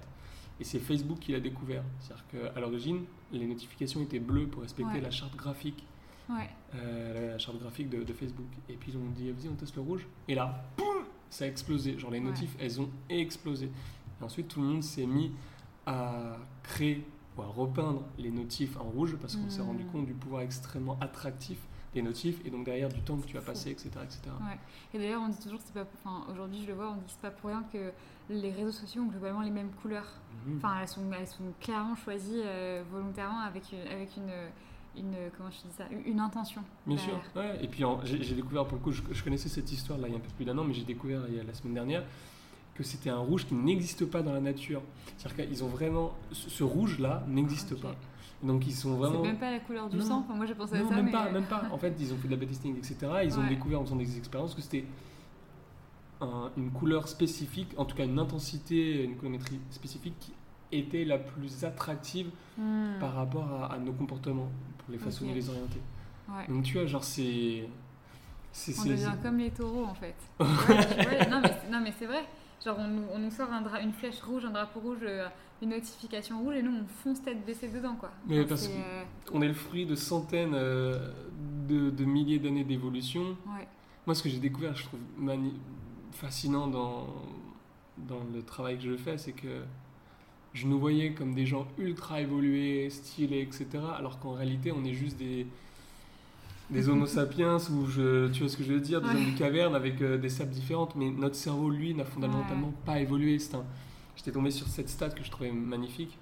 et 0.61 0.65
c'est 0.65 0.79
Facebook 0.79 1.19
qui 1.19 1.33
l'a 1.33 1.41
découvert. 1.41 1.83
C'est-à-dire 2.01 2.25
qu'à 2.53 2.61
l'origine, 2.61 3.05
les 3.33 3.47
notifications 3.47 4.01
étaient 4.03 4.19
bleues 4.21 4.47
pour 4.47 4.63
respecter 4.63 4.93
Ouais. 4.95 5.01
la 5.01 5.11
charte 5.11 5.35
graphique, 5.37 5.85
Ouais. 6.29 6.49
euh, 6.75 7.33
la 7.33 7.39
charte 7.39 7.59
graphique 7.59 7.91
de, 7.91 8.03
de 8.03 8.13
Facebook. 8.13 8.47
Et 8.69 8.75
puis 8.75 8.93
ils 8.93 8.97
ont 8.99 9.11
dit, 9.11 9.31
vas-y, 9.31 9.49
on 9.49 9.55
teste 9.55 9.75
le 9.77 9.83
rouge. 9.83 10.07
Et 10.29 10.35
là, 10.35 10.65
boum, 10.77 11.05
ça 11.31 11.45
a 11.45 11.49
explosé. 11.49 11.99
Genre 11.99 12.11
les 12.11 12.19
Ouais. 12.21 12.25
notifs, 12.25 12.55
elles 12.61 12.81
ont 12.81 12.89
explosé. 13.09 13.67
Et 14.21 14.25
ensuite, 14.25 14.49
tout 14.49 14.61
le 14.61 14.67
monde 14.69 14.83
s'est 14.83 15.07
mis 15.07 15.33
à 15.87 16.37
créer 16.63 17.05
ou 17.37 17.43
à 17.43 17.47
repeindre 17.47 18.05
les 18.19 18.31
notifs 18.31 18.77
en 18.79 18.85
rouge 18.85 19.17
parce 19.21 19.35
qu'on 19.37 19.51
s'est 19.51 19.61
Mm. 19.63 19.67
rendu 19.67 19.85
compte 19.87 20.07
du 20.07 20.15
pouvoir 20.15 20.43
extrêmement 20.43 20.97
attractif 21.01 21.59
des 21.95 22.03
notifs 22.03 22.45
et 22.45 22.51
donc 22.51 22.65
derrière 22.65 22.89
du 22.89 23.01
temps 23.01 23.17
que 23.17 23.27
tu 23.27 23.39
as 23.39 23.41
passé, 23.41 23.71
etc. 23.71 23.91
etc. 24.03 24.21
Ouais. 24.41 24.59
Et 24.93 24.99
d'ailleurs, 24.99 25.23
on 25.23 25.29
dit 25.29 25.39
toujours 25.39 25.59
que 25.59 25.65
c'est 25.67 25.75
pas. 25.75 25.87
Enfin, 26.05 26.27
aujourd'hui, 26.31 26.61
je 26.63 26.67
le 26.67 26.75
vois, 26.75 26.91
on 26.91 26.97
dit 26.97 27.03
c'est 27.07 27.21
pas 27.21 27.31
pour 27.31 27.51
rien 27.51 27.65
que 27.73 27.93
les 28.29 28.51
réseaux 28.51 28.73
sociaux 28.73 29.03
ont 29.03 29.07
globalement 29.07 29.43
les 29.43 29.51
mêmes 29.51 29.71
couleurs. 29.83 30.09
Mhm. 30.47 30.57
Enfin, 30.59 30.77
elles 30.81 30.89
sont, 30.89 31.03
elles 31.19 31.27
sont 31.27 31.45
clairement 31.61 31.97
choisies 31.97 32.43
euh, 32.45 32.83
volontairement 32.91 33.41
avec 33.41 33.73
une, 33.73 33.91
avec 33.91 34.11
une, 34.17 35.01
une, 35.01 35.15
comment 35.37 35.51
je 35.51 35.69
dis 35.69 35.75
ça, 35.77 35.85
une 36.05 36.21
intention. 36.21 36.63
Bien 36.87 36.99
sûr. 36.99 37.21
Ouais. 37.37 37.59
Et 37.63 37.69
puis 37.69 37.85
j'ai 38.05 38.35
découvert, 38.35 38.67
pour 38.67 38.79
le 38.79 38.85
coup, 38.85 38.93
je, 38.93 39.03
je 39.11 39.25
connaissais 39.25 39.49
cette 39.49 39.71
histoire 39.71 39.99
là 39.99 40.09
il 40.09 40.13
y 40.13 40.15
a 40.15 40.19
un 40.19 40.21
peu 40.21 40.31
plus 40.37 40.45
d'un 40.45 40.57
an, 40.59 40.65
mais 40.65 40.75
j'ai 40.75 40.85
découvert 40.85 41.23
il 41.29 41.37
y 41.37 41.41
a 41.41 41.45
la 41.45 41.55
semaine 41.55 41.75
dernière 41.75 42.05
que 42.75 42.83
c'était 42.83 43.11
un 43.11 43.19
rouge 43.19 43.47
qui 43.47 43.55
n'existe 43.55 44.05
pas 44.07 44.23
dans 44.23 44.33
la 44.33 44.41
nature. 44.41 44.83
C'est-à-dire 45.17 45.47
qu'ils 45.47 45.63
ont 45.63 45.69
vraiment. 45.69 46.13
Ce, 46.33 46.51
ce 46.51 46.65
rouge-là 46.65 47.25
n'existe 47.29 47.81
pas. 47.81 47.95
Donc 48.45 48.67
ils 48.67 48.73
sont 48.73 48.93
C'est 48.93 48.99
vraiment. 48.99 49.23
même 49.23 49.39
pas 49.39 49.51
la 49.51 49.59
couleur 49.61 49.89
du 49.89 49.97
Non. 49.97 50.05
sang. 50.05 50.19
Enfin, 50.25 50.35
moi, 50.35 50.45
j'ai 50.47 50.55
pensé 50.55 50.77
à 50.77 50.79
Non, 50.83 50.89
ça, 50.91 50.95
même 50.97 51.07
mais 51.07 51.11
pas, 51.11 51.27
euh, 51.29 51.33
même 51.33 51.45
pas. 51.47 51.63
En 51.73 51.79
fait, 51.79 51.95
ils 51.99 52.13
ont 52.13 52.17
fait 52.19 52.29
de 52.29 52.37
la 52.37 52.47
testing, 52.47 52.77
etc. 52.77 52.97
Ils 53.25 53.39
ont 53.39 53.47
découvert 53.47 53.81
en 53.81 53.85
faisant 53.85 53.97
des 53.97 54.17
expériences 54.19 54.55
que 54.55 54.61
c'était 54.63 54.85
un- 56.21 56.51
une 56.57 56.71
couleur 56.71 57.09
spécifique, 57.09 57.73
en 57.77 57.85
tout 57.85 57.97
cas 57.97 58.05
une 58.05 58.19
intensité, 58.19 59.05
une 59.05 59.17
colorimétrie 59.17 59.61
spécifique 59.71 60.15
qui 60.21 60.33
était 60.73 61.05
la 61.05 61.19
plus 61.19 61.65
attractive 61.65 62.31
hmm, 62.59 62.99
par 63.01 63.15
rapport 63.15 63.51
à, 63.65 63.75
à 63.75 63.79
nos 63.79 63.93
comportements 63.93 64.49
pour 64.79 64.93
les 64.93 64.99
façonner, 64.99 65.35
les 65.35 65.49
orienter. 65.49 65.81
ouais. 66.29 66.47
Donc 66.55 66.65
tu 66.65 66.75
vois, 66.75 66.87
genre 66.87 67.05
c'est. 67.05 67.67
c'est- 68.53 68.79
On 68.79 68.83
c'est- 68.83 68.89
devient 68.91 69.13
comme 69.23 69.39
les 69.39 69.51
taureaux 69.51 69.85
en 69.85 69.95
fait. 69.95 70.15
Ouais, 70.41 70.47
ouais, 71.07 71.29
non, 71.31 71.41
mais, 71.43 71.49
c'est- 71.49 71.71
non 71.71 71.81
mais 71.83 71.93
c'est 71.99 72.07
vrai. 72.07 72.25
Genre 72.65 72.77
on 72.79 72.89
nous, 72.89 73.03
on 73.13 73.19
nous 73.19 73.31
sort 73.31 73.53
un 73.53 73.61
dra- 73.63 73.81
une 73.81 73.93
flèche 73.93 74.21
rouge, 74.23 74.45
un 74.45 74.51
drapeau 74.51 74.81
rouge, 74.81 74.99
euh, 75.03 75.27
une 75.63 75.71
notification 75.71 76.41
rouge 76.43 76.57
et 76.57 76.63
nous 76.63 76.73
on 76.73 76.85
fonce 76.87 77.23
tête 77.23 77.45
baissée 77.45 77.69
dedans 77.69 77.95
quoi. 77.97 78.11
Mais 78.27 78.39
Enfin, 78.41 78.49
parce 78.49 78.67
euh, 78.69 79.03
On 79.33 79.43
est 79.43 79.49
le 79.49 79.55
fruit 79.55 79.85
de 79.87 79.95
centaines 79.95 80.55
euh, 80.55 81.13
de, 81.69 81.91
de 81.91 82.05
milliers 82.05 82.39
d'années 82.39 82.65
d'évolution. 82.65 83.37
ouais. 83.47 83.69
Moi, 84.07 84.15
ce 84.15 84.23
que 84.23 84.29
j'ai 84.29 84.39
découvert, 84.39 84.77
je 84.77 84.85
trouve 84.85 85.01
fascinant 86.13 86.67
dans, 86.67 87.07
dans 87.97 88.21
le 88.35 88.43
travail 88.43 88.77
que 88.77 88.85
je 88.85 88.97
fais, 88.97 89.17
c'est 89.17 89.33
que 89.33 89.63
je 90.53 90.67
nous 90.67 90.79
voyais 90.79 91.13
comme 91.15 91.35
des 91.35 91.47
gens 91.47 91.67
ultra 91.79 92.21
évolués, 92.21 92.91
stylés, 92.91 93.41
etc. 93.41 93.67
Alors 93.97 94.19
qu'en 94.21 94.33
réalité, 94.33 94.73
on 94.73 94.85
est 94.85 94.93
juste 94.93 95.17
des, 95.17 95.47
des 96.75 96.89
homo 96.91 97.07
sapiens, 97.07 97.57
ou 97.71 97.87
je, 97.87 98.29
tu 98.33 98.41
vois 98.41 98.49
ce 98.49 98.57
que 98.57 98.65
je 98.65 98.73
veux 98.73 98.81
dire, 98.81 99.01
des 99.01 99.09
Ouais. 99.09 99.15
hommes 99.15 99.33
de 99.33 99.39
caverne 99.39 99.75
avec 99.75 100.01
euh, 100.03 100.19
des 100.19 100.29
sables 100.29 100.51
différentes. 100.51 100.95
Mais 100.97 101.11
notre 101.11 101.37
cerveau, 101.37 101.71
lui, 101.71 101.95
n'a 101.95 102.05
fondamentalement 102.05 102.73
pas 102.85 102.99
évolué. 103.01 103.39
C'est 103.39 103.55
un- 103.55 103.65
J'étais 104.17 104.31
tombé 104.33 104.51
sur 104.51 104.67
cette 104.69 104.89
stat 104.89 105.11
que 105.11 105.25
je 105.25 105.31
trouvais 105.31 105.51
magnifique. 105.51 106.19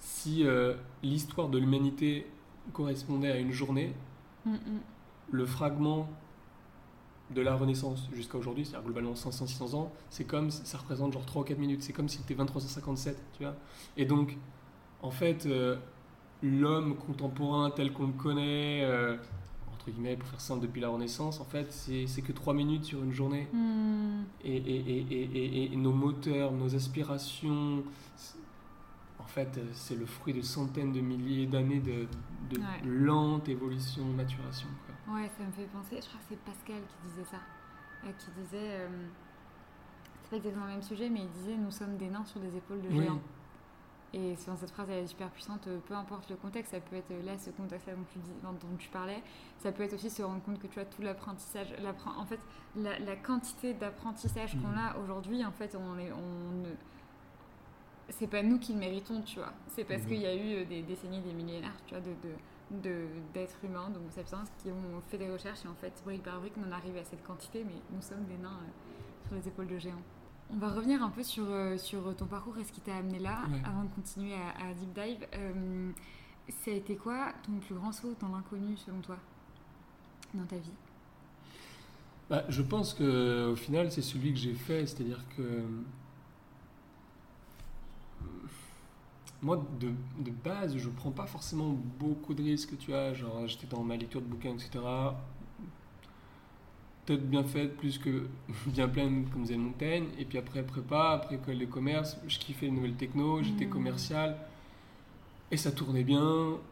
Si 0.00 0.44
euh, 0.46 0.74
l'histoire 1.02 1.48
de 1.48 1.58
l'humanité 1.58 2.26
correspondait 2.72 3.30
à 3.30 3.38
une 3.38 3.52
journée, 3.52 3.94
Mm, 4.44 4.50
mm. 4.54 4.58
le 5.30 5.46
fragment 5.46 6.08
de 7.32 7.40
la 7.40 7.54
Renaissance 7.54 8.08
jusqu'à 8.12 8.36
aujourd'hui, 8.38 8.64
c'est-à-dire 8.66 8.84
globalement 8.84 9.14
500-600 9.14 9.74
ans, 9.76 9.92
c'est 10.10 10.24
comme, 10.24 10.50
ça 10.50 10.78
représente 10.78 11.12
genre 11.12 11.24
3 11.24 11.42
ou 11.42 11.44
4 11.44 11.58
minutes, 11.60 11.82
c'est 11.84 11.92
comme 11.92 12.08
si 12.08 12.18
c'était 12.18 12.34
2357, 12.34 13.16
tu 13.38 13.44
vois. 13.44 13.54
Et 13.96 14.04
donc, 14.04 14.36
en 15.00 15.12
fait, 15.12 15.46
euh, 15.46 15.76
l'homme 16.42 16.96
contemporain 16.96 17.70
tel 17.70 17.92
qu'on 17.92 18.06
le 18.08 18.12
connaît, 18.12 18.82
euh, 18.84 19.16
entre 19.72 19.90
guillemets, 19.90 20.16
pour 20.16 20.28
faire 20.28 20.40
simple, 20.40 20.62
depuis 20.62 20.80
la 20.80 20.88
Renaissance, 20.88 21.40
en 21.40 21.44
fait, 21.44 21.72
c'est 21.72 22.22
que 22.22 22.32
3 22.32 22.54
minutes 22.54 22.84
sur 22.84 23.02
une 23.02 23.12
journée. 23.12 23.48
Hmm, 23.52 24.22
Et, 24.44 24.56
et, 24.56 24.76
et, 24.98 25.06
et, 25.10 25.22
et- 25.22 25.72
et 25.72 25.76
nos 25.76 25.92
moteurs, 25.92 26.52
nos 26.52 26.74
aspirations, 26.74 27.82
en 29.18 29.24
fait, 29.26 29.56
euh, 29.58 29.64
c'est 29.72 29.96
le 29.96 30.04
fruit 30.06 30.34
de 30.34 30.42
centaines 30.42 30.92
de 30.92 31.00
milliers 31.00 31.46
d'années 31.46 31.80
de, 31.80 32.06
de 32.50 32.58
Ouais. 32.60 32.82
lente 32.84 33.48
évolution, 33.48 34.04
maturation. 34.04 34.68
Quoi. 34.86 35.14
Ouais, 35.14 35.30
ça 35.38 35.44
me 35.44 35.52
fait 35.52 35.66
penser, 35.72 35.96
je 36.00 36.06
crois 36.08 36.20
que 36.20 36.26
c'est 36.30 36.38
Pascal 36.44 36.82
qui 36.88 37.08
disait 37.08 37.28
ça. 37.30 37.38
Euh, 38.04 38.10
qui 38.18 38.26
disait, 38.42 38.56
euh, 38.80 38.88
c'est 40.24 40.30
pas 40.30 40.36
exactement 40.38 40.66
le 40.66 40.72
même 40.72 40.82
sujet, 40.82 41.08
mais 41.08 41.20
il 41.20 41.30
disait 41.30 41.56
nous 41.56 41.70
sommes 41.70 41.96
des 41.96 42.08
nains 42.08 42.24
sur 42.24 42.40
des 42.40 42.54
épaules 42.56 42.82
de 42.82 42.88
Oui. 42.88 43.06
Et 44.14 44.36
c'est- 44.36 44.54
cette 44.56 44.70
phrase 44.70 44.88
elle 44.90 45.04
est 45.04 45.06
super 45.06 45.30
puissante, 45.30 45.66
euh, 45.68 45.78
peu 45.88 45.94
importe 45.94 46.28
le 46.28 46.36
contexte, 46.36 46.72
ça 46.72 46.80
peut 46.80 46.96
être 46.96 47.10
euh, 47.12 47.22
là 47.22 47.38
ce 47.38 47.48
contexte-là 47.50 47.94
dont, 47.94 48.04
tu 48.12 48.18
dis- 48.18 48.30
dont 48.42 48.76
tu 48.78 48.88
parlais, 48.90 49.22
ça 49.58 49.72
peut 49.72 49.82
être 49.84 49.94
aussi 49.94 50.10
se 50.10 50.22
rendre 50.22 50.42
compte 50.42 50.58
que 50.60 50.66
tu 50.66 50.78
as 50.80 50.84
tout 50.84 51.00
l'apprentissage, 51.00 51.72
l'appren- 51.82 52.18
en 52.18 52.26
fait 52.26 52.38
la, 52.76 52.98
la 52.98 53.16
quantité 53.16 53.72
d'apprentissage 53.72 54.52
qu'on 54.60 54.68
Mhm. 54.68 54.78
a 54.78 54.98
aujourd'hui, 54.98 55.44
en 55.46 55.52
fait 55.52 55.74
on 55.76 55.98
est, 55.98 56.12
on 56.12 56.62
c'est 58.10 58.26
pas 58.26 58.42
nous 58.42 58.58
qui 58.58 58.74
le 58.74 58.80
méritons, 58.80 59.22
tu 59.22 59.38
vois, 59.38 59.52
c'est 59.68 59.84
parce 59.84 60.02
qu'il 60.02 60.18
y 60.20 60.26
a 60.26 60.34
eu 60.34 60.56
euh, 60.56 60.64
des 60.66 60.82
décennies, 60.82 61.20
des 61.20 61.32
millénaires, 61.32 61.72
tu 61.86 61.94
vois, 61.94 62.02
de, 62.02 62.10
de 62.28 62.34
de- 62.82 63.06
d'êtres 63.34 63.58
humains, 63.64 63.90
d'homo 63.90 64.06
sapiens, 64.10 64.44
qui 64.62 64.68
ont 64.70 65.00
fait 65.08 65.18
des 65.18 65.30
recherches 65.30 65.62
et 65.66 65.68
en 65.68 65.74
fait, 65.74 65.92
brique 66.06 66.22
par 66.22 66.40
brique, 66.40 66.54
on 66.56 66.66
en 66.66 66.72
arrive 66.72 66.96
à 66.96 67.04
cette 67.04 67.22
quantité, 67.22 67.64
mais 67.64 67.74
nous 67.94 68.00
sommes 68.00 68.24
des 68.24 68.38
nains 68.38 68.48
euh, 68.48 69.26
sur 69.26 69.34
les 69.36 69.46
épaules 69.46 69.66
de 69.66 69.78
géants. 69.78 70.00
On 70.52 70.56
va 70.58 70.68
revenir 70.68 71.02
un 71.02 71.08
peu 71.08 71.22
sur, 71.22 71.44
euh, 71.48 71.78
sur 71.78 72.14
ton 72.16 72.26
parcours 72.26 72.58
et 72.58 72.64
ce 72.64 72.72
qui 72.72 72.80
t'a 72.80 72.96
amené 72.96 73.18
là, 73.18 73.44
Ouais. 73.50 73.62
avant 73.64 73.84
de 73.84 73.88
continuer 73.90 74.34
à, 74.34 74.68
à 74.68 74.74
Deep 74.74 74.92
Dive. 74.92 75.26
Euh, 75.34 75.90
ça 76.64 76.70
a 76.70 76.74
été 76.74 76.96
quoi 76.96 77.32
ton 77.44 77.52
plus 77.58 77.74
grand 77.74 77.92
saut 77.92 78.14
dans 78.20 78.28
l'inconnu 78.28 78.76
selon 78.76 79.00
toi 79.00 79.16
dans 80.34 80.44
ta 80.44 80.56
vie? 80.56 80.72
Bah, 82.28 82.44
je 82.48 82.62
pense 82.62 82.94
que 82.94 83.50
au 83.52 83.56
final, 83.56 83.90
c'est 83.90 84.02
celui 84.02 84.32
que 84.32 84.38
j'ai 84.38 84.54
fait, 84.54 84.86
c'est-à-dire 84.86 85.24
que 85.36 85.62
moi, 89.42 89.64
de, 89.80 89.88
de 90.22 90.30
base, 90.30 90.76
je 90.76 90.88
prends 90.88 91.10
pas 91.10 91.26
forcément 91.26 91.76
beaucoup 91.98 92.32
de 92.34 92.42
risques, 92.42 92.78
tu 92.78 92.90
vois. 92.92 93.12
Genre, 93.12 93.46
j'étais 93.48 93.66
dans 93.66 93.82
ma 93.82 93.96
lecture 93.96 94.20
de 94.20 94.26
bouquins, 94.26 94.52
etc. 94.52 94.70
Peut-être 97.06 97.28
bien 97.28 97.42
faite, 97.42 97.76
plus 97.76 97.98
que 97.98 98.28
bien 98.66 98.88
pleine, 98.88 99.28
comme 99.30 99.42
disait 99.42 99.56
Montaigne. 99.56 100.06
Et 100.18 100.24
puis 100.24 100.38
après, 100.38 100.62
prépa, 100.62 101.10
après 101.14 101.34
école 101.36 101.58
de 101.58 101.64
commerce, 101.66 102.16
je 102.28 102.38
kiffais 102.38 102.66
les 102.66 102.72
nouvelles 102.72 102.94
techno, 102.94 103.42
j'étais 103.42 103.64
Mhm. 103.64 103.70
commercial. 103.70 104.36
Et 105.50 105.56
ça 105.56 105.70
tournait 105.72 106.04
bien, 106.04 106.22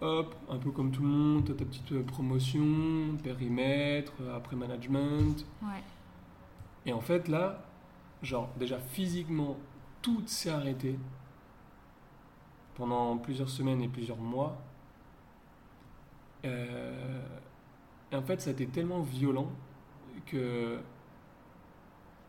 hop, 0.01 0.35
un 0.49 0.57
peu 0.57 0.71
comme 0.71 0.91
tout 0.91 1.03
le 1.03 1.09
monde, 1.09 1.45
t'as 1.45 1.53
ta 1.55 1.65
petite 1.67 1.93
euh, 1.93 2.03
promotion, 2.03 3.17
périmètre, 3.23 4.13
euh, 4.23 4.35
après 4.37 4.57
management. 4.57 5.45
Ouais. 5.63 5.83
Et 6.87 6.93
en 6.95 7.01
fait, 7.01 7.29
là, 7.29 7.63
genre, 8.23 8.49
déjà 8.59 8.79
physiquement, 8.79 9.59
tout 10.01 10.23
s'est 10.27 10.49
arrêté 10.49 10.99
pendant 12.75 13.19
plusieurs 13.19 13.51
semaines 13.51 13.83
et 13.83 13.89
plusieurs 13.89 14.17
mois. 14.17 14.57
Euh, 16.47 17.21
et 18.13 18.17
en 18.17 18.23
fait, 18.23 18.41
ça 18.41 18.49
a 18.51 18.53
été 18.55 18.67
tellement 18.67 19.03
violent 19.03 19.51
que 20.27 20.79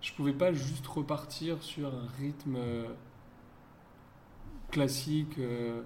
je 0.02 0.12
pouvais 0.14 0.34
pas 0.34 0.52
juste 0.54 0.86
repartir 0.88 1.62
sur 1.62 1.88
un 1.88 2.08
rythme 2.20 2.56
euh, 2.58 2.86
classique 4.72 5.38
euh, 5.40 5.82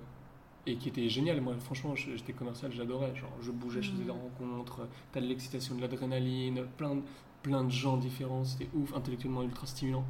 et 0.65 0.75
qui 0.77 0.89
était 0.89 1.09
génial. 1.09 1.41
Moi, 1.41 1.55
franchement, 1.59 1.95
j'étais 1.95 2.33
commercial, 2.33 2.71
j'adorais. 2.71 3.15
Genre, 3.15 3.31
je 3.41 3.51
bougeais, 3.51 3.81
je 3.81 3.91
faisais 3.91 4.03
des 4.03 4.11
Mhm. 4.11 4.17
rencontres, 4.39 4.87
t'as 5.11 5.21
de 5.21 5.25
l'excitation, 5.25 5.75
de 5.75 5.81
l'adrénaline, 5.81 6.65
plein, 6.77 6.95
de- 6.95 7.01
plein 7.43 7.63
de 7.63 7.71
gens 7.71 7.97
différents, 7.97 8.43
c'était 8.45 8.69
ouf, 8.73 8.93
intellectuellement 8.95 9.43
ultra 9.43 9.65
stimulant. 9.67 10.05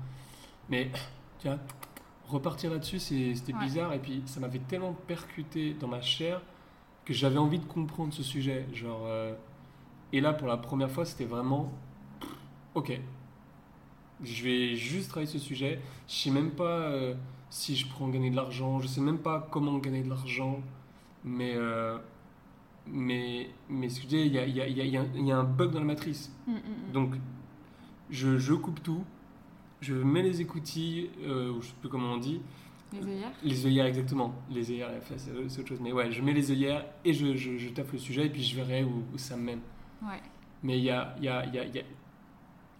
Mais, 0.69 0.91
tu 1.39 1.47
vois, 1.47 1.57
repartir 2.27 2.71
là-dessus, 2.71 2.99
c'était 2.99 3.53
Ouais. 3.53 3.59
bizarre 3.59 3.93
et 3.93 3.99
puis 3.99 4.23
ça 4.25 4.39
m'avait 4.39 4.59
tellement 4.59 4.93
percuté 4.93 5.73
dans 5.73 5.87
ma 5.87 6.01
chair 6.01 6.41
que 7.05 7.13
j'avais 7.13 7.37
envie 7.37 7.59
de 7.59 7.65
comprendre 7.65 8.13
ce 8.13 8.23
sujet. 8.23 8.65
Genre, 8.73 9.01
euh, 9.05 9.33
et 10.13 10.21
là, 10.21 10.33
pour 10.33 10.47
la 10.47 10.57
première 10.57 10.89
fois, 10.89 11.05
c'était 11.05 11.25
vraiment, 11.25 11.71
ok, 12.75 12.99
je 14.23 14.43
vais 14.43 14.75
juste 14.75 15.09
travailler 15.09 15.31
ce 15.31 15.39
sujet. 15.39 15.79
Je 16.07 16.13
sais 16.13 16.29
même 16.31 16.51
pas 16.51 16.79
euh, 16.81 17.15
si 17.49 17.75
je 17.75 17.87
pourrais 17.87 18.05
en 18.05 18.09
gagner 18.09 18.29
de 18.29 18.35
l'argent. 18.35 18.79
Je 18.79 18.87
sais 18.87 19.01
même 19.01 19.17
pas 19.19 19.47
comment 19.51 19.77
gagner 19.79 20.03
de 20.03 20.09
l'argent. 20.09 20.61
Mais, 21.23 21.53
euh, 21.55 21.97
mais, 22.87 23.49
mais 23.69 23.89
ce 23.89 23.97
que 23.97 24.03
je 24.03 24.07
dis, 24.07 24.17
il 24.21 24.33
y 24.33 24.39
a, 24.39 24.45
y 24.45 24.61
a- 24.61 24.67
y 24.67 24.81
a- 24.81 24.85
y 24.85 25.31
a 25.31 25.37
un- 25.37 25.43
bug 25.43 25.71
dans 25.71 25.79
la 25.79 25.85
matrice. 25.85 26.31
Mm, 26.47 26.51
mm, 26.51 26.55
mm. 26.55 26.91
Donc, 26.93 27.15
je, 28.09 28.37
je 28.37 28.53
coupe 28.53 28.81
tout. 28.83 29.03
Je 29.81 29.93
mets 29.95 30.21
les 30.21 30.39
écoutilles, 30.41 31.09
euh, 31.23 31.51
ou 31.51 31.61
je 31.61 31.67
sais 31.67 31.73
plus 31.81 31.89
comment 31.89 32.13
on 32.13 32.17
dit. 32.17 32.39
Les 32.93 33.01
œillères 33.05 33.31
Les 33.43 33.65
œillères, 33.65 33.85
exactement. 33.87 34.33
Les 34.49 34.71
œillères, 34.71 34.91
enfin, 34.97 35.15
c'est 35.17 35.31
autre 35.59 35.67
chose. 35.67 35.79
Mais 35.81 35.91
ouais, 35.91 36.11
je 36.11 36.21
mets 36.21 36.33
les 36.33 36.51
œillères 36.51 36.85
et 37.03 37.13
je, 37.13 37.35
je, 37.35 37.57
je 37.57 37.69
taffe 37.69 37.91
le 37.91 37.97
sujet 37.99 38.27
et 38.27 38.29
puis 38.29 38.43
je 38.43 38.55
verrai 38.55 38.83
où, 38.83 39.03
où 39.13 39.17
ça 39.17 39.35
me 39.35 39.43
mène. 39.43 39.59
Ouais. 40.01 40.21
Mais 40.63 40.77
il 40.77 40.83
y 40.85 40.89
a, 40.91 41.15
y, 41.21 41.27
a, 41.27 41.45
y, 41.47 41.57
a, 41.59 41.81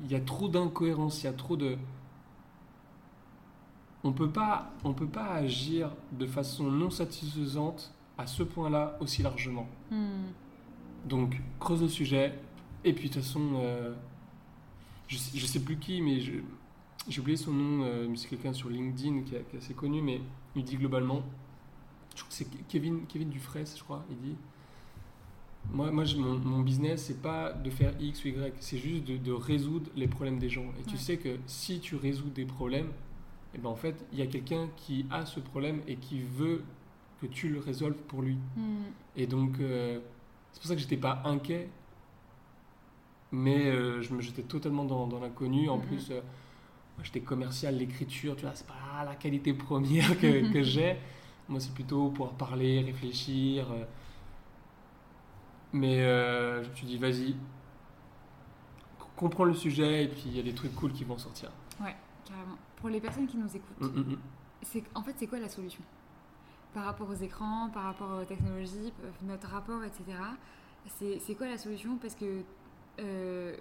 il 0.04 0.12
y 0.12 0.16
a 0.16 0.20
trop 0.20 0.48
d'incohérences, 0.48 1.22
il 1.24 1.26
y 1.26 1.30
a 1.30 1.34
trop 1.34 1.56
de... 1.58 1.78
On 4.04 4.12
peut 4.14 4.30
pas, 4.30 4.72
on 4.84 4.94
peut 4.94 5.08
pas 5.08 5.26
agir 5.34 5.92
de 6.12 6.28
façon 6.28 6.70
non 6.70 6.90
satisfaisante 6.92 7.92
à 8.18 8.28
ce 8.28 8.44
point-là 8.44 8.98
aussi 9.00 9.24
largement. 9.24 9.68
Mm. 9.90 10.26
Donc, 11.06 11.42
creuse 11.60 11.82
le 11.82 11.88
sujet. 11.88 12.38
Et 12.84 12.94
puis, 12.94 13.10
de 13.10 13.14
toute 13.16 13.24
façon, 13.24 13.42
euh, 13.56 13.94
je, 15.08 15.18
sais, 15.18 15.38
je 15.38 15.46
sais 15.46 15.60
plus 15.60 15.78
qui, 15.78 16.02
mais 16.02 16.20
j'ai 16.20 17.20
oublié 17.20 17.36
son 17.38 17.52
nom. 17.52 17.84
euh, 17.84 18.14
c'est 18.16 18.28
quelqu'un 18.30 18.54
sur 18.54 18.70
LinkedIn 18.70 19.22
qui, 19.24 19.36
est- 19.36 19.44
qui 19.50 19.56
est 19.56 19.60
assez 19.60 19.74
connu, 19.74 20.02
mais 20.04 20.22
il 20.56 20.64
dit 20.64 20.78
globalement. 20.78 21.24
Je 22.16 22.22
crois 22.22 22.30
que 22.30 22.34
c'est 22.36 22.68
Kevin, 22.68 23.06
Kevin 23.08 23.30
Dufresne, 23.30 23.66
je 23.76 23.84
crois. 23.84 24.06
Il 24.12 24.18
dit 24.18 24.36
Moi, 25.74 25.92
moi 25.92 26.06
je- 26.06 26.18
mon, 26.18 26.38
mon 26.40 26.62
business, 26.62 27.04
c'est 27.06 27.22
pas 27.22 27.52
de 27.52 27.70
faire 27.70 27.94
X 28.00 28.24
ou 28.24 28.28
Y, 28.30 28.54
c'est 28.60 28.78
juste 28.78 29.04
de, 29.06 29.18
de 29.18 29.32
résoudre 29.32 29.90
les 29.96 30.08
problèmes 30.08 30.40
des 30.40 30.50
gens. 30.50 30.66
Et 30.80 30.84
tu 30.84 30.98
sais 30.98 31.18
que 31.18 31.38
si 31.48 31.80
tu 31.80 31.96
résous 31.96 32.30
des 32.30 32.46
problèmes, 32.46 32.90
et 33.54 33.58
ben 33.58 33.70
en 33.70 33.76
fait, 33.76 34.06
il 34.14 34.20
y 34.20 34.22
a 34.22 34.28
quelqu'un 34.28 34.70
qui 34.78 35.06
a 35.12 35.26
ce 35.26 35.40
problème 35.40 35.82
et 35.88 35.96
qui 35.98 36.22
veut 36.22 36.64
que 37.22 37.28
tu 37.28 37.50
le 37.50 37.60
résolves 37.60 38.02
pour 38.08 38.22
lui. 38.22 38.38
Mm. 38.58 38.78
Et 39.18 39.28
donc, 39.28 39.60
euh, 39.60 40.00
c'est 40.52 40.62
pour 40.62 40.68
ça 40.70 40.76
que 40.76 40.82
j'étais 40.82 40.98
pas 40.98 41.22
inquiet, 41.26 41.70
mais 43.32 43.66
euh, 43.68 44.02
je 44.02 44.14
me 44.14 44.22
jetais 44.22 44.44
totalement 44.44 44.86
dans, 44.86 45.08
dans 45.08 45.20
l'inconnu. 45.20 45.70
En 45.70 45.78
Mhm. 45.78 45.84
plus, 45.88 46.12
euh, 46.12 46.22
moi 46.98 47.04
j'étais 47.04 47.22
commercial, 47.22 47.78
l'écriture, 47.78 48.36
tu 48.36 48.44
vois, 48.44 48.56
c'est 48.56 48.68
pas 48.68 49.04
la 49.06 49.16
qualité 49.16 49.54
première 49.54 50.20
que, 50.20 50.44
que 50.54 50.64
j'ai. 50.64 50.98
Moi, 51.50 51.60
c'est 51.60 51.74
plutôt 51.74 52.10
pouvoir 52.10 52.34
parler, 52.34 52.82
réfléchir. 52.82 53.68
Mais 55.74 56.02
euh, 56.02 56.64
je 56.64 56.70
me 56.70 56.76
suis 56.76 56.88
dit, 56.88 56.98
vas-y, 56.98 57.36
comprends 59.16 59.46
le 59.46 59.54
sujet 59.54 60.04
et 60.04 60.08
puis 60.08 60.24
il 60.28 60.38
y 60.38 60.40
a 60.40 60.44
des 60.44 60.54
trucs 60.54 60.76
cool 60.76 60.92
qui 60.92 61.04
vont 61.04 61.18
sortir. 61.18 61.52
Carrément. 62.26 62.58
Pour 62.78 62.90
les 62.90 63.00
personnes 63.00 63.28
qui 63.28 63.38
nous 63.38 63.56
écoutent, 63.56 63.80
Mm, 63.80 63.86
mm, 63.86 64.14
mm. 64.14 64.18
c'est 64.64 64.84
en 64.96 65.04
fait 65.04 65.14
c'est 65.16 65.28
quoi 65.28 65.38
la 65.38 65.48
solution? 65.48 65.84
Par 66.74 66.86
rapport 66.86 67.08
aux 67.08 67.14
écrans, 67.14 67.70
par 67.72 67.84
rapport 67.84 68.20
aux 68.20 68.26
technologies, 68.26 68.92
euh, 69.04 69.12
notre 69.22 69.48
rapport, 69.48 69.84
etc. 69.84 70.04
C'est 70.88 71.36
quoi 71.36 71.48
la 71.48 71.60
solution? 71.60 71.98
Parce 71.98 72.16
que 72.16 72.42
euh, 73.00 73.56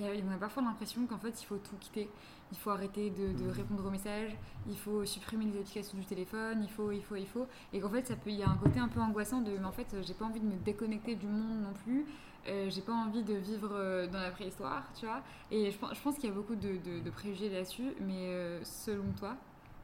on 0.00 0.32
a 0.32 0.36
parfois 0.38 0.62
l'impression 0.62 1.06
qu'en 1.06 1.18
fait 1.18 1.40
il 1.42 1.46
faut 1.46 1.56
tout 1.58 1.76
quitter. 1.80 2.08
Il 2.52 2.58
faut 2.58 2.70
arrêter 2.70 3.10
de, 3.10 3.32
de 3.32 3.44
Mhm. 3.44 3.50
répondre 3.50 3.86
aux 3.86 3.90
messages, 3.90 4.36
il 4.68 4.78
faut 4.78 5.04
supprimer 5.04 5.46
les 5.46 5.58
applications 5.58 5.98
du 5.98 6.04
téléphone, 6.06 6.60
il 6.62 6.70
faut, 6.70 6.92
il 6.92 7.02
faut, 7.02 7.16
il 7.16 7.26
faut. 7.26 7.46
Et 7.72 7.80
qu'en 7.80 7.88
fait 7.90 8.06
ça 8.06 8.14
peut, 8.16 8.30
il 8.30 8.36
y 8.36 8.42
a 8.42 8.48
un 8.48 8.56
côté 8.56 8.78
un 8.78 8.88
peu 8.88 9.00
angoissant 9.00 9.40
de, 9.40 9.50
mais 9.50 9.64
en 9.64 9.72
fait 9.72 9.96
j'ai 10.02 10.14
pas 10.14 10.26
envie 10.26 10.40
de 10.40 10.46
me 10.46 10.56
déconnecter 10.56 11.14
du 11.16 11.26
monde 11.26 11.62
non 11.62 11.72
plus. 11.84 12.06
Euh, 12.48 12.70
j'ai 12.70 12.82
pas 12.82 12.92
envie 12.92 13.24
de 13.24 13.34
vivre 13.34 13.70
euh, 13.72 14.06
dans 14.06 14.20
la 14.20 14.30
préhistoire, 14.30 14.84
tu 14.94 15.04
vois. 15.06 15.20
Et 15.50 15.72
je 15.72 15.78
pense, 15.78 15.94
je 15.96 16.00
pense 16.00 16.14
qu'il 16.14 16.28
y 16.28 16.32
a 16.32 16.34
beaucoup 16.34 16.54
de, 16.54 16.76
de- 16.76 17.00
de 17.00 17.10
préjugés 17.10 17.48
là-dessus, 17.50 17.92
mais 18.00 18.28
euh, 18.28 18.62
selon 18.62 19.10
toi, 19.18 19.34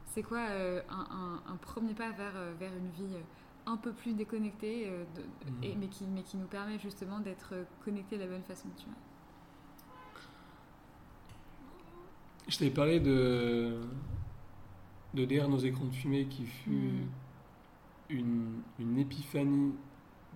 c'est 0.05 0.23
quoi 0.23 0.37
euh, 0.49 0.81
un, 0.89 1.05
un- 1.13 1.53
un 1.53 1.57
premier 1.57 1.93
pas 1.93 2.11
vers, 2.11 2.31
vers 2.57 2.71
une 2.73 2.89
vie 2.91 3.17
un 3.65 3.75
peu 3.75 3.91
plus 3.91 4.13
déconnectée, 4.13 4.85
de- 4.85 5.21
Mhm. 5.51 5.63
et, 5.63 5.75
mais, 5.75 5.87
qui, 5.87 6.05
mais 6.05 6.21
qui 6.23 6.37
nous 6.37 6.47
permet 6.47 6.79
justement 6.79 7.19
d'être 7.19 7.53
connectés 7.83 8.15
de 8.15 8.21
la 8.23 8.27
bonne 8.29 8.43
façon, 8.43 8.69
tu 8.77 8.85
vois? 8.85 8.95
Je 12.47 12.57
t'avais 12.57 12.71
parlé 12.71 12.99
de, 12.99 13.79
de 15.13 15.25
derrière 15.25 15.49
nos 15.49 15.59
écrans 15.59 15.85
de 15.85 15.93
fumée 15.93 16.25
qui 16.25 16.45
fut 16.45 16.71
Mm. 16.71 17.07
une, 18.09 18.61
une 18.79 18.97
épiphanie 18.99 19.73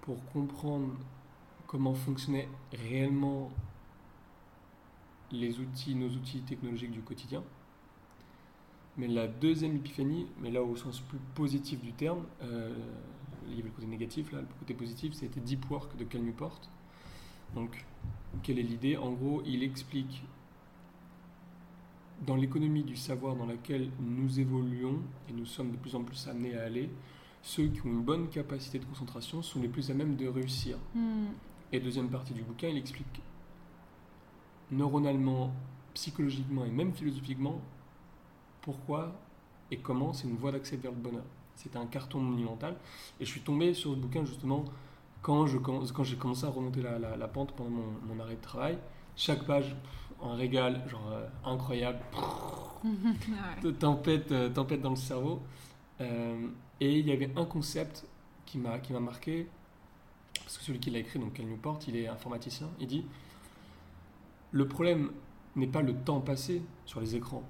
pour 0.01 0.23
comprendre 0.31 0.93
comment 1.67 1.93
fonctionnaient 1.93 2.47
réellement 2.71 3.51
les 5.31 5.59
outils, 5.59 5.95
nos 5.95 6.09
outils 6.09 6.41
technologiques 6.41 6.91
du 6.91 7.01
quotidien. 7.01 7.43
Mais 8.97 9.07
la 9.07 9.27
deuxième 9.27 9.75
épiphanie, 9.75 10.27
mais 10.41 10.49
là 10.49 10.63
au 10.63 10.75
sens 10.75 11.01
plus 11.01 11.19
positif 11.35 11.81
du 11.81 11.91
terme, 11.93 12.23
euh, 12.41 12.73
il 13.47 13.51
y 13.51 13.59
avait 13.59 13.69
le 13.69 13.75
côté 13.75 13.87
négatif, 13.87 14.31
là, 14.31 14.41
le 14.41 14.47
côté 14.59 14.73
positif, 14.73 15.13
c'était 15.13 15.39
Deep 15.39 15.69
Work 15.69 15.95
de 15.97 16.03
Cal 16.03 16.21
Newport. 16.21 16.59
Donc, 17.55 17.85
quelle 18.43 18.59
est 18.59 18.63
l'idée? 18.63 18.97
En 18.97 19.11
gros, 19.11 19.41
il 19.45 19.63
explique 19.63 20.23
dans 22.25 22.35
l'économie 22.35 22.83
du 22.83 22.95
savoir 22.95 23.35
dans 23.35 23.45
laquelle 23.45 23.89
nous 23.99 24.39
évoluons 24.39 24.99
et 25.29 25.33
nous 25.33 25.45
sommes 25.45 25.71
de 25.71 25.77
plus 25.77 25.95
en 25.95 26.03
plus 26.03 26.27
amenés 26.27 26.55
à 26.57 26.63
aller, 26.63 26.89
ceux 27.43 27.67
qui 27.67 27.81
ont 27.81 27.89
une 27.91 28.01
bonne 28.01 28.27
capacité 28.29 28.79
de 28.79 28.85
concentration 28.85 29.41
sont 29.41 29.61
les 29.61 29.67
plus 29.67 29.89
à 29.91 29.93
même 29.93 30.15
de 30.15 30.27
réussir. 30.27 30.77
Et 31.71 31.79
deuxième 31.79 32.09
partie 32.09 32.33
du 32.33 32.41
bouquin, 32.41 32.69
il 32.69 32.77
explique 32.77 33.21
neuronalement, 34.71 35.51
psychologiquement 35.93 36.65
et 36.65 36.69
même 36.71 36.93
philosophiquement 36.93 37.61
pourquoi 38.61 39.13
et 39.71 39.77
comment 39.77 40.13
c'est 40.13 40.27
une 40.27 40.35
voie 40.37 40.51
d'accès 40.51 40.77
vers 40.77 40.91
le 40.91 40.97
bonheur. 40.97 41.23
C'était 41.55 41.77
un 41.77 41.85
carton 41.87 42.19
monumental. 42.19 42.75
Et 43.19 43.25
je 43.25 43.31
suis 43.31 43.41
tombé 43.41 43.73
sur 43.73 43.91
ce 43.91 43.95
bouquin 43.97 44.25
justement 44.25 44.65
quand, 45.21 45.45
commence- 45.61 45.91
quand 45.91 46.03
j'ai 46.03 46.15
commencé 46.17 46.45
à 46.45 46.49
remonter 46.49 46.81
la, 46.81 46.99
la- 46.99 47.17
la 47.17 47.27
pente 47.27 47.53
pendant 47.53 47.69
mon, 47.69 47.85
mon 48.07 48.19
arrêt 48.21 48.35
de 48.35 48.41
travail. 48.41 48.77
Chaque 49.15 49.45
page, 49.45 49.75
un 50.23 50.35
régal, 50.35 50.81
genre 50.87 51.07
euh, 51.11 51.27
incroyable, 51.45 51.99
Ouais. 52.83 53.73
tempête, 53.73 54.31
euh, 54.31 54.49
tempête 54.49 54.81
dans 54.81 54.91
le 54.91 54.95
cerveau. 54.95 55.41
Euh, 56.01 56.47
et 56.79 56.99
il 56.99 57.07
y 57.07 57.11
avait 57.11 57.31
un 57.35 57.45
concept 57.45 58.05
qui 58.45 58.57
m'a 58.57 58.79
qui 58.79 58.93
m'a 58.93 58.99
marqué, 58.99 59.47
parce 60.39 60.57
que 60.57 60.63
celui 60.63 60.79
qui 60.79 60.89
l'a 60.91 60.99
écrit, 60.99 61.19
donc 61.19 61.33
Cal 61.33 61.45
Newport, 61.45 61.79
il 61.87 61.95
est 61.95 62.07
informaticien, 62.07 62.69
il 62.79 62.87
dit 62.87 63.05
Le 64.51 64.67
problème 64.67 65.11
n'est 65.55 65.67
pas 65.67 65.81
le 65.81 65.93
temps 65.95 66.21
passé 66.21 66.61
sur 66.85 66.99
les 67.01 67.15
écrans, 67.15 67.43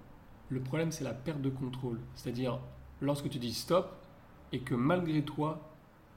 le 0.49 0.61
problème 0.61 0.91
c'est 0.91 1.03
la 1.03 1.13
perte 1.13 1.41
de 1.41 1.49
contrôle. 1.49 1.99
C'est-à-dire 2.15 2.59
lorsque 3.01 3.29
tu 3.29 3.37
dis 3.37 3.53
stop 3.53 3.91
et 4.53 4.59
que 4.59 4.75
malgré 4.75 5.21
toi, 5.23 5.59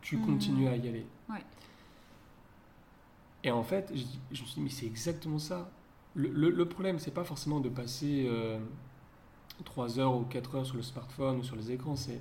tu 0.03 0.16
Mhm. 0.16 0.24
continues 0.26 0.68
à 0.68 0.76
y 0.76 0.88
aller. 0.88 1.07
Ouais. 1.28 1.44
Et 3.42 3.51
en 3.51 3.62
fait, 3.64 3.90
je, 3.94 4.03
je 4.32 4.42
me 4.42 4.46
suis 4.46 4.55
dit, 4.55 4.61
mais 4.61 4.70
c'est 4.70 4.86
exactement 4.86 5.38
ça. 5.38 5.68
Le, 6.20 6.28
le- 6.28 6.50
le 6.50 6.64
problème, 6.68 6.98
c'est 6.98 7.14
pas 7.14 7.24
forcément 7.24 7.60
de 7.60 7.68
passer 7.68 8.26
euh, 8.28 8.58
3 9.64 9.98
heures 10.00 10.16
ou 10.16 10.24
4 10.24 10.56
heures 10.56 10.66
sur 10.66 10.76
le 10.76 10.82
smartphone 10.82 11.38
ou 11.38 11.42
sur 11.44 11.56
les 11.56 11.72
écrans, 11.72 11.96
c'est 11.96 12.20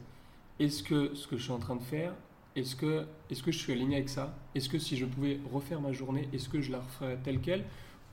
est-ce 0.60 0.84
que 0.84 1.16
ce 1.16 1.28
que 1.28 1.38
je 1.38 1.44
suis 1.44 1.52
en 1.54 1.60
train 1.60 1.76
de 1.78 1.84
faire, 1.84 2.14
est-ce 2.56 2.76
que, 2.76 3.08
est 3.30 3.42
que 3.42 3.52
je 3.52 3.58
suis 3.60 3.74
aligné 3.74 3.98
avec 3.98 4.10
ça? 4.10 4.36
Est-ce 4.56 4.70
que 4.70 4.80
si 4.80 4.98
je 4.98 5.06
pouvais 5.06 5.40
refaire 5.52 5.82
ma 5.82 5.92
journée, 5.94 6.30
est-ce 6.34 6.50
que 6.50 6.62
je 6.62 6.72
la 6.72 6.80
referais 6.82 7.18
telle 7.24 7.42
qu'elle 7.42 7.66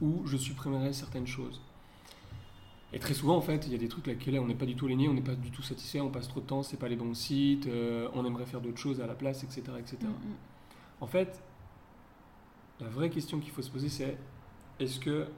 ou 0.02 0.22
je 0.26 0.36
supprimerais 0.36 0.92
certaines 0.92 1.26
choses? 1.26 1.60
Et 2.92 2.98
très 2.98 3.14
souvent, 3.14 3.36
en 3.36 3.40
fait, 3.40 3.66
il 3.66 3.72
y 3.72 3.74
a 3.74 3.78
des 3.78 3.88
trucs 3.88 4.06
lesquels 4.06 4.38
on 4.38 4.46
n'est 4.46 4.54
pas 4.54 4.66
du 4.66 4.76
tout 4.76 4.86
aligné, 4.86 5.08
on 5.08 5.14
n'est 5.14 5.20
pas 5.20 5.34
du 5.34 5.50
tout 5.50 5.62
satisfait, 5.62 6.00
on 6.00 6.10
passe 6.10 6.28
trop 6.28 6.40
de 6.40 6.46
temps, 6.46 6.62
c'est 6.62 6.76
pas 6.78 6.88
les 6.88 6.96
bons 6.96 7.14
sites, 7.14 7.66
euh, 7.66 8.08
on 8.14 8.24
aimerait 8.24 8.46
faire 8.46 8.60
d'autres 8.60 8.78
choses 8.78 9.00
à 9.00 9.06
la 9.06 9.14
place, 9.14 9.42
etc. 9.44 9.78
etc. 9.78 9.98
Mm, 10.02 10.06
mm. 10.08 10.36
En 11.00 11.06
fait, 11.06 11.42
la 12.80 12.88
vraie 12.88 13.10
question 13.10 13.40
qu'il 13.40 13.52
faut 13.52 13.62
se 13.62 13.70
poser, 13.70 13.88
c'est 13.88 14.18
est-ce 14.80 15.00
que 15.00 15.28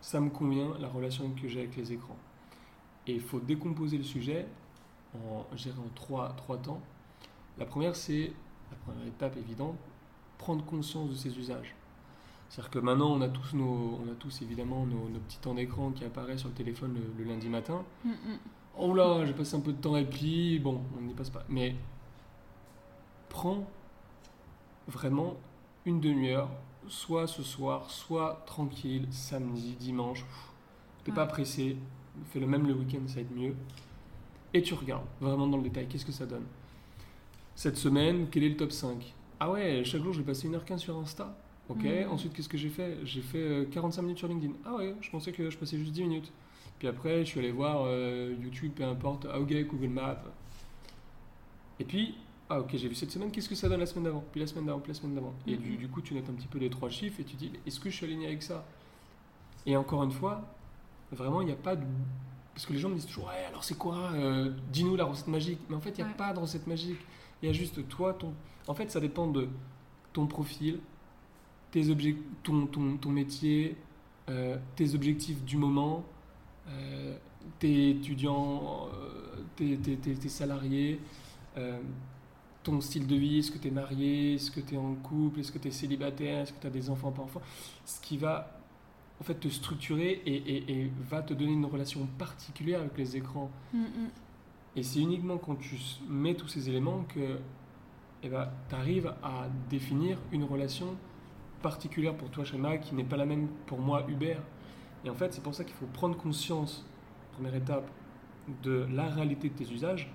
ça 0.00 0.20
me 0.20 0.30
convient 0.30 0.72
la 0.80 0.88
relation 0.88 1.30
que 1.30 1.48
j'ai 1.48 1.60
avec 1.60 1.76
les 1.76 1.92
écrans 1.92 2.16
Et 3.06 3.14
il 3.14 3.20
faut 3.20 3.40
décomposer 3.40 3.98
le 3.98 4.04
sujet 4.04 4.46
en, 5.14 5.40
en 5.40 5.88
trois, 5.94 6.30
trois 6.36 6.58
temps. 6.58 6.80
La 7.58 7.66
première, 7.66 7.96
c'est, 7.96 8.32
la 8.70 8.76
première 8.84 9.06
étape 9.06 9.36
évidente, 9.36 9.76
prendre 10.38 10.64
conscience 10.64 11.10
de 11.10 11.14
ses 11.14 11.38
usages. 11.38 11.74
C'est-à-dire 12.48 12.70
que 12.70 12.78
maintenant, 12.80 13.12
on 13.12 13.20
a 13.20 13.28
tous, 13.28 13.54
nos, 13.54 14.00
on 14.04 14.10
a 14.10 14.14
tous 14.18 14.42
évidemment 14.42 14.84
nos, 14.84 15.06
petits 15.20 15.38
temps 15.38 15.54
d'écran 15.54 15.92
qui 15.92 16.04
apparaissent 16.04 16.40
sur 16.40 16.48
le 16.48 16.54
téléphone 16.54 16.98
le, 17.16 17.24
lundi 17.24 17.48
matin. 17.48 17.84
Mm, 18.04 18.10
mm. 18.10 18.38
Oh 18.78 18.94
là, 18.94 19.24
j'ai 19.24 19.32
passé 19.32 19.54
un 19.54 19.60
peu 19.60 19.72
de 19.72 19.80
temps 19.80 19.96
et 19.96 20.04
puis, 20.04 20.58
bon, 20.58 20.80
on 20.98 21.02
n'y 21.02 21.14
passe 21.14 21.30
pas. 21.30 21.44
Mais 21.48 21.76
prends 23.28 23.68
vraiment 24.88 25.36
une 25.84 26.00
demi-heure, 26.00 26.50
soit 26.88 27.26
ce 27.26 27.42
soir, 27.42 27.90
soit 27.90 28.42
tranquille, 28.46 29.06
samedi, 29.10 29.76
dimanche. 29.78 30.24
T'es 31.04 31.12
pas 31.12 31.26
pressé, 31.26 31.76
fais 32.30 32.40
le 32.40 32.46
même 32.46 32.66
le 32.66 32.74
week-end, 32.74 33.00
ça 33.06 33.16
va 33.16 33.20
être 33.22 33.34
mieux. 33.34 33.54
Et 34.52 34.62
tu 34.62 34.74
regardes 34.74 35.06
vraiment 35.20 35.46
dans 35.46 35.56
le 35.56 35.62
détail, 35.62 35.86
qu'est-ce 35.86 36.04
que 36.04 36.12
ça 36.12 36.26
donne? 36.26 36.44
Cette 37.54 37.76
semaine, 37.76 38.26
quel 38.30 38.44
est 38.44 38.48
le 38.48 38.56
top 38.56 38.72
5 38.72 39.14
Ah 39.38 39.50
ouais, 39.50 39.82
chaque 39.84 40.02
jour, 40.02 40.12
je 40.12 40.20
vais 40.20 40.26
passer 40.26 40.48
1h15 40.48 40.78
sur 40.78 40.96
Insta. 40.98 41.36
Ok, 41.68 41.84
mm. 41.84 42.10
ensuite, 42.10 42.32
qu'est-ce 42.32 42.48
que 42.48 42.58
j'ai 42.58 42.68
fait? 42.68 42.98
J'ai 43.04 43.22
fait 43.22 43.68
45 43.70 44.00
euh, 44.00 44.02
minutes 44.02 44.18
sur 44.18 44.28
LinkedIn. 44.28 44.54
Ah 44.64 44.74
ouais, 44.74 44.94
je 45.00 45.10
pensais 45.10 45.30
que 45.30 45.50
je 45.50 45.56
passais 45.56 45.78
juste 45.78 45.92
10 45.92 46.02
minutes. 46.02 46.32
Puis 46.78 46.88
après, 46.88 47.20
je 47.20 47.30
suis 47.30 47.38
allé 47.38 47.52
voir 47.52 47.82
euh, 47.84 48.34
YouTube, 48.42 48.72
peu 48.74 48.84
importe, 48.84 49.26
ok, 49.26 49.52
Google 49.68 49.88
Maps. 49.88 50.24
Et 51.78 51.84
puis, 51.84 52.14
ah 52.52 52.58
ok, 52.58 52.70
j'ai 52.74 52.88
vu 52.88 52.96
cette 52.96 53.12
semaine, 53.12 53.30
qu'est-ce 53.30 53.48
que 53.48 53.54
ça 53.54 53.68
donne 53.68 53.78
la 53.78 53.86
semaine 53.86 54.04
d'avant? 54.04 54.24
Puis 54.32 54.40
la 54.40 54.46
semaine 54.48 54.66
d'avant, 54.66 54.80
puis 54.80 54.90
la 54.90 54.98
semaine 54.98 55.14
d'avant. 55.14 55.32
Et 55.46 55.56
du, 55.56 55.70
mm-hmm. 55.70 55.76
du, 55.78 55.88
coup, 55.88 56.02
tu 56.02 56.14
notes 56.14 56.28
un 56.28 56.32
petit 56.32 56.48
peu 56.48 56.58
les 56.58 56.68
trois 56.68 56.90
chiffres 56.90 57.20
et 57.20 57.24
tu 57.24 57.36
dis, 57.36 57.52
est-ce 57.64 57.78
que 57.78 57.88
je 57.88 57.94
suis 57.94 58.06
aligné 58.06 58.26
avec 58.26 58.42
ça? 58.42 58.64
Et 59.66 59.76
encore 59.76 60.02
une 60.02 60.10
fois, 60.10 60.42
vraiment, 61.12 61.42
il 61.42 61.44
n'y 61.46 61.52
a 61.52 61.56
pas 61.56 61.76
de... 61.76 61.84
Parce 62.52 62.66
que 62.66 62.72
les 62.72 62.80
gens 62.80 62.88
me 62.88 62.96
disent 62.96 63.06
toujours, 63.06 63.26
ouais, 63.26 63.44
alors 63.48 63.62
c'est 63.62 63.78
quoi 63.78 64.10
euh, 64.14 64.52
Dis-nous 64.72 64.96
la 64.96 65.04
recette 65.04 65.28
magique. 65.28 65.60
Mais 65.68 65.76
en 65.76 65.80
fait, 65.80 65.96
il 65.96 66.04
n'y 66.04 66.10
a 66.10 66.12
pas 66.12 66.32
de 66.32 66.40
recette 66.40 66.66
magique. 66.66 66.98
Il 67.40 67.46
y 67.46 67.50
a 67.50 67.52
juste 67.52 67.86
toi, 67.88 68.14
ton... 68.14 68.34
En 68.66 68.74
fait, 68.74 68.90
ça 68.90 68.98
dépend 68.98 69.28
de 69.28 69.48
ton 70.12 70.26
profil, 70.26 70.80
tes 71.70 71.86
ton, 72.42 72.66
ton, 72.66 72.96
ton, 72.96 73.10
métier, 73.10 73.76
euh, 74.28 74.56
tes 74.74 74.96
objectifs 74.96 75.44
du 75.44 75.56
moment, 75.56 76.04
euh, 76.68 77.16
tes 77.60 77.90
étudiants, 77.90 78.88
tes, 79.54 79.76
tes, 79.78 79.96
tes, 79.96 80.28
salariés, 80.28 81.00
ton 82.62 82.80
style 82.80 83.06
de 83.06 83.16
vie, 83.16 83.38
est-ce 83.38 83.50
que 83.50 83.58
tu 83.58 83.68
es 83.68 83.70
marié, 83.70 84.34
est-ce 84.34 84.50
que 84.50 84.60
tu 84.60 84.74
es 84.74 84.78
en 84.78 84.94
couple, 84.94 85.40
est-ce 85.40 85.52
que 85.52 85.58
tu 85.58 85.68
es 85.68 85.70
célibataire, 85.70 86.40
est-ce 86.40 86.52
que 86.52 86.60
tu 86.60 86.66
as 86.66 86.70
des 86.70 86.90
enfants, 86.90 87.10
pas 87.10 87.22
enfants, 87.22 87.42
ce 87.84 88.00
qui 88.00 88.18
va 88.18 88.60
en 89.20 89.24
fait 89.24 89.34
te 89.34 89.48
structurer 89.48 90.22
et, 90.26 90.90
va 91.10 91.22
te 91.22 91.34
donner 91.34 91.52
une 91.52 91.66
relation 91.66 92.06
particulière 92.18 92.80
avec 92.80 92.96
les 92.96 93.16
écrans. 93.16 93.50
Mm, 93.72 93.80
mm. 93.80 94.08
Et 94.76 94.82
c'est 94.82 95.00
uniquement 95.00 95.36
quand 95.36 95.56
tu 95.56 95.76
mets 96.08 96.34
tous 96.34 96.48
ces 96.48 96.68
éléments 96.68 97.04
que 97.08 97.38
eh 98.22 98.28
ben, 98.28 98.48
tu 98.68 98.74
arrives 98.74 99.12
à 99.22 99.46
définir 99.68 100.18
une 100.32 100.44
relation 100.44 100.96
particulière 101.62 102.14
pour 102.14 102.30
toi, 102.30 102.44
Shema, 102.44 102.78
qui 102.78 102.94
n'est 102.94 103.04
pas 103.04 103.16
la 103.16 103.26
même 103.26 103.48
pour 103.66 103.78
moi, 103.78 104.04
Hubert. 104.08 104.42
Et 105.04 105.10
en 105.10 105.14
fait, 105.14 105.32
c'est 105.32 105.42
pour 105.42 105.54
ça 105.54 105.64
qu'il 105.64 105.74
faut 105.74 105.86
prendre 105.86 106.16
conscience, 106.16 106.86
première 107.32 107.54
étape, 107.54 107.90
de 108.62 108.86
la 108.92 109.06
réalité 109.06 109.48
de 109.48 109.54
tes 109.54 109.70
usages. 109.72 110.12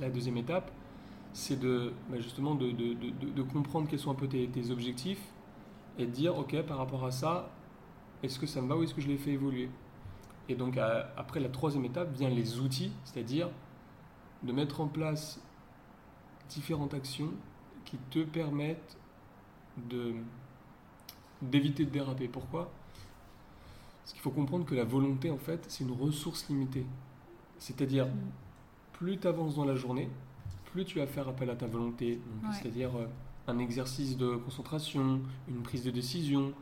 La 0.00 0.08
deuxième 0.08 0.36
étape, 0.36 0.70
c'est 1.32 1.58
de 1.58 1.92
bah, 2.10 2.18
justement 2.18 2.54
de, 2.54 2.70
de, 2.70 2.94
de, 2.94 3.30
de, 3.30 3.42
comprendre 3.42 3.88
quels 3.88 3.98
sont 3.98 4.10
un 4.10 4.14
peu 4.14 4.28
tes, 4.28 4.46
tes, 4.48 4.70
objectifs 4.70 5.22
et 5.98 6.06
de 6.06 6.10
dire 6.10 6.36
ok 6.36 6.62
par 6.62 6.78
rapport 6.78 7.04
à 7.04 7.10
ça 7.10 7.50
est-ce 8.22 8.38
que 8.38 8.46
ça 8.46 8.60
me 8.60 8.68
va 8.68 8.76
ou 8.76 8.82
est-ce 8.82 8.94
que 8.94 9.00
je 9.00 9.08
l'ai 9.08 9.18
fait 9.18 9.32
évoluer? 9.32 9.68
Et 10.48 10.54
donc 10.54 10.78
après 11.16 11.40
la 11.40 11.48
troisième 11.48 11.84
étape 11.84 12.12
vient 12.12 12.28
les 12.28 12.60
outils 12.60 12.92
c'est-à-dire 13.04 13.48
de 14.42 14.52
mettre 14.52 14.80
en 14.80 14.88
place 14.88 15.40
différentes 16.48 16.94
actions 16.94 17.32
qui 17.84 17.96
te 18.10 18.20
permettent 18.20 18.98
de 19.88 20.14
d'éviter 21.40 21.84
de 21.84 21.90
déraper. 21.90 22.28
Pourquoi? 22.28 22.70
Parce 24.02 24.12
qu'il 24.12 24.20
faut 24.20 24.30
comprendre 24.30 24.64
que 24.64 24.74
la 24.74 24.84
volonté 24.84 25.30
en 25.30 25.38
fait 25.38 25.64
c'est 25.68 25.84
une 25.84 25.92
ressource 25.92 26.48
limitée. 26.48 26.86
C'est-à-dire 27.58 28.06
mm. 28.06 28.30
plus 28.92 29.18
tu 29.18 29.26
avances 29.26 29.56
dans 29.56 29.64
la 29.64 29.74
journée 29.74 30.10
plus 30.72 30.84
tu 30.84 30.98
vas 30.98 31.06
faire 31.06 31.28
appel 31.28 31.50
à 31.50 31.54
ta 31.54 31.66
volonté, 31.66 32.18
c'est-à-dire 32.52 32.90
euh, 32.96 33.06
un 33.46 33.58
exercice 33.58 34.16
de 34.16 34.36
concentration, 34.36 35.20
une 35.48 35.62
prise 35.62 35.84
de 35.84 35.90
décision, 35.90 36.52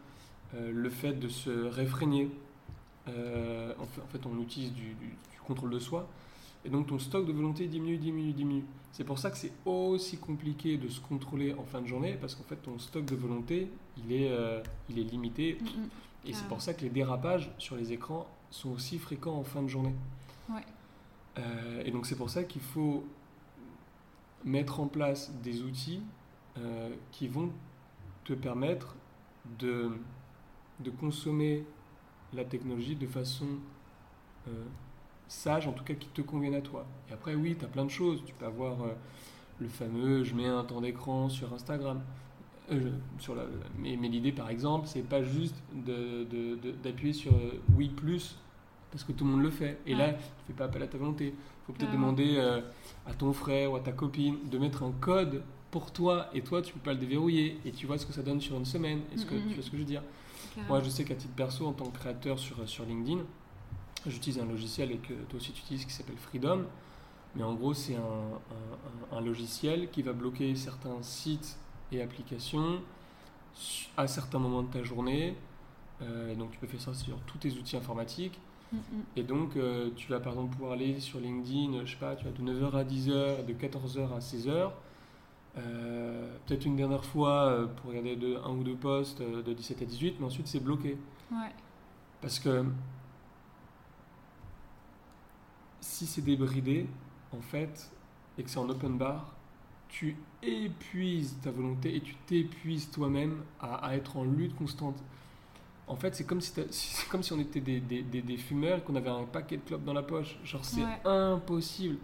euh, 0.55 0.71
le 0.73 0.91
fait 0.91 1.13
de 1.13 1.29
se 1.29 1.51
réfréner. 1.51 2.29
Euh, 3.09 3.73
en, 3.79 3.87
fait, 3.87 4.27
on 4.27 4.41
utilise 4.43 4.73
du, 4.73 4.95
contrôle 5.47 5.71
de 5.71 5.79
soi. 5.79 6.09
Et 6.65 6.69
donc 6.69 6.89
ton 6.89 6.99
stock 6.99 7.27
de 7.27 7.33
volonté 7.33 7.67
diminue, 7.67 7.97
diminue, 7.97 8.33
diminue. 8.33 8.65
C'est 8.93 9.05
pour 9.05 9.19
ça 9.19 9.31
que 9.31 9.39
c'est 9.39 9.53
aussi 9.65 10.19
compliqué 10.19 10.77
de 10.77 10.89
se 10.89 11.01
contrôler 11.01 11.55
en 11.55 11.65
fin 11.65 11.81
de 11.81 11.87
journée, 11.87 12.19
parce 12.21 12.35
qu'en 12.35 12.45
fait 12.45 12.57
ton 12.57 12.79
stock 12.79 13.05
de 13.07 13.17
volonté, 13.17 13.71
il 13.97 14.13
est, 14.13 14.31
il 14.91 14.99
est 14.99 15.05
limité. 15.05 15.59
Mm, 15.61 15.65
mm. 15.65 15.89
Et 16.27 16.35
c'est 16.35 16.47
pour 16.49 16.61
ça 16.61 16.75
que 16.75 16.83
les 16.83 16.91
dérapages 16.91 17.51
sur 17.57 17.77
les 17.77 17.93
écrans 17.93 18.29
sont 18.51 18.71
aussi 18.71 18.99
fréquents 18.99 19.37
en 19.37 19.45
fin 19.45 19.63
de 19.63 19.69
journée. 19.69 19.95
et 21.85 21.91
donc 21.91 22.05
c'est 22.05 22.17
pour 22.17 22.29
ça 22.29 22.45
qu'il 22.45 22.61
faut 22.61 23.05
mettre 24.45 24.81
en 24.81 24.87
place 24.87 25.33
des 25.43 25.63
outils 25.63 26.03
euh, 26.59 26.91
qui 27.13 27.29
vont 27.29 27.51
te 28.25 28.33
permettre 28.33 28.97
de, 29.59 29.91
de 30.81 30.91
consommer 30.91 31.65
la 32.33 32.45
technologie 32.45 32.97
de 32.97 33.07
façon 33.07 33.47
euh, 34.49 34.65
sage, 35.29 35.67
en 35.67 35.73
tout 35.73 35.85
cas 35.85 35.95
qui 35.95 36.09
te 36.09 36.23
convienne 36.23 36.55
à 36.55 36.61
toi. 36.61 36.87
Et 37.09 37.13
après, 37.13 37.35
oui, 37.35 37.57
tu 37.59 37.65
as 37.65 37.69
plein 37.69 37.85
de 37.85 37.91
choses. 37.91 38.23
Tu 38.25 38.35
peux 38.35 38.47
avoir 38.47 38.83
euh, 38.83 38.95
le 39.59 39.69
fameux 39.69 40.25
je 40.25 40.35
mets 40.35 40.47
un 40.47 40.65
temps 40.65 40.81
d'écran 40.81 41.29
sur 41.29 41.53
Instagram. 41.53 42.01
sur 43.19 43.35
la, 43.35 43.45
mais, 43.79 43.97
l'idée, 43.97 44.33
par 44.33 44.49
exemple, 44.49 44.87
c'est 44.87 45.03
pas 45.03 45.23
juste 45.23 45.57
d'appuyer 45.73 47.13
de, 47.13 47.19
sur 47.19 47.33
oui 47.77 47.89
plus 47.89 48.39
parce 48.91 49.05
que 49.05 49.13
tout 49.13 49.25
le 49.25 49.31
monde 49.31 49.43
le 49.43 49.51
fait. 49.51 49.79
Et 49.87 49.95
là, 49.95 50.13
tu 50.13 50.23
fais 50.47 50.53
pas 50.53 50.65
appel 50.65 50.83
à 50.83 50.87
ta 50.87 50.99
volonté. 50.99 51.35
Faut 51.67 51.73
peut-être 51.73 51.93
demander 51.93 52.37
euh, 52.37 52.61
à 53.07 53.13
ton 53.13 53.33
frère 53.33 53.73
ou 53.73 53.77
à 53.77 53.81
ta 53.81 53.93
copine 53.93 54.37
de 54.51 54.59
mettre 54.59 54.83
un 54.83 54.93
code 54.93 55.43
pour 55.71 55.93
toi. 55.93 56.29
Et 56.35 56.43
toi 56.43 56.63
tu 56.63 56.73
peux 56.73 56.81
pas 56.81 56.93
le 56.93 56.99
déverrouiller. 56.99 57.59
Et 57.65 57.71
tu 57.71 57.87
vois 57.87 57.99
ce 57.99 58.07
que 58.07 58.13
ça 58.13 58.23
donne 58.23 58.41
sur 58.41 58.57
une 58.57 58.65
semaine. 58.65 59.01
Est-ce 59.15 59.25
que 59.25 59.35
tu 59.35 59.55
vois 59.55 59.63
ce 59.63 59.71
que 59.71 59.77
je 59.77 59.83
veux 59.83 59.89
dire? 59.89 60.03
Moi 60.69 60.81
je 60.83 60.91
sais 60.91 61.05
qu'à 61.05 61.15
titre 61.15 61.35
perso 61.35 61.67
en 61.67 61.73
tant 61.73 61.87
que 61.87 61.99
créateur 61.99 62.39
sur, 62.39 62.69
sur 62.69 62.85
LinkedIn, 62.85 63.21
j'utilise 64.07 64.41
un 64.41 64.47
logiciel 64.47 64.91
et 64.91 64.97
que 64.97 65.15
toi 65.29 65.37
aussi 65.37 65.53
tu 65.53 65.61
utilises 65.63 65.85
qui 65.85 65.93
s'appelle 65.93 66.17
Freedom. 66.17 66.65
Mais 67.37 67.45
en 67.45 67.55
gros 67.55 67.73
c'est 67.73 67.95
un, 67.95 69.17
un, 69.17 69.21
logiciel 69.21 69.89
qui 69.91 70.03
va 70.03 70.13
bloquer 70.13 70.57
certains 70.57 71.01
sites 71.03 71.57
et 71.93 72.03
applications 72.03 72.81
à 73.97 74.09
certains 74.09 74.41
moments 74.41 74.65
de 74.65 74.73
ta 74.73 74.83
journée. 74.83 75.37
Euh, 76.03 76.35
donc 76.35 76.51
tu 76.51 76.59
peux 76.59 76.67
faire 76.67 76.81
ça 76.81 76.95
sur 76.95 77.21
tous 77.21 77.39
tes 77.39 77.53
outils 77.53 77.77
informatiques 77.77 78.41
et 79.17 79.23
donc, 79.23 79.57
euh, 79.57 79.91
tu 79.97 80.09
vas 80.09 80.21
par 80.21 80.35
exemple 80.35 80.53
pouvoir 80.53 80.73
aller 80.73 81.01
sur 81.01 81.21
LinkedIn, 81.21 81.85
je 81.85 81.91
sais 81.91 81.99
pas, 81.99 82.15
tu 82.17 82.25
vas 82.25 82.31
de 82.31 82.43
9h 82.43 82.77
à 82.77 82.85
10h, 82.85 83.45
de 83.45 83.53
14h 83.53 84.15
à 84.15 84.19
16h. 84.19 84.71
Euh, 85.59 86.37
peut-être 86.47 86.65
une 86.65 86.77
dernière 86.77 87.05
fois 87.05 87.47
euh, 87.47 87.67
pour 87.67 87.91
regarder 87.91 88.15
de, 88.15 88.37
un 88.37 88.51
ou 88.51 88.63
deux 88.63 88.77
posts 88.77 89.21
de 89.21 89.53
17 89.53 89.83
à 89.83 89.85
18, 89.85 90.17
mais 90.21 90.27
ensuite 90.27 90.47
c'est 90.47 90.63
bloqué. 90.63 90.97
Ouais. 91.33 91.53
Parce 92.21 92.39
que 92.39 92.65
si 95.81 96.07
c'est 96.07 96.23
débridé, 96.23 96.87
en 97.33 97.41
fait, 97.41 97.91
et 98.39 98.45
que 98.45 98.51
c'est 98.51 98.59
en 98.59 98.69
open 98.69 98.97
bar, 98.97 99.35
tu 99.89 100.17
épuises 100.43 101.37
ta 101.43 101.51
volonté 101.51 101.97
et 101.97 102.01
tu 102.01 102.15
t'épuises 102.27 102.91
toi-même 102.91 103.43
à, 103.61 103.87
à, 103.87 103.97
être 103.97 104.17
en 104.17 104.25
lutte 104.25 104.55
constante 104.55 105.03
en 105.91 105.97
fait, 105.97 106.15
c'est 106.15 106.25
comme 106.25 106.41
si, 106.41 106.55
comme 107.11 107.23
si 107.23 107.33
on 107.33 107.41
était 107.41 107.61
des, 107.61 107.81
des, 107.81 108.03
des, 108.03 108.37
fumeurs 108.37 108.79
et 108.79 108.81
qu'on 108.81 108.95
avait 108.95 109.11
un 109.11 109.25
paquet 109.25 109.57
de 109.57 109.63
clopes 109.63 109.85
dans 109.85 109.93
la 109.93 110.05
poche. 110.05 110.39
Genre, 110.45 110.65
c'est 110.65 110.85
impossible. 111.05 111.99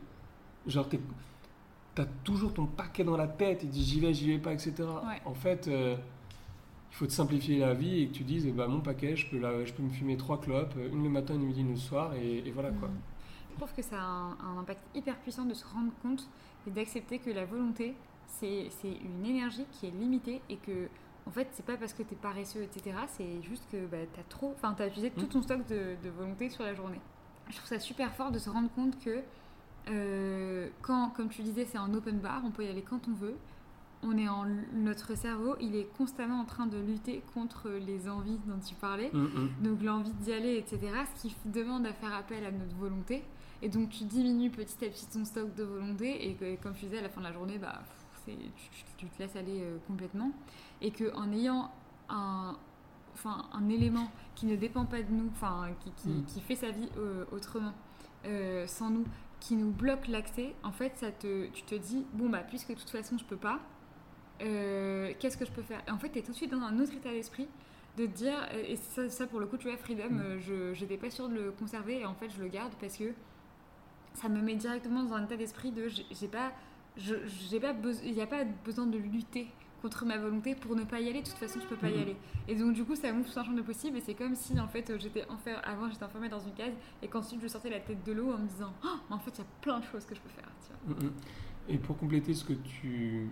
Genre, 0.67 0.89
t'as 1.95 2.07
toujours 2.25 2.53
ton 2.53 2.67
paquet 2.67 3.05
dans 3.05 3.17
la 3.17 3.29
tête 3.29 3.63
et 3.63 3.67
dis 3.67 3.85
j'y 3.85 4.01
vais, 4.01 4.13
j'y 4.13 4.33
vais 4.33 4.39
pas, 4.39 4.53
etc. 4.53 4.75
En 5.25 5.35
fait, 5.35 5.69
euh, 5.69 5.97
il 6.91 6.95
faut 6.97 7.07
te 7.07 7.13
simplifier 7.13 7.61
la 7.61 7.75
vie 7.75 8.03
et 8.03 8.09
que 8.09 8.15
tu 8.15 8.25
dises, 8.25 8.47
bah, 8.49 8.67
mon 8.67 8.81
paquet, 8.81 9.15
je 9.15 9.31
peux, 9.31 9.65
je 9.65 9.73
peux 9.73 9.83
me 9.85 9.91
fumer 9.91 10.17
trois 10.17 10.41
clopes, 10.41 10.75
une 10.93 11.05
le 11.05 11.09
matin, 11.09 11.35
une 11.35 11.47
midi, 11.47 11.61
une 11.61 11.71
le 11.71 11.77
soir, 11.77 12.13
et, 12.15 12.51
voilà 12.51 12.71
quoi. 12.71 12.89
Mm. 12.89 13.01
Je 13.53 13.57
trouve 13.57 13.73
que 13.73 13.83
ça 13.83 13.99
a 13.99 14.05
un, 14.05 14.31
un, 14.33 14.59
impact 14.59 14.83
hyper 14.95 15.17
puissant 15.21 15.47
de 15.47 15.55
se 15.55 15.65
rendre 15.65 15.93
compte 16.03 16.29
et 16.67 16.71
d'accepter 16.71 17.21
que 17.21 17.31
la 17.31 17.47
volonté, 17.47 17.95
c'est 18.27 18.69
une 18.83 19.25
énergie 19.25 19.65
qui 19.73 19.87
est 19.87 19.91
limitée 19.91 20.43
et 20.51 20.57
que 20.57 20.89
en 21.27 21.31
fait, 21.33 21.49
c'est 21.53 21.67
pas 21.67 21.77
parce 21.77 21.93
que 21.93 22.03
tu 22.03 22.15
es 22.15 22.17
paresseux, 22.17 22.63
etc. 22.63 22.97
C'est 23.09 23.43
juste 23.43 23.65
que 23.71 23.85
bah, 23.87 23.99
tu 24.13 24.21
as 24.21 24.23
trop. 24.25 24.53
Enfin, 24.57 24.75
tu 24.75 24.83
as 24.83 24.87
utilisé 24.87 25.11
tout 25.11 25.27
mm. 25.27 25.29
ton 25.29 25.43
stock 25.43 25.67
de, 25.67 25.97
volonté 26.17 26.49
sur 26.49 26.63
la 26.63 26.75
journée. 26.75 27.01
Je 27.49 27.57
trouve 27.57 27.69
ça 27.69 27.81
super 27.81 28.15
fort 28.15 28.31
de 28.31 28.39
se 28.39 28.49
rendre 28.49 28.71
compte 28.75 28.99
que, 29.01 29.23
euh, 29.89 30.69
quand, 30.83 31.11
comme 31.11 31.29
tu 31.29 31.43
disais, 31.43 31.65
c'est 31.65 31.79
un 31.79 31.93
open 31.95 32.19
bar, 32.19 32.43
on 32.45 32.51
peut 32.51 32.65
y 32.65 32.69
aller 32.69 32.83
quand 32.83 33.09
on 33.09 33.15
veut. 33.15 33.37
on 34.03 34.17
est 34.17 34.29
en 34.29 34.47
notre 34.73 35.17
cerveau, 35.17 35.57
il 35.61 35.75
est 35.75 35.89
constamment 35.97 36.41
en 36.41 36.45
train 36.45 36.67
de 36.67 36.79
lutter 36.79 37.23
contre 37.35 37.71
les 37.71 38.09
envies 38.09 38.39
dont 38.47 38.61
tu 38.65 38.77
parlais. 38.77 39.11
Mm, 39.13 39.25
mm. 39.25 39.51
Donc 39.63 39.83
l'envie 39.83 40.13
d'y 40.13 40.33
aller, 40.33 40.57
etc. 40.57 40.79
Ce 41.17 41.23
qui 41.23 41.37
demande 41.47 41.87
à 41.87 41.93
faire 41.93 42.15
appel 42.15 42.45
à 42.45 42.53
notre 42.53 42.77
volonté. 42.77 43.25
Et 43.63 43.69
donc 43.69 43.89
tu 43.89 44.05
diminues 44.05 44.51
petit 44.51 44.85
à 44.85 44.89
petit 44.89 45.07
ton 45.07 45.25
stock 45.25 45.53
de 45.57 45.65
volonté. 45.65 46.29
Et 46.29 46.35
que, 46.35 46.55
comme 46.63 46.75
je 46.77 46.87
disais, 46.87 46.99
à 46.99 47.03
la 47.03 47.09
fin 47.09 47.21
de 47.21 47.27
la 47.27 47.33
journée, 47.33 47.59
bah, 47.59 47.83
tu, 48.97 49.07
te 49.07 49.19
laisses 49.23 49.37
aller 49.37 49.61
euh, 49.63 49.79
complètement. 49.87 50.33
Et 50.81 50.91
qu'en 50.91 51.31
ayant 51.33 51.71
un, 52.09 52.57
enfin, 53.15 53.45
un 53.53 53.69
élément 53.69 54.11
qui 54.35 54.47
ne 54.47 54.57
dépend 54.57 54.85
pas 54.85 55.03
de 55.03 55.11
nous, 55.13 55.29
enfin, 55.33 55.69
qui, 55.81 55.91
qui, 55.93 56.09
Mm. 56.09 56.25
qui 56.27 56.41
fait 56.41 56.55
sa 56.57 56.71
vie 56.71 56.89
euh, 56.99 57.25
autrement, 57.33 57.73
euh, 58.27 58.67
sans 58.67 58.91
nous, 58.91 59.05
qui 59.41 59.57
nous 59.57 59.71
bloque 59.71 60.09
l'accès, 60.09 60.55
en 60.63 60.73
fait, 60.73 60.97
ça 60.97 61.11
te, 61.13 61.47
tu 61.49 61.63
te 61.63 61.75
dis, 61.75 62.05
bon, 62.15 62.29
bah, 62.29 62.41
puisque 62.41 62.71
de 62.71 62.75
toute 62.75 62.91
façon, 62.91 63.17
je 63.19 63.25
peux 63.25 63.37
pas, 63.37 63.61
qu'est-ce 64.39 65.37
que 65.37 65.45
je 65.47 65.53
peux 65.53 65.63
faire? 65.63 65.83
Et 65.87 65.91
en 65.91 65.99
fait, 65.99 66.11
tu 66.11 66.19
es 66.19 66.23
tout 66.23 66.33
de 66.33 66.37
suite 66.37 66.51
dans 66.51 66.61
un 66.63 66.79
autre 66.79 66.93
état 66.95 67.11
d'esprit 67.11 67.49
de 67.97 68.05
te 68.07 68.11
dire, 68.13 68.37
et 68.55 68.77
ça, 68.77 69.09
ça, 69.09 69.27
pour 69.27 69.41
le 69.41 69.47
coup, 69.47 69.57
tu 69.57 69.69
vois, 69.69 69.77
Freedom, 69.79 70.11
Mm. 70.11 70.39
je 70.41 70.75
j'étais 70.75 70.97
pas 70.99 71.11
sûre 71.11 71.29
de 71.29 71.35
le 71.35 71.51
conserver, 71.53 72.01
et 72.01 72.07
en 72.07 72.15
fait, 72.15 72.29
je 72.31 72.43
le 72.43 72.49
garde 72.49 72.73
parce 72.81 72.97
que 72.99 73.15
ça 74.15 74.29
me 74.29 74.41
met 74.41 74.55
directement 74.55 75.03
dans 75.03 75.15
un 75.15 75.25
état 75.25 75.37
d'esprit 75.37 75.71
de, 75.73 75.89
j'ai 75.89 76.29
pas, 76.29 76.53
j'ai 76.97 77.61
pas 77.61 77.75
il 78.05 78.13
n'y 78.15 78.21
a 78.23 78.27
pas 78.27 78.45
besoin 78.65 78.87
de 78.87 78.99
lutter 78.99 79.49
contre 79.83 80.05
ma 80.07 80.17
volonté 80.19 80.55
pour 80.55 80.75
ne 80.75 80.85
pas 80.85 81.01
y 81.01 81.09
aller, 81.09 81.21
de 81.23 81.27
toute 81.29 81.37
façon, 81.37 81.61
je 81.61 81.67
peux 81.67 81.77
pas 81.77 81.91
y 81.91 81.95
Mhm. 81.95 82.01
aller. 82.03 82.17
Et 82.49 82.55
donc, 82.57 82.73
du 82.73 82.83
coup, 82.85 82.97
ça 82.97 83.13
m'ouvre 83.13 83.31
tout 83.31 83.39
un 83.39 83.45
champ 83.45 83.53
de 83.53 83.63
possible, 83.63 83.99
et 83.99 84.01
c'est 84.01 84.15
comme 84.15 84.35
si, 84.35 84.59
en 84.59 84.67
fait, 84.67 84.91
j'étais 84.99 85.25
enfer... 85.29 85.61
avant, 85.65 85.89
j'étais 85.91 86.05
enfermée 86.05 86.29
dans 86.31 86.41
une 86.41 86.55
case, 86.55 86.73
et 87.03 87.09
qu'ensuite, 87.09 87.41
je 87.43 87.47
sortais 87.47 87.71
la 87.71 87.81
tête 87.81 88.03
de 88.05 88.13
l'eau 88.13 88.33
en 88.33 88.39
me 88.39 88.49
disant, 88.49 88.73
oh, 88.85 88.89
mais 89.09 89.15
en 89.17 89.19
fait, 89.19 89.33
il 89.35 89.39
y 89.39 89.43
a 89.43 89.47
plein 89.61 89.79
de 89.79 89.85
choses 89.85 90.05
que 90.07 90.15
je 90.15 90.21
peux 90.21 90.31
faire, 90.31 90.49
tu 90.67 90.73
vois. 90.95 90.97
Mm, 90.97 91.07
mm. 91.09 91.13
Et 91.69 91.79
pour 91.79 91.99
compléter 91.99 92.33
ce 92.35 92.45
que 92.45 92.55
tu 92.55 93.29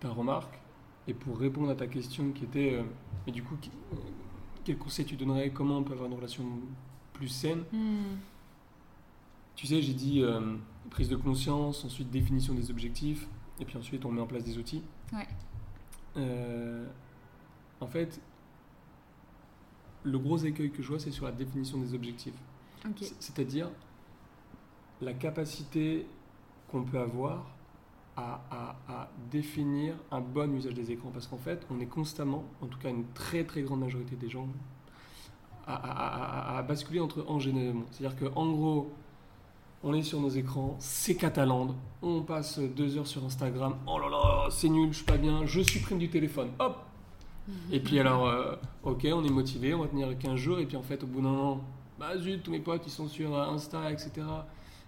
ta 0.00 0.08
remarque, 0.08 0.58
et 1.06 1.14
pour 1.14 1.38
répondre 1.38 1.70
à 1.70 1.74
ta 1.76 1.86
question 1.86 2.32
qui 2.32 2.44
était, 2.44 2.74
euh, 2.74 2.82
mais 3.26 3.32
du 3.32 3.42
coup, 3.42 3.56
euh, 3.92 3.96
quel 4.64 4.78
conseil 4.78 5.04
tu 5.04 5.16
donnerais? 5.16 5.50
Comment 5.50 5.78
on 5.78 5.82
peut 5.84 5.92
avoir 5.92 6.08
une 6.08 6.14
relation 6.16 6.44
plus 7.12 7.28
saine? 7.28 7.64
Tu 9.58 9.66
sais, 9.66 9.82
j'ai 9.82 9.92
dit 9.92 10.22
euh, 10.22 10.54
prise 10.88 11.08
de 11.08 11.16
conscience, 11.16 11.84
ensuite 11.84 12.10
définition 12.10 12.54
des 12.54 12.70
objectifs, 12.70 13.26
et 13.58 13.64
puis 13.64 13.76
ensuite 13.76 14.04
on 14.04 14.12
met 14.12 14.20
en 14.20 14.26
place 14.28 14.44
des 14.44 14.56
outils. 14.56 14.84
Ouais. 15.12 15.26
Euh, 16.16 16.86
en 17.80 17.88
fait, 17.88 18.20
le 20.04 20.16
gros 20.16 20.36
écueil 20.38 20.70
que 20.70 20.80
je 20.80 20.86
vois, 20.86 21.00
c'est 21.00 21.10
sur 21.10 21.24
la 21.24 21.32
définition 21.32 21.76
des 21.78 21.92
objectifs. 21.92 22.34
Ok. 22.88 22.98
C- 23.00 23.16
C'est-à-dire 23.18 23.68
la 25.00 25.12
capacité 25.12 26.06
qu'on 26.70 26.84
peut 26.84 27.00
avoir 27.00 27.44
à, 28.16 28.40
à- 28.52 28.76
à 28.88 29.10
définir 29.32 29.96
un 30.12 30.20
bon 30.20 30.54
usage 30.54 30.74
des 30.74 30.92
écrans. 30.92 31.10
Parce 31.10 31.26
qu'en 31.26 31.36
fait, 31.36 31.66
on 31.68 31.80
est 31.80 31.86
constamment, 31.86 32.44
en 32.62 32.66
tout 32.66 32.78
cas 32.78 32.90
une 32.90 33.06
très 33.12 33.42
très 33.42 33.62
grande 33.62 33.80
majorité 33.80 34.14
des 34.14 34.28
gens, 34.28 34.46
à, 35.66 35.74
à- 35.74 36.58
basculer 36.62 37.00
entre 37.00 37.24
et 37.48 37.52
Neumont. 37.52 37.86
C'est-à-dire 37.90 38.16
qu'en 38.32 38.52
gros, 38.52 38.92
on 39.84 39.94
est 39.94 40.02
sur 40.02 40.20
nos 40.20 40.28
écrans, 40.28 40.76
c'est 40.78 41.14
Catalande, 41.16 41.74
on 42.02 42.22
passe 42.22 42.58
deux 42.58 42.96
heures 42.98 43.06
sur 43.06 43.24
Instagram, 43.24 43.76
oh 43.86 43.98
là 43.98 44.08
là, 44.08 44.46
c'est 44.50 44.68
nul, 44.68 44.90
je 44.92 44.96
suis 44.98 45.04
pas 45.06 45.16
bien, 45.18 45.44
je 45.46 45.60
supprime 45.62 45.98
du 45.98 46.08
téléphone, 46.08 46.50
hop. 46.58 46.78
Et 47.72 47.80
puis 47.80 47.98
alors, 47.98 48.26
euh, 48.26 48.56
ok, 48.82 49.06
on 49.12 49.24
est 49.24 49.30
motivé, 49.30 49.72
on 49.72 49.80
va 49.80 49.88
tenir 49.88 50.18
15 50.18 50.36
jours, 50.36 50.58
et 50.58 50.66
puis 50.66 50.76
en 50.76 50.82
fait, 50.82 51.02
au 51.02 51.06
bout 51.06 51.22
d'un 51.22 51.28
an, 51.30 51.60
bah 51.98 52.16
zut, 52.18 52.42
tous 52.42 52.50
mes 52.50 52.58
potes, 52.60 52.82
ils 52.86 52.90
sont 52.90 53.08
sur 53.08 53.34
euh, 53.34 53.46
Insta, 53.54 53.90
etc. 53.90 54.10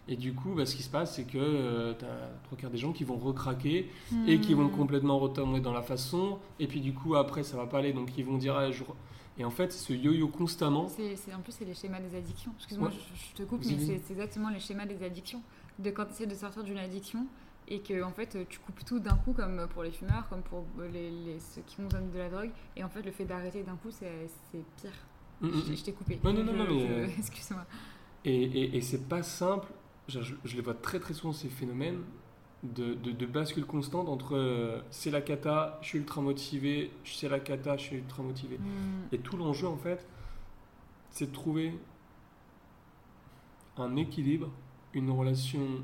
Et 0.09 0.17
du 0.17 0.35
coup, 0.35 0.55
bah, 0.55 0.67
ce 0.67 0.75
qui 0.77 0.83
se 0.83 0.91
passe, 0.91 1.15
c'est 1.15 1.25
que 1.25 1.39
euh, 1.39 1.95
t'as 1.99 2.07
trois 2.45 2.59
quarts 2.59 2.71
des 2.71 2.77
gens 2.79 2.93
qui 2.93 3.05
vont 3.05 3.17
recraquer 3.17 3.91
et 4.27 4.41
qui 4.41 4.55
vont 4.55 4.65
Hmm. 4.65 4.71
complètement 4.71 5.19
retomber 5.19 5.61
dans 5.61 5.73
la 5.73 5.83
façon. 5.83 6.39
Et 6.59 6.67
puis 6.67 6.81
du 6.81 6.93
coup, 6.93 7.15
après, 7.15 7.45
ça 7.45 7.57
va 7.57 7.65
pas 7.67 7.79
aller, 7.79 7.93
donc 7.93 8.11
ils 8.19 8.25
vont 8.25 8.37
dire, 8.37 8.55
ah, 8.57 8.71
je 8.71 8.83
et 9.41 9.45
en 9.45 9.51
fait, 9.51 9.73
ce 9.73 9.93
yo-yo 9.95 10.29
constamment. 10.29 10.87
C'est, 10.89 11.17
c'est- 11.17 11.33
en 11.35 11.41
plus, 11.41 11.53
c'est 11.53 11.65
les 11.65 11.73
schémas 11.75 11.99
des 12.01 12.15
addictions. 12.17 12.53
Excuse-moi, 12.59 12.89
Ouais. 12.91 12.95
je, 13.15 13.29
je 13.31 13.35
te 13.35 13.43
coupe, 13.49 13.65
mais 13.65 13.79
c'est, 13.79 13.95
exactement 14.13 14.51
les 14.51 14.61
schémas 14.61 14.85
des 14.87 15.03
addictions. 15.03 15.43
De 15.79 15.91
quand 15.91 16.05
tu 16.05 16.13
essaies 16.13 16.27
de 16.27 16.35
sortir 16.35 16.63
d'une 16.63 16.77
addiction 16.79 17.27
et 17.67 17.81
que 17.81 18.03
en 18.03 18.11
fait, 18.13 18.37
tu 18.49 18.59
coupes 18.59 18.85
tout 18.85 18.99
d'un 19.01 19.15
coup, 19.17 19.33
comme 19.33 19.67
pour 19.73 19.83
les 19.83 19.93
fumeurs, 19.93 20.29
comme 20.29 20.43
pour 20.43 20.65
les, 20.93 21.11
les- 21.11 21.41
ceux 21.41 21.63
qui 21.67 21.77
consomment 21.77 22.11
de 22.11 22.19
la 22.19 22.29
drogue. 22.29 22.51
Et 22.77 22.85
en 22.85 22.89
fait, 22.91 23.01
le 23.03 23.13
fait 23.13 23.25
d'arrêter 23.25 23.63
d'un 23.63 23.77
coup, 23.77 23.91
c'est, 23.91 24.29
c'est 24.53 24.63
pire. 24.81 24.93
Mm, 25.41 25.47
mm, 25.47 25.53
Je, 25.67 25.73
mm. 25.73 25.77
je 25.77 25.85
t'ai 25.85 25.93
coupé. 25.93 26.21
Non, 26.23 26.33
non, 26.35 26.45
non, 26.45 26.53
mais, 26.69 26.81
je- 26.81 26.93
euh, 26.93 27.07
Excuse-moi. 27.19 27.65
Et, 28.27 28.43
et, 28.43 28.77
et 28.77 28.81
c'est 28.83 29.09
pas 29.09 29.23
simple. 29.23 29.69
Je, 30.09 30.21
je- 30.21 30.35
je 30.45 30.57
les 30.57 30.61
vois 30.63 30.75
très 30.75 31.01
très 31.01 31.15
souvent 31.15 31.33
ces 31.33 31.49
phénomènes 31.49 32.01
de, 32.63 32.95
de, 32.95 33.11
de 33.13 33.27
bascule 33.27 33.65
constante 33.65 34.09
entre 34.09 34.37
euh, 34.37 34.81
c'est 34.91 35.11
la 35.11 35.23
cata, 35.23 35.79
je 35.83 35.89
suis 35.89 35.99
ultra 35.99 36.21
motivé, 36.21 36.91
c'est 37.05 37.29
la 37.29 37.41
cata, 37.41 37.77
je 37.77 37.83
suis 37.83 37.97
ultra 37.97 38.23
motivé. 38.23 38.59
Hmm. 38.59 39.09
Et 39.13 39.19
tout 39.19 39.37
l'enjeu, 39.37 39.67
en 39.67 39.77
fait, 39.77 40.07
c'est 41.11 41.27
de 41.27 41.33
trouver 41.33 41.79
un 43.77 43.97
équilibre, 43.97 44.51
une 44.93 45.11
relation 45.11 45.83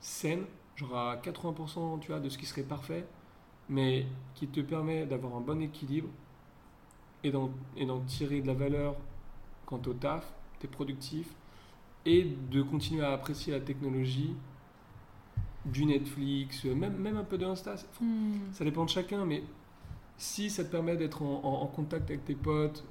saine, 0.00 0.44
genre 0.76 0.96
à 0.96 1.16
80% 1.16 2.00
tu 2.00 2.08
vois, 2.08 2.20
de 2.20 2.28
ce 2.28 2.38
qui 2.38 2.46
serait 2.46 2.62
parfait, 2.62 3.06
mais 3.68 4.06
qui 4.34 4.48
te 4.48 4.60
permet 4.60 5.06
d'avoir 5.06 5.36
un 5.36 5.40
bon 5.40 5.60
équilibre 5.60 6.08
et 7.22 7.30
d'en 7.30 7.50
et 7.76 7.84
d'en 7.84 8.00
tirer 8.00 8.40
de 8.40 8.46
la 8.46 8.54
valeur 8.54 8.96
quant 9.66 9.80
au 9.86 9.92
taf, 9.92 10.32
t'es 10.58 10.68
productif, 10.68 11.28
et 12.06 12.24
de 12.50 12.62
continuer 12.62 13.04
à 13.04 13.12
apprécier 13.12 13.52
la 13.52 13.60
technologie, 13.60 14.34
du 15.72 15.84
Netflix, 15.86 16.64
même, 16.64 16.96
même 16.96 17.16
un 17.16 17.24
peu 17.24 17.38
de 17.38 17.46
Insta. 17.46 17.76
Hmm. 18.00 18.38
Ça 18.52 18.64
dépend 18.64 18.84
de 18.84 18.90
chacun, 18.90 19.24
mais 19.24 19.42
si 20.16 20.50
ça 20.50 20.64
te 20.64 20.70
permet 20.70 20.96
d'être 20.96 21.22
en, 21.22 21.40
en- 21.44 21.62
en 21.62 21.66
contact 21.66 22.10
avec 22.10 22.24
tes 22.24 22.34
potes 22.34 22.84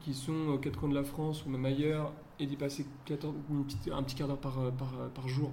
qui 0.00 0.14
sont 0.14 0.48
aux 0.48 0.58
quatre 0.58 0.78
coins 0.78 0.88
de 0.90 0.94
la 0.94 1.04
France 1.04 1.44
ou 1.46 1.50
même 1.50 1.64
ailleurs 1.64 2.12
et 2.38 2.46
d'y 2.46 2.56
passer 2.56 2.86
14 3.06 3.34
une 3.50 3.64
petite- 3.64 3.88
un 3.92 4.02
petit 4.02 4.16
quart 4.16 4.28
d'heure 4.28 4.38
par, 4.40 4.58
euh, 4.60 4.70
par, 4.70 4.88
euh, 5.00 5.08
par 5.08 5.28
jour, 5.28 5.50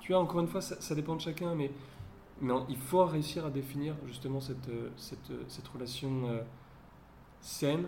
tu 0.00 0.12
vois, 0.12 0.20
encore 0.20 0.40
une 0.40 0.48
fois, 0.48 0.60
ça, 0.60 0.80
ça 0.80 0.94
dépend 0.94 1.14
de 1.16 1.20
chacun, 1.20 1.54
mais, 1.54 1.70
mais 2.40 2.54
il 2.68 2.76
faut 2.76 3.04
réussir 3.04 3.44
à 3.46 3.50
définir 3.50 3.94
justement 4.06 4.40
cette, 4.40 4.68
euh, 4.68 4.90
cette, 4.96 5.30
euh, 5.30 5.44
cette 5.48 5.68
relation 5.68 6.28
euh, 6.28 6.42
saine 7.40 7.84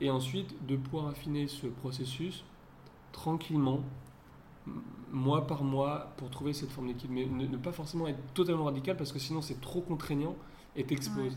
et 0.00 0.10
ensuite 0.10 0.64
de 0.66 0.76
pouvoir 0.76 1.08
affiner 1.08 1.48
ce 1.48 1.66
processus 1.66 2.44
tranquillement 3.12 3.80
mois 5.10 5.46
par 5.46 5.64
mois 5.64 6.12
pour 6.16 6.30
trouver 6.30 6.52
cette 6.52 6.70
forme 6.70 6.88
d'équilibre. 6.88 7.14
Mais 7.14 7.44
ne, 7.44 7.50
ne 7.50 7.56
pas 7.56 7.72
forcément 7.72 8.08
être 8.08 8.20
totalement 8.34 8.64
radical 8.64 8.96
parce 8.96 9.12
que 9.12 9.18
sinon 9.18 9.42
c'est 9.42 9.60
trop 9.60 9.80
contraignant 9.80 10.36
et 10.76 10.84
t'exploses. 10.84 11.36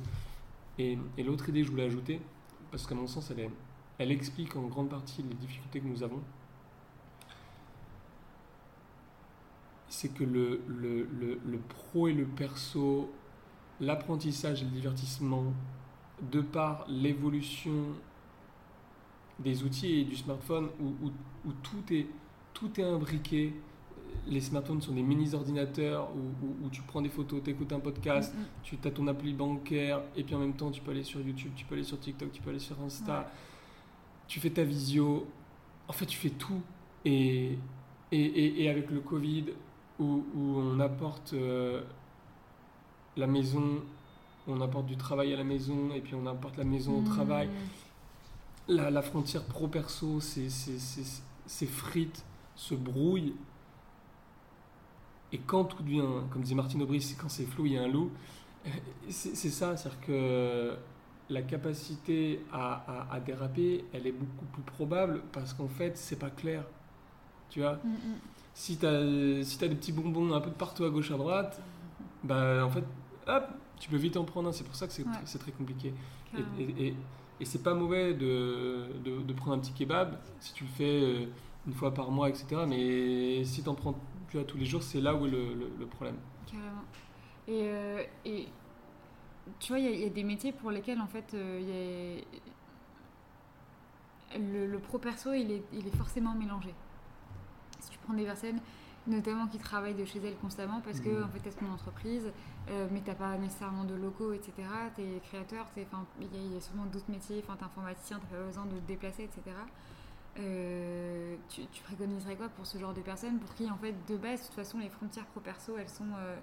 Et, 0.77 0.97
et 1.17 1.23
l'autre 1.23 1.49
idée 1.49 1.61
que 1.61 1.67
je 1.67 1.71
voulais 1.71 1.85
ajouter, 1.85 2.21
parce 2.71 2.85
qu'à 2.87 2.95
mon 2.95 3.07
sens 3.07 3.31
elle, 3.31 3.39
est, 3.39 3.51
elle 3.97 4.11
explique 4.11 4.55
en 4.55 4.63
grande 4.63 4.89
partie 4.89 5.23
les 5.23 5.35
difficultés 5.35 5.79
que 5.79 5.87
nous 5.87 6.03
avons, 6.03 6.21
c'est 9.87 10.09
que 10.09 10.23
le, 10.23 10.61
le, 10.67 11.03
le, 11.05 11.39
le 11.45 11.57
pro 11.59 12.07
et 12.07 12.13
le 12.13 12.25
perso, 12.25 13.09
l'apprentissage 13.79 14.61
et 14.61 14.65
le 14.65 14.71
divertissement, 14.71 15.53
de 16.21 16.41
par 16.41 16.85
l'évolution 16.87 17.87
des 19.39 19.63
outils 19.63 19.99
et 19.99 20.03
du 20.05 20.15
smartphone 20.15 20.69
où, 20.81 20.87
où, 21.05 21.11
où 21.45 21.53
tout, 21.63 21.93
est, 21.93 22.07
tout 22.55 22.79
est 22.79 22.83
imbriqué. 22.83 23.53
Les 24.27 24.41
smartphones 24.41 24.81
sont 24.81 24.93
des 24.93 25.03
mini-ordinateurs 25.03 26.09
où, 26.15 26.45
où- 26.45 26.65
où 26.65 26.69
tu 26.71 26.81
prends 26.81 27.01
des 27.03 27.09
photos, 27.09 27.41
tu 27.43 27.51
écoutes 27.51 27.71
un 27.73 27.79
podcast, 27.79 28.33
Hmm, 28.33 28.39
hmm. 28.41 28.45
tu 28.63 28.77
as 28.87 28.91
ton 28.91 29.05
appli 29.07 29.33
bancaire 29.33 30.01
et 30.15 30.23
puis 30.23 30.33
en 30.33 30.39
même 30.39 30.53
temps 30.55 30.71
tu 30.71 30.81
peux 30.81 30.89
aller 30.91 31.03
sur 31.03 31.19
YouTube, 31.21 31.51
tu 31.55 31.63
peux 31.65 31.75
aller 31.75 31.83
sur 31.83 31.99
TikTok, 31.99 32.31
tu 32.31 32.41
peux 32.41 32.49
aller 32.49 32.57
sur 32.59 32.79
Insta, 32.81 33.19
Ouais. 33.19 33.25
tu 34.27 34.39
fais 34.39 34.49
ta 34.49 34.63
visio, 34.63 35.27
en 35.87 35.93
fait 35.93 36.07
tu 36.07 36.17
fais 36.17 36.31
tout. 36.31 36.61
Et, 37.03 37.59
et, 38.11 38.19
et, 38.19 38.63
et 38.63 38.69
avec 38.69 38.89
le 38.89 39.01
Covid 39.01 39.45
où, 39.99 40.23
où 40.35 40.41
on 40.57 40.79
apporte 40.79 41.33
euh, 41.33 41.83
la 43.17 43.27
maison, 43.27 43.83
on 44.47 44.59
apporte 44.61 44.87
du 44.87 44.97
travail 44.97 45.33
à 45.33 45.37
la 45.37 45.43
maison 45.43 45.93
et 45.93 46.01
puis 46.01 46.15
on 46.15 46.25
apporte 46.25 46.57
la 46.57 46.63
maison 46.63 46.99
au 46.99 47.03
travail, 47.03 47.47
Hmm. 47.47 48.73
la, 48.75 48.89
la 48.89 49.01
frontière 49.03 49.43
pro-perso 49.43 50.19
c'est- 50.19 50.49
s'effrite, 51.45 52.25
se 52.55 52.75
brouille. 52.75 53.33
Et 55.31 55.39
quand 55.39 55.65
tout 55.65 55.83
devient, 55.83 56.03
comme 56.31 56.41
disait 56.43 56.55
Martine 56.55 56.81
Aubry, 56.83 57.01
c'est 57.01 57.15
quand 57.15 57.29
c'est 57.29 57.45
flou, 57.45 57.65
il 57.65 57.73
y 57.73 57.77
a 57.77 57.83
un 57.83 57.87
loup. 57.87 58.11
Euh, 58.65 58.69
C'est 59.09 59.35
ça, 59.49 59.75
c'est-à-dire 59.75 59.99
que 60.01 60.75
la 61.29 61.41
capacité 61.41 62.41
à, 62.51 63.07
à- 63.09 63.15
à 63.15 63.19
déraper, 63.19 63.83
elle 63.93 64.05
est 64.07 64.11
beaucoup 64.11 64.45
plus 64.53 64.61
probable 64.63 65.21
parce 65.31 65.53
qu'en 65.53 65.67
fait, 65.67 65.97
c'est 65.97 66.19
pas 66.19 66.29
clair. 66.29 66.63
Tu 67.49 67.59
vois? 67.61 67.73
Hmm, 67.83 67.89
hmm. 67.93 68.15
si 68.53 68.77
tu 68.77 68.85
as, 68.85 69.43
si 69.43 69.57
t'as 69.57 69.67
des 69.67 69.75
petits 69.75 69.91
bonbons 69.91 70.33
un 70.33 70.41
peu 70.41 70.49
de 70.49 70.55
partout 70.55 70.83
à 70.85 70.89
gauche 70.89 71.11
à 71.11 71.17
droite, 71.17 71.61
bah 72.23 72.63
en 72.65 72.69
fait, 72.69 72.83
hop, 73.27 73.43
tu 73.79 73.89
peux 73.89 73.97
vite 73.97 74.17
en 74.17 74.23
prendre 74.23 74.49
un. 74.49 74.51
C'est 74.51 74.63
pour 74.63 74.75
ça 74.75 74.87
que 74.87 74.93
c'est 74.93 75.03
Ouais. 75.03 75.11
tr- 75.25 75.37
très 75.37 75.51
compliqué. 75.51 75.93
Et, 76.37 76.61
et, 76.63 76.87
et- 76.87 76.95
et 77.41 77.45
c'est 77.45 77.61
pas 77.63 77.73
mauvais 77.73 78.13
de, 78.13 78.87
de, 79.03 79.21
de 79.21 79.33
prendre 79.33 79.57
un 79.57 79.59
petit 79.59 79.73
kebab 79.73 80.17
si 80.39 80.53
tu 80.53 80.63
le 80.63 80.69
fais 80.69 81.01
euh, 81.03 81.25
une 81.67 81.73
fois 81.73 81.93
par 81.93 82.11
mois, 82.11 82.29
etc. 82.29 82.63
Mais 82.67 83.43
si 83.45 83.63
tu 83.63 83.69
en 83.69 83.75
prends 83.75 83.95
vois, 84.35 84.43
tous 84.45 84.57
les 84.57 84.65
jours, 84.65 84.83
c'est 84.83 85.01
là 85.01 85.15
où 85.15 85.25
est 85.25 85.29
le, 85.29 85.53
le- 85.53 85.71
le 85.79 85.85
problème. 85.85 86.17
Carrément. 86.45 86.83
Et, 87.47 87.61
euh, 87.63 88.03
et 88.25 88.47
tu 89.59 89.69
vois, 89.69 89.79
il 89.79 89.99
y, 89.99 90.05
a 90.05 90.09
des 90.09 90.23
métiers 90.23 90.51
pour 90.51 90.71
lesquels, 90.71 90.99
en 90.99 91.07
fait, 91.07 91.33
euh, 91.33 92.19
le, 94.37 94.67
le 94.67 94.79
pro-perso, 94.79 95.33
il 95.33 95.51
est, 95.51 95.63
il 95.73 95.87
est 95.87 95.95
forcément 95.95 96.33
mélangé. 96.33 96.73
Si 97.79 97.91
tu 97.91 97.97
prends 97.99 98.13
des 98.13 98.25
personnes 98.25 98.59
notamment 99.07 99.45
qui 99.45 99.59
travaillent 99.59 99.93
de 99.93 100.03
chez 100.03 100.19
elles 100.25 100.35
constamment 100.37 100.81
parce 100.81 100.99
que 100.99 101.09
mmh. 101.09 101.23
en 101.23 101.27
fait 101.27 101.39
t'es 101.39 101.51
ton 101.51 101.71
entreprise 101.71 102.31
euh, 102.71 102.87
mais 102.91 103.01
t'as 103.05 103.13
pas 103.13 103.37
nécessairement 103.37 103.83
de 103.83 103.93
locaux 103.93 104.33
etc 104.33 104.53
t'es 104.95 105.21
créateur 105.23 105.67
il 105.77 106.53
y, 106.53 106.57
a 106.57 106.59
sûrement 106.59 106.85
d'autres 106.85 107.11
métiers 107.11 107.43
enfin 107.45 107.55
t'es 107.55 107.65
informaticien 107.65 108.19
t'as 108.19 108.35
pas 108.35 108.43
besoin 108.43 108.65
de 108.65 108.71
te 108.79 108.87
déplacer 108.87 109.25
etc 109.25 109.55
euh, 110.39 111.35
tu, 111.49 111.61
préconiserais 111.83 112.35
quoi 112.35 112.49
pour 112.49 112.65
ce 112.65 112.77
genre 112.77 112.93
de 112.93 113.01
personnes 113.01 113.39
pour 113.39 113.53
qui 113.55 113.69
en 113.69 113.77
fait 113.77 113.95
de 114.07 114.17
base 114.17 114.41
de 114.41 114.45
toute 114.47 114.55
façon 114.55 114.79
les 114.79 114.89
frontières 114.89 115.25
pro 115.27 115.39
perso 115.39 115.77
elles 115.77 115.89
sont 115.89 116.03
euh, 116.17 116.35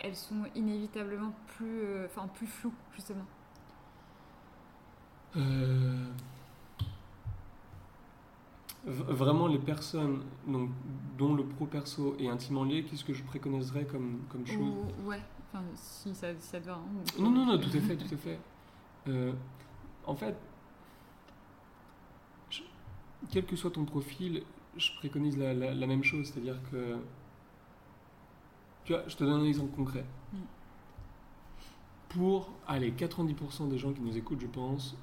elles 0.00 0.16
sont 0.16 0.44
inévitablement 0.54 1.32
plus 1.46 2.04
enfin 2.06 2.28
plus 2.28 2.46
floues 2.46 2.74
justement 2.94 3.26
vraiment 8.86 9.46
les 9.46 9.58
personnes 9.58 10.20
donc, 10.46 10.70
dont 11.18 11.34
le 11.34 11.44
pro 11.44 11.66
perso 11.66 12.16
est 12.18 12.28
intimement 12.28 12.64
lié, 12.64 12.84
qu'est-ce 12.84 13.04
que 13.04 13.12
je 13.12 13.22
préconiserais 13.24 13.84
comme, 13.84 14.20
comme 14.30 14.46
chose? 14.46 14.74
Ouais, 15.04 15.20
enfin, 15.52 15.64
si 15.74 16.14
ça, 16.14 16.28
ça 16.38 16.60
te 16.60 16.66
va. 16.66 16.74
Hein, 16.74 17.02
non, 17.18 17.30
non, 17.30 17.46
non, 17.46 17.58
tout 17.60 17.76
à 17.76 17.80
fait, 17.80 17.96
tout 17.96 18.14
à 18.14 18.16
fait. 18.16 18.38
Euh, 19.08 19.32
en 20.06 20.14
fait, 20.14 20.36
quel 23.30 23.44
que 23.44 23.56
soit 23.56 23.70
ton 23.70 23.84
profil, 23.84 24.42
je 24.76 24.90
préconise 24.98 25.36
la, 25.36 25.54
la, 25.54 25.86
même 25.86 26.04
chose, 26.04 26.26
c'est-à-dire 26.26 26.58
que. 26.70 26.96
Tu 28.84 28.92
vois, 28.92 29.02
je 29.08 29.16
te 29.16 29.24
donne 29.24 29.40
un 29.40 29.44
exemple 29.44 29.74
concret. 29.74 30.04
Mm. 30.32 30.36
Pour, 32.10 32.52
allez, 32.66 32.92
90% 32.92 33.68
des 33.68 33.78
gens 33.78 33.92
qui 33.92 34.00
nous 34.00 34.16
écoutent, 34.16 34.40
je 34.40 34.46
pense, 34.46 34.96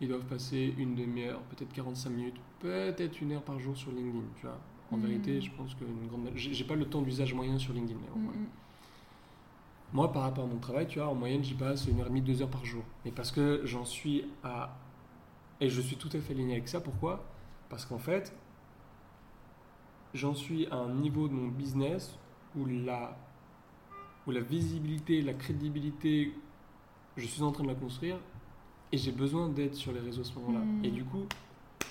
ils 0.00 0.08
doivent 0.08 0.24
passer 0.24 0.74
une 0.78 0.94
demi-heure, 0.94 1.40
peut-être 1.42 1.72
45 1.72 2.10
minutes, 2.10 2.36
peut-être 2.60 3.20
une 3.20 3.32
heure 3.32 3.42
par 3.42 3.58
jour 3.60 3.76
sur 3.76 3.92
LinkedIn, 3.92 4.24
tu 4.36 4.46
vois. 4.46 4.58
En 4.92 4.96
vérité, 4.98 5.38
mm. 5.38 5.42
je 5.42 5.50
pense 5.50 5.74
que 5.74 5.84
grande... 6.08 6.30
j'ai 6.34 6.64
pas 6.64 6.76
le 6.76 6.86
temps 6.86 7.02
d'usage 7.02 7.34
moyen 7.34 7.58
sur 7.58 7.72
LinkedIn, 7.72 7.98
mais 8.00 8.20
mm, 8.20 8.24
mm. 8.24 8.46
Moi, 9.92 10.12
par 10.12 10.22
rapport 10.22 10.44
à 10.44 10.48
mon 10.48 10.58
travail, 10.58 10.86
tu 10.86 10.98
vois, 10.98 11.08
en 11.08 11.14
moyenne, 11.14 11.44
j'y 11.44 11.54
passe 11.54 11.86
une 11.86 12.00
heure 12.00 12.06
et 12.06 12.08
demie, 12.08 12.22
deux 12.22 12.42
heures 12.42 12.50
par 12.50 12.64
jour. 12.64 12.82
Mais 13.04 13.10
parce 13.10 13.30
que 13.30 13.62
j'en 13.64 13.84
suis 13.84 14.24
à... 14.42 14.76
Et 15.60 15.68
je 15.70 15.80
suis 15.80 15.96
tout 15.96 16.10
à 16.12 16.20
fait 16.20 16.34
aligné 16.34 16.54
avec 16.54 16.68
ça. 16.68 16.80
Pourquoi? 16.80 17.24
Parce 17.68 17.84
qu'en 17.84 17.98
fait, 17.98 18.34
j'en 20.14 20.34
suis 20.34 20.66
à 20.66 20.76
un 20.76 20.92
niveau 20.94 21.28
de 21.28 21.32
mon 21.34 21.48
business 21.48 22.16
où 22.56 22.64
la, 22.66 23.16
où 24.26 24.30
la 24.30 24.40
visibilité, 24.40 25.22
la 25.22 25.34
crédibilité, 25.34 26.32
je 27.16 27.26
suis 27.26 27.42
en 27.42 27.52
train 27.52 27.64
de 27.64 27.68
la 27.68 27.74
construire 27.74 28.18
et 28.92 28.98
j'ai 28.98 29.12
besoin 29.12 29.48
d'être 29.48 29.74
sur 29.74 29.92
les 29.92 30.00
réseaux 30.00 30.22
à 30.22 30.24
ce 30.24 30.34
moment-là. 30.38 30.64
Et 30.84 30.90
du 30.90 31.04
coup, 31.04 31.24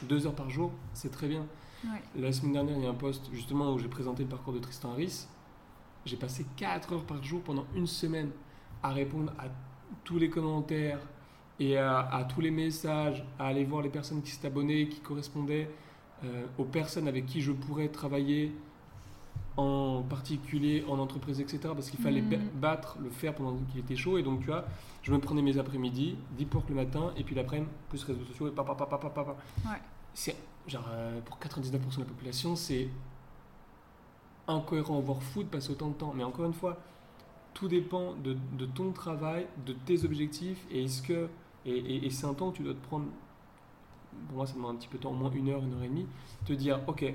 deux 0.04 0.26
heures 0.28 0.36
par 0.36 0.50
jour, 0.50 0.72
c'est 0.94 1.12
très 1.12 1.28
bien. 1.28 1.46
La 2.16 2.32
semaine 2.32 2.54
dernière, 2.54 2.78
il 2.78 2.84
y 2.84 2.88
a 2.88 2.90
un 2.90 2.96
post 2.96 3.30
justement 3.32 3.74
où 3.74 3.80
j'ai 3.80 3.88
présenté 3.88 4.24
le 4.24 4.30
parcours 4.30 4.54
de 4.54 4.60
Tristan 4.60 4.92
Harris. 4.92 5.28
J'ai 6.06 6.18
passé 6.18 6.46
4 6.58 6.94
heures 6.94 7.06
par 7.06 7.24
jour 7.24 7.42
pendant 7.42 7.66
une 7.76 7.88
semaine 7.88 8.32
à 8.82 8.92
répondre 8.92 9.34
à 9.38 9.46
tous 10.04 10.18
les 10.18 10.30
commentaires 10.30 11.00
et 11.60 11.78
à, 11.78 12.28
tous 12.28 12.42
les 12.42 12.52
messages, 12.52 13.24
à 13.40 13.48
aller 13.48 13.64
voir 13.64 13.82
les 13.82 13.90
personnes 13.90 14.22
qui 14.22 14.32
s'étaient 14.32 14.48
abonnées, 14.48 14.90
qui 14.90 15.00
correspondaient 15.00 15.70
euh, 16.24 16.46
aux 16.58 16.66
personnes 16.66 17.08
avec 17.08 17.26
qui 17.26 17.42
je 17.42 17.52
pourrais 17.52 17.88
travailler 17.88 18.54
en 19.58 20.02
particulier 20.02 20.84
en 20.90 21.00
entreprise, 21.00 21.40
etc. 21.40 21.60
Parce 21.64 21.90
qu'il 21.90 22.00
fallait 22.00 22.22
mm. 22.22 22.50
battre 22.56 22.98
le 23.02 23.10
fer 23.10 23.34
pendant 23.34 23.58
qu'il 23.72 23.80
était 23.80 23.96
chaud. 23.96 24.18
Et 24.18 24.24
donc, 24.24 24.42
tu 24.42 24.48
vois, 24.48 24.66
je 25.02 25.12
me 25.14 25.20
prenais 25.20 25.42
mes 25.42 25.58
après-midi, 25.58 26.18
10 26.38 26.46
portes 26.46 26.70
le 26.70 26.76
matin, 26.76 27.14
et 27.18 27.24
puis 27.24 27.36
l'après-midi, 27.36 27.70
plus 27.90 28.04
réseaux 28.04 28.26
sociaux, 28.26 28.50
et 28.50 28.52
papa, 28.52 28.76
papa, 28.76 28.98
papa, 28.98 29.10
papa. 29.10 29.38
Ouais. 29.66 29.78
C'est, 30.14 30.36
genre, 30.68 30.86
euh, 30.92 31.22
pour 31.22 31.38
99% 31.38 31.72
de 31.72 32.00
la 32.00 32.06
population, 32.06 32.56
c'est 32.56 32.90
incohérent, 34.48 35.00
voire 35.00 35.22
fou 35.22 35.44
de 35.44 35.48
passer 35.48 35.72
autant 35.72 35.90
de 35.90 35.94
temps. 35.94 36.14
Mais 36.16 36.24
encore 36.24 36.46
une 36.46 36.54
fois, 36.54 36.78
tout 37.54 37.70
dépend 37.70 38.14
de, 38.16 38.36
de 38.58 38.66
ton 38.66 38.92
travail, 38.92 39.48
de 39.66 39.72
tes 39.72 40.04
objectifs, 40.04 40.66
et 40.70 40.84
est-ce 40.84 41.02
que. 41.02 41.30
Et, 41.66 42.06
et, 42.06 42.10
c'est 42.10 42.28
un 42.28 42.34
temps 42.34 42.52
que 42.52 42.58
tu 42.58 42.64
dois 42.64 42.74
te 42.74 42.86
prendre. 42.88 43.06
Pour 44.28 44.38
moi, 44.38 44.46
ça 44.46 44.54
demande 44.54 44.76
un 44.76 44.80
petit 44.80 44.88
peu 44.88 44.98
de 44.98 45.04
temps, 45.04 45.12
au 45.12 45.16
moins 45.16 45.32
une 45.32 45.50
heure, 45.50 45.64
une 45.64 45.74
heure 45.74 45.84
et 45.84 45.88
demie. 45.88 46.08
Te 46.46 46.54
dire, 46.54 46.80
ok, 46.88 47.06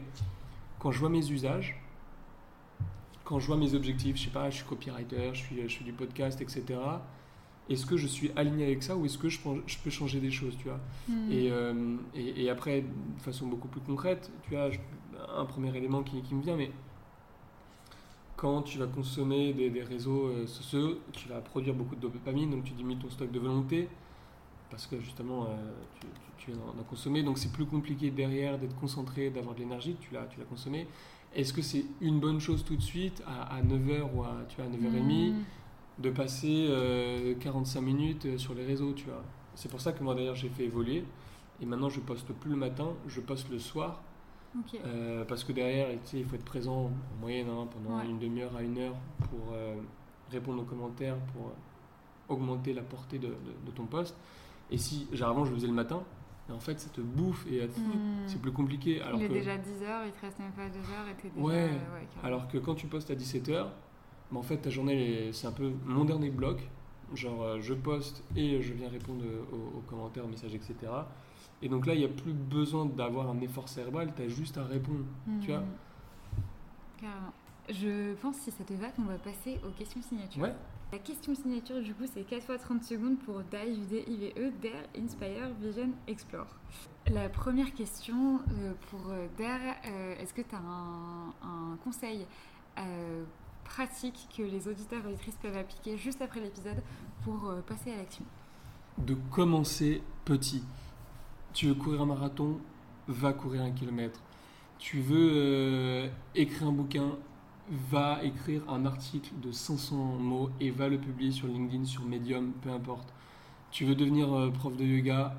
quand 0.78 0.90
je 0.90 0.98
vois 0.98 1.08
mes 1.08 1.30
usages, 1.30 1.80
quand 3.24 3.38
je 3.38 3.46
vois 3.46 3.56
mes 3.56 3.74
objectifs, 3.74 4.16
je 4.16 4.24
sais 4.24 4.30
pas, 4.30 4.50
je 4.50 4.56
suis 4.56 4.64
copywriter, 4.64 5.30
je, 5.32 5.38
suis, 5.38 5.68
je 5.68 5.78
fais 5.78 5.84
du 5.84 5.92
podcast, 5.92 6.40
etc. 6.40 6.64
Est-ce 7.68 7.86
que 7.86 7.96
je 7.96 8.08
suis 8.08 8.32
aligné 8.34 8.64
avec 8.64 8.82
ça 8.82 8.96
ou 8.96 9.04
est-ce 9.04 9.18
que 9.18 9.28
je, 9.28 9.38
je, 9.66 9.78
peux 9.78 9.90
changer 9.90 10.18
des 10.18 10.32
choses, 10.32 10.56
tu 10.58 10.64
vois? 10.64 10.80
Hmm. 11.08 11.28
euh, 11.30 11.96
et, 12.14 12.44
et, 12.44 12.50
après, 12.50 12.80
de 12.80 13.22
façon 13.22 13.46
beaucoup 13.46 13.68
plus 13.68 13.80
concrète, 13.80 14.32
tu 14.42 14.56
vois, 14.56 14.70
un 15.36 15.44
premier 15.44 15.76
élément 15.76 16.02
qui, 16.02 16.20
qui, 16.22 16.34
me 16.34 16.42
vient, 16.42 16.56
mais 16.56 16.72
quand 18.36 18.62
tu 18.62 18.78
vas 18.78 18.86
consommer 18.86 19.52
des, 19.52 19.70
des 19.70 19.82
réseaux 19.82 20.26
euh, 20.26 20.46
sociaux, 20.48 20.98
tu 21.12 21.28
vas 21.28 21.40
produire 21.40 21.74
beaucoup 21.74 21.94
de 21.94 22.00
dopamine, 22.00 22.50
donc 22.50 22.64
tu 22.64 22.72
diminues 22.72 23.00
ton 23.00 23.10
stock 23.10 23.30
de 23.30 23.38
volonté, 23.38 23.88
parce 24.70 24.86
que 24.86 25.00
justement, 25.00 25.44
euh, 25.44 25.46
tu, 26.00 26.06
tu, 26.38 26.52
tu, 26.52 26.58
en 26.58 26.80
as 26.80 26.84
consommé, 26.84 27.22
donc 27.22 27.38
c'est 27.38 27.52
plus 27.52 27.66
compliqué 27.66 28.10
derrière 28.10 28.58
d'être 28.58 28.76
concentré, 28.76 29.30
d'avoir 29.30 29.54
de 29.54 29.60
l'énergie, 29.60 29.96
tu 30.00 30.14
l'as, 30.14 30.24
tu 30.26 30.38
l'as 30.38 30.46
consommé. 30.46 30.86
Est-ce 31.34 31.52
que 31.52 31.62
c'est 31.62 31.84
une 32.00 32.18
bonne 32.18 32.40
chose 32.40 32.64
tout 32.64 32.76
de 32.76 32.82
suite 32.82 33.22
à, 33.26 33.62
9h 33.62 34.14
ou 34.14 34.22
à, 34.22 34.34
tu 34.48 34.56
vois, 34.56 34.64
à 34.64 34.68
9h30 34.68 35.32
hmm. 35.32 35.44
de 35.98 36.10
passer 36.10 36.68
45 37.40 37.78
euh, 37.78 37.82
minutes 37.82 38.26
euh, 38.26 38.38
sur 38.38 38.54
les 38.54 38.64
réseaux, 38.64 38.92
tu 38.92 39.04
vois? 39.04 39.22
C'est 39.54 39.70
pour 39.70 39.80
ça 39.80 39.92
que 39.92 40.02
moi 40.02 40.14
d'ailleurs 40.14 40.34
j'ai 40.34 40.48
fait 40.48 40.64
évoluer 40.64 41.04
et 41.60 41.66
maintenant 41.66 41.88
je 41.88 42.00
poste 42.00 42.32
plus 42.32 42.50
le 42.50 42.56
matin, 42.56 42.88
je 43.06 43.20
poste 43.20 43.50
le 43.50 43.58
soir. 43.58 44.02
Euh, 44.84 45.24
parce 45.26 45.44
que 45.44 45.52
derrière, 45.52 45.90
il 46.12 46.24
faut 46.24 46.34
être 46.34 46.44
présent 46.44 46.86
en 46.86 47.20
moyenne 47.20 47.46
hein, 47.48 47.68
pendant 47.72 48.02
une 48.02 48.18
demi-heure 48.18 48.56
à 48.56 48.62
une 48.62 48.78
heure 48.78 48.96
pour 49.20 49.54
répondre 50.32 50.62
aux 50.62 50.64
commentaires, 50.64 51.16
pour 51.32 51.52
augmenter 52.28 52.72
la 52.72 52.82
portée 52.82 53.20
de, 53.20 53.28
de 53.28 53.70
ton 53.72 53.84
poste. 53.84 54.16
Et 54.70 54.78
si, 54.78 55.08
généralement, 55.12 55.44
je 55.44 55.50
le 55.50 55.56
faisais 55.56 55.66
le 55.66 55.72
matin, 55.72 56.02
et 56.50 56.52
en 56.52 56.60
fait, 56.60 56.78
ça 56.80 56.90
te 56.90 57.00
bouffe 57.00 57.46
et 57.46 57.64
hmm. 57.64 58.26
c'est 58.26 58.40
plus 58.40 58.52
compliqué. 58.52 59.00
Alors 59.02 59.20
il 59.20 59.24
est 59.24 59.28
déjà 59.28 59.56
10h, 59.56 60.06
il 60.06 60.12
te 60.12 60.20
reste 60.20 60.38
même 60.38 60.52
pas 60.52 60.68
2 60.68 60.78
heures 60.78 61.08
et 61.08 61.14
t'es 61.20 61.28
déjà. 61.28 61.46
Ouais, 61.46 61.70
alors 62.22 62.48
que 62.48 62.58
quand 62.58 62.74
tu 62.74 62.86
postes 62.86 63.10
à 63.10 63.14
17h, 63.14 63.66
bah, 64.32 64.38
en 64.38 64.42
fait, 64.42 64.56
ta 64.58 64.70
journée, 64.70 65.30
c'est 65.32 65.46
un 65.46 65.52
peu 65.52 65.72
mon 65.84 66.04
dernier 66.04 66.30
bloc. 66.30 66.68
Genre, 67.14 67.42
euh, 67.42 67.60
je 67.60 67.74
poste 67.74 68.22
et 68.36 68.62
je 68.62 68.72
viens 68.72 68.88
répondre 68.88 69.24
aux, 69.52 69.80
commentaires, 69.80 70.24
aux 70.24 70.28
messages, 70.28 70.54
etc. 70.54 70.74
Et 71.60 71.68
donc 71.68 71.86
là, 71.86 71.94
il 71.94 71.98
n'y 71.98 72.04
a 72.04 72.08
plus 72.08 72.32
besoin 72.32 72.86
d'avoir 72.86 73.28
un 73.28 73.40
effort 73.40 73.68
cérébral, 73.68 74.12
tu 74.14 74.22
as 74.22 74.28
juste 74.28 74.58
à 74.58 74.64
répondre. 74.64 75.04
Tu 75.40 75.48
vois 75.48 75.58
hmm. 75.58 75.66
Carrément. 77.00 77.32
Je 77.68 78.14
pense, 78.14 78.36
si 78.36 78.50
ça 78.50 78.64
te 78.64 78.72
va, 78.74 78.88
qu'on 78.90 79.02
va 79.02 79.18
passer 79.18 79.60
aux 79.64 79.70
questions 79.70 80.02
signatures. 80.02 80.42
Ouais. 80.42 80.54
La 80.92 80.98
question 80.98 81.36
signature, 81.36 81.80
du 81.80 81.94
coup, 81.94 82.02
c'est 82.12 82.24
4 82.24 82.42
fois 82.42 82.58
30 82.58 82.82
secondes 82.82 83.18
pour 83.20 83.42
DIVE, 83.42 83.86
D-I-V-E, 83.86 84.50
Dare, 84.60 84.82
Inspire, 84.98 85.50
Vision, 85.60 85.90
Explore. 86.08 86.48
La 87.06 87.28
première 87.28 87.72
question 87.74 88.40
euh, 88.50 88.72
pour 88.90 89.08
euh, 89.10 89.28
Dare, 89.38 89.76
euh, 89.86 90.16
est-ce 90.18 90.34
que 90.34 90.42
tu 90.42 90.52
as 90.52 90.58
un, 90.58 91.76
conseil 91.84 92.26
pratique 93.62 94.26
que 94.36 94.42
les 94.42 94.66
auditeurs 94.66 95.04
et 95.04 95.08
auditrices 95.08 95.36
peuvent 95.36 95.56
appliquer 95.56 95.96
juste 95.96 96.22
après 96.22 96.40
l'épisode 96.40 96.82
pour 97.22 97.52
passer 97.66 97.92
à 97.92 97.96
l'action? 97.98 98.24
De 98.98 99.14
commencer 99.30 100.02
petit. 100.24 100.64
Tu 101.52 101.66
veux 101.68 101.74
courir 101.74 102.02
un 102.02 102.06
marathon, 102.06 102.58
va 103.06 103.32
courir 103.32 103.62
un 103.62 103.70
kilomètre. 103.70 104.20
Tu 104.78 105.00
veux 105.00 106.10
écrire 106.34 106.68
un 106.68 106.72
bouquin, 106.72 107.16
va 107.70 108.22
écrire 108.24 108.62
un 108.68 108.84
article 108.84 109.32
de 109.40 109.52
500 109.52 109.96
mots 109.96 110.50
et 110.60 110.70
va 110.70 110.88
le 110.88 110.98
publier 110.98 111.30
sur 111.30 111.46
LinkedIn, 111.46 111.84
sur 111.84 112.04
Medium, 112.04 112.52
peu 112.62 112.70
importe. 112.70 113.12
Tu 113.70 113.84
veux 113.84 113.94
devenir 113.94 114.32
euh, 114.32 114.50
prof 114.50 114.76
de 114.76 114.84
yoga, 114.84 115.36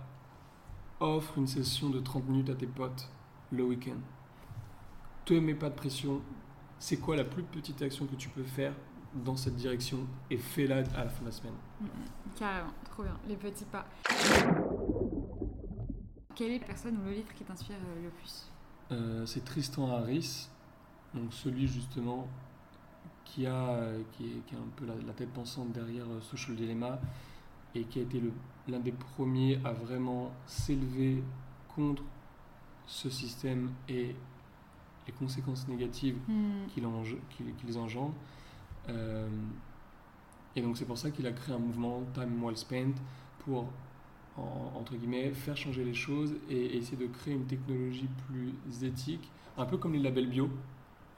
offre 1.01 1.37
une 1.37 1.47
session 1.47 1.89
de 1.89 1.99
30 1.99 2.29
minutes 2.29 2.49
à 2.49 2.55
tes 2.55 2.67
potes 2.67 3.09
le 3.51 3.63
week-end. 3.63 3.99
Te 5.25 5.33
mets 5.33 5.55
pas 5.55 5.69
de 5.69 5.75
pression. 5.75 6.21
C'est 6.79 6.97
quoi 6.97 7.15
la 7.15 7.25
plus 7.25 7.43
petite 7.43 7.81
action 7.81 8.05
que 8.05 8.15
tu 8.15 8.29
peux 8.29 8.43
faire 8.43 8.73
dans 9.13 9.35
cette 9.35 9.55
direction 9.55 10.07
et 10.29 10.37
fais-la 10.37 10.77
à 10.77 11.03
la 11.03 11.09
fin 11.09 11.21
de 11.21 11.25
la 11.25 11.31
semaine? 11.31 11.53
Mm, 11.81 11.85
mm. 11.85 11.89
carrément, 12.39 12.73
trop 12.89 13.03
bien, 13.03 13.17
les 13.27 13.35
petits 13.35 13.65
pas. 13.65 13.85
Quelle 16.33 16.51
est 16.51 16.59
la 16.59 16.65
personne 16.65 16.97
ou 16.97 17.05
le 17.05 17.11
livre 17.11 17.33
qui 17.33 17.43
t'inspire 17.43 17.75
euh, 17.75 18.03
le 18.03 18.09
plus? 18.09 18.49
Euh, 18.91 19.25
C'est 19.25 19.43
Tristan 19.43 19.91
Harris, 19.91 20.49
donc 21.13 21.33
celui 21.33 21.67
justement 21.67 22.27
qui, 23.25 23.45
a, 23.45 23.79
qui, 24.13 24.25
est, 24.25 24.45
qui 24.45 24.55
a 24.55 24.57
un 24.57 24.69
peu 24.75 24.85
la, 24.85 25.13
tête 25.13 25.31
pensante 25.31 25.71
derrière 25.71 26.05
euh, 26.09 26.21
Social 26.21 26.55
Dilemma 26.55 26.99
et 27.75 27.83
qui 27.83 27.99
a 27.99 28.01
été 28.01 28.21
l'un 28.67 28.79
des 28.79 28.91
premiers 28.91 29.59
à 29.63 29.71
vraiment 29.71 30.31
s'élever 30.45 31.23
contre 31.75 32.03
ce 32.85 33.09
système 33.09 33.71
et 33.87 34.15
les 35.07 35.13
conséquences 35.13 35.67
négatives 35.67 36.17
hmm. 36.27 36.67
qu'il 36.73 36.83
qu'ils 37.55 37.77
engendrent. 37.77 38.13
Euh, 38.89 39.27
Et 40.55 40.61
donc 40.61 40.77
c'est 40.77 40.85
pour 40.85 40.97
ça 40.97 41.11
qu'il 41.11 41.25
a 41.27 41.31
créé 41.31 41.55
un 41.55 41.59
mouvement 41.59 42.03
Time 42.13 42.43
Well 42.43 42.57
Spent 42.57 42.95
pour, 43.39 43.67
entre 44.37 44.95
guillemets, 44.95 45.31
faire 45.31 45.55
changer 45.55 45.83
les 45.83 45.93
choses 45.93 46.35
et, 46.49 46.77
essayer 46.77 46.97
de 46.97 47.07
créer 47.07 47.33
une 47.33 47.45
technologie 47.45 48.09
plus 48.27 48.83
éthique, 48.83 49.31
un 49.57 49.65
peu 49.65 49.77
comme 49.77 49.93
les 49.93 49.99
labels 49.99 50.29
bio. 50.29 50.49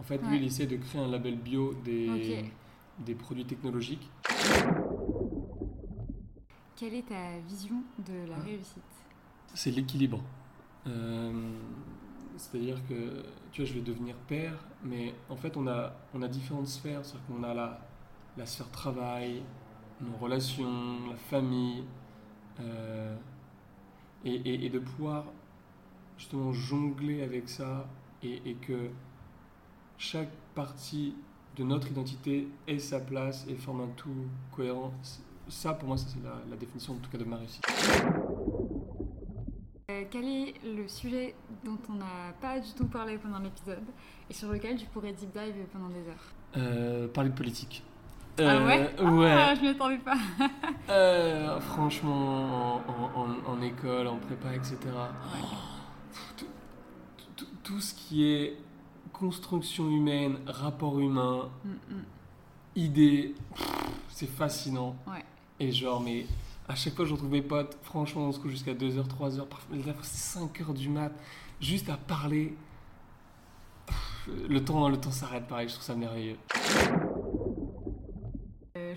En 0.03 0.05
fait, 0.05 0.21
lui, 0.27 0.35
il 0.35 0.43
essaie 0.43 0.65
de 0.65 0.75
créer 0.75 0.99
un 0.99 1.07
label 1.07 1.37
bio 1.37 1.73
des, 1.85 2.43
des 2.99 3.15
produits 3.15 3.45
technologiques. 3.45 4.11
Quelle 6.75 6.95
est 6.95 7.07
ta 7.07 7.39
vision 7.47 7.81
de 8.05 8.29
la 8.29 8.35
réussite? 8.35 8.83
C'est 9.53 9.71
l'équilibre. 9.71 10.21
Euh, 10.87 11.53
c'est-à-dire 12.35 12.85
que, 12.89 13.23
tu 13.53 13.61
vois, 13.61 13.69
je 13.69 13.75
vais 13.75 13.81
devenir 13.81 14.15
père, 14.27 14.65
mais 14.83 15.15
en 15.29 15.37
fait, 15.37 15.55
on 15.55 15.67
a, 15.67 15.93
on 16.13 16.21
a 16.21 16.27
différentes 16.27 16.67
sphères. 16.67 17.05
C'est-à-dire 17.05 17.25
qu'on 17.27 17.43
a 17.43 17.53
la, 17.53 17.79
la 18.35 18.45
sphère 18.45 18.71
travail, 18.71 19.41
nos 20.01 20.17
relations, 20.17 21.07
la 21.09 21.15
famille, 21.15 21.85
euh, 22.59 23.15
et, 24.25 24.65
et, 24.65 24.69
de 24.69 24.79
pouvoir 24.79 25.23
justement 26.17 26.51
jongler 26.51 27.23
avec 27.23 27.47
ça 27.47 27.87
et, 28.21 28.41
et, 28.45 28.55
que 28.55 28.89
chaque 29.97 30.31
partie 30.55 31.15
de 31.55 31.63
notre 31.63 31.89
identité 31.91 32.47
ait 32.67 32.79
sa 32.79 32.99
place 32.99 33.45
et 33.47 33.55
forme 33.55 33.81
un 33.81 33.89
tout 33.95 34.27
cohérent. 34.55 34.91
Ça, 35.47 35.73
pour 35.73 35.87
moi, 35.87 35.97
c'est 35.97 36.23
la, 36.23 36.41
la, 36.49 36.55
définition 36.55 36.93
en 36.93 36.97
tout 36.97 37.09
cas 37.09 37.17
de 37.17 37.25
ma 37.25 37.37
réussite. 37.37 37.63
Euh, 39.91 40.03
quel 40.09 40.25
est 40.25 40.53
le 40.63 40.87
sujet 40.87 41.35
dont 41.65 41.77
on 41.89 41.93
n'a 41.95 42.33
pas 42.41 42.59
du 42.59 42.71
tout 42.71 42.85
parlé 42.85 43.17
pendant 43.17 43.39
l'épisode 43.39 43.83
et 44.29 44.33
sur 44.33 44.49
lequel 44.49 44.77
tu 44.77 44.85
pourrais 44.87 45.11
deep 45.11 45.31
dive 45.33 45.55
pendant 45.71 45.89
des 45.89 46.07
heures? 46.07 46.33
Euh, 46.57 47.07
Parler 47.09 47.29
de 47.29 47.35
politique. 47.35 47.83
ah 48.39 48.63
ouais, 48.63 48.89
euh, 48.99 49.09
ouais. 49.11 49.31
Ah, 49.31 49.53
je 49.55 49.61
ne 49.61 49.67
m'attendais 49.67 49.97
pas. 49.97 50.17
euh, 50.89 51.59
franchement, 51.59 52.81
en, 52.87 53.51
en, 53.51 53.61
école, 53.61 54.07
en 54.07 54.17
prépa, 54.17 54.53
etc. 54.55 54.77
Tout, 57.35 57.45
tout, 57.63 57.79
ce 57.79 57.93
qui 57.93 58.25
est 58.25 58.57
construction 59.13 59.89
humaine, 59.89 60.37
rapport 60.45 60.99
humain, 60.99 61.49
mm, 61.63 61.69
mm. 61.69 62.03
idée, 62.75 63.35
c'est 64.09 64.29
fascinant. 64.29 64.95
Ouais. 65.07 65.23
Et 65.59 65.71
genre, 65.71 66.01
mais 66.01 66.25
à 66.67 66.75
chaque 66.75 66.95
fois 66.95 67.05
je 67.05 67.13
retrouve 67.13 67.31
mes 67.31 67.41
potes, 67.41 67.77
franchement, 67.83 68.23
on 68.23 68.31
se 68.31 68.39
couche 68.39 68.51
jusqu'à 68.51 68.73
2h, 68.73 69.07
3h, 69.07 69.45
parfois 69.47 69.77
5h 70.03 70.73
du 70.73 70.89
mat, 70.89 71.11
juste 71.61 71.89
à 71.89 71.97
parler. 71.97 72.55
Le 74.47 74.63
temps, 74.63 74.87
le 74.87 74.97
temps 74.97 75.11
s'arrête 75.11 75.47
pareil, 75.47 75.67
je 75.67 75.73
trouve 75.73 75.85
ça 75.85 75.95
merveilleux. 75.95 76.37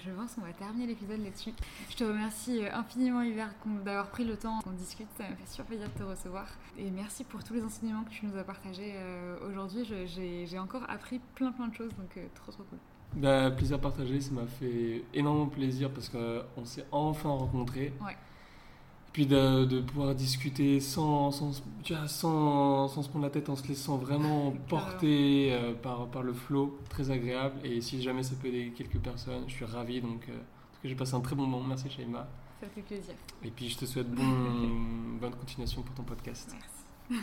Euh, 0.06 0.10
je 0.10 0.20
pense 0.20 0.34
qu'on 0.34 0.42
va 0.42 0.52
terminer 0.52 0.86
l'épisode 0.86 1.22
là-dessus. 1.22 1.52
Je 1.90 1.96
te 1.96 2.04
remercie 2.04 2.64
euh, 2.64 2.74
infiniment, 2.74 3.22
Hubert, 3.22 3.54
d'avoir 3.84 4.08
pris 4.08 4.24
le 4.24 4.36
temps 4.36 4.60
qu'on 4.62 4.72
discute. 4.72 5.06
Ça 5.16 5.24
me 5.24 5.36
fait 5.36 5.48
super 5.48 5.66
plaisir 5.66 5.88
de 5.88 5.98
te 5.98 6.02
recevoir. 6.02 6.46
Et 6.78 6.90
merci 6.90 7.24
pour 7.24 7.42
tous 7.44 7.54
les 7.54 7.62
enseignements 7.62 8.04
que 8.04 8.10
tu 8.10 8.26
nous 8.26 8.36
as 8.36 8.44
partagés 8.44 8.94
euh, 8.96 9.36
aujourd'hui. 9.48 9.84
J'ai 9.86 10.58
encore 10.58 10.82
appris 10.88 11.20
plein 11.34 11.52
plein 11.52 11.68
de 11.68 11.74
choses, 11.74 11.92
donc 11.96 12.18
trop 12.34 12.52
trop 12.52 12.64
cool. 12.64 12.78
Bah, 13.14 13.50
plaisir 13.50 13.80
partagé, 13.80 14.20
ça 14.20 14.32
m'a 14.32 14.46
fait 14.46 15.04
énormément 15.14 15.46
plaisir 15.46 15.90
parce 15.90 16.08
qu'on 16.08 16.64
s'est 16.64 16.84
enfin 16.92 17.30
rencontrés. 17.30 17.92
Ouais. 18.04 18.16
Puis 19.16 19.24
de, 19.24 19.64
de 19.64 19.80
pouvoir 19.80 20.14
discuter 20.14 20.78
sans, 20.78 21.30
sans, 21.30 21.62
tu 21.82 21.94
vois, 21.94 22.06
sans, 22.06 22.86
sans, 22.86 23.00
se 23.00 23.08
prendre 23.08 23.24
la 23.24 23.30
tête, 23.30 23.48
en 23.48 23.56
se 23.56 23.66
laissant 23.66 23.96
vraiment 23.96 24.50
porter 24.68 25.54
euh, 25.54 25.72
par, 25.72 26.08
par 26.08 26.22
le 26.22 26.34
flow, 26.34 26.78
très 26.90 27.10
agréable. 27.10 27.58
Et 27.64 27.80
si 27.80 28.02
jamais 28.02 28.22
ça 28.22 28.34
peut 28.38 28.48
aider 28.48 28.74
quelques 28.76 28.98
personnes, 28.98 29.44
je 29.46 29.54
suis 29.54 29.64
ravi. 29.64 30.02
Donc, 30.02 30.28
euh, 30.28 30.32
en 30.32 30.36
tout 30.36 30.82
cas, 30.82 30.88
j'ai 30.90 30.94
passé 30.94 31.14
un 31.14 31.20
très 31.20 31.34
bon 31.34 31.46
moment. 31.46 31.66
Merci, 31.66 31.88
Shaima. 31.88 32.28
Ça 32.60 32.66
fait 32.68 32.82
plaisir. 32.82 33.14
Et 33.42 33.50
puis, 33.50 33.70
je 33.70 33.78
te 33.78 33.86
souhaite 33.86 34.10
bon, 34.10 34.22
bonne 35.18 35.34
continuation 35.34 35.80
pour 35.80 35.94
ton 35.94 36.02
podcast. 36.02 36.50
Merci. 36.52 36.75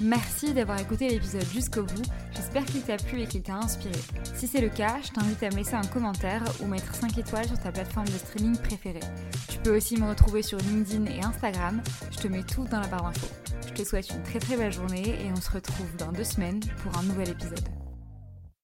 Merci 0.00 0.54
d'avoir 0.54 0.78
écouté 0.78 1.08
l'épisode 1.08 1.44
jusqu'au 1.52 1.82
bout, 1.82 2.04
j'espère 2.32 2.64
qu'il 2.64 2.82
t'a 2.82 2.96
plu 2.98 3.22
et 3.22 3.26
qu'il 3.26 3.42
t'a 3.42 3.56
inspiré. 3.56 3.98
Si 4.34 4.46
c'est 4.46 4.60
le 4.60 4.68
cas, 4.68 4.98
je 5.02 5.10
t'invite 5.10 5.42
à 5.42 5.50
me 5.50 5.56
laisser 5.56 5.74
un 5.74 5.82
commentaire 5.82 6.44
ou 6.60 6.66
mettre 6.66 6.94
5 6.94 7.18
étoiles 7.18 7.48
sur 7.48 7.58
ta 7.58 7.72
plateforme 7.72 8.06
de 8.06 8.12
streaming 8.12 8.56
préférée. 8.58 9.00
Tu 9.48 9.58
peux 9.58 9.76
aussi 9.76 9.96
me 10.00 10.08
retrouver 10.08 10.42
sur 10.42 10.58
LinkedIn 10.58 11.06
et 11.06 11.20
Instagram, 11.24 11.82
je 12.12 12.18
te 12.18 12.28
mets 12.28 12.44
tout 12.44 12.64
dans 12.70 12.78
la 12.78 12.86
barre 12.86 13.02
d'infos. 13.02 13.26
Je 13.66 13.72
te 13.72 13.82
souhaite 13.82 14.08
une 14.10 14.22
très 14.22 14.38
très 14.38 14.56
belle 14.56 14.72
journée 14.72 15.18
et 15.20 15.32
on 15.32 15.40
se 15.40 15.50
retrouve 15.50 15.96
dans 15.96 16.12
deux 16.12 16.24
semaines 16.24 16.60
pour 16.82 16.96
un 16.96 17.02
nouvel 17.02 17.30
épisode. 17.30 17.68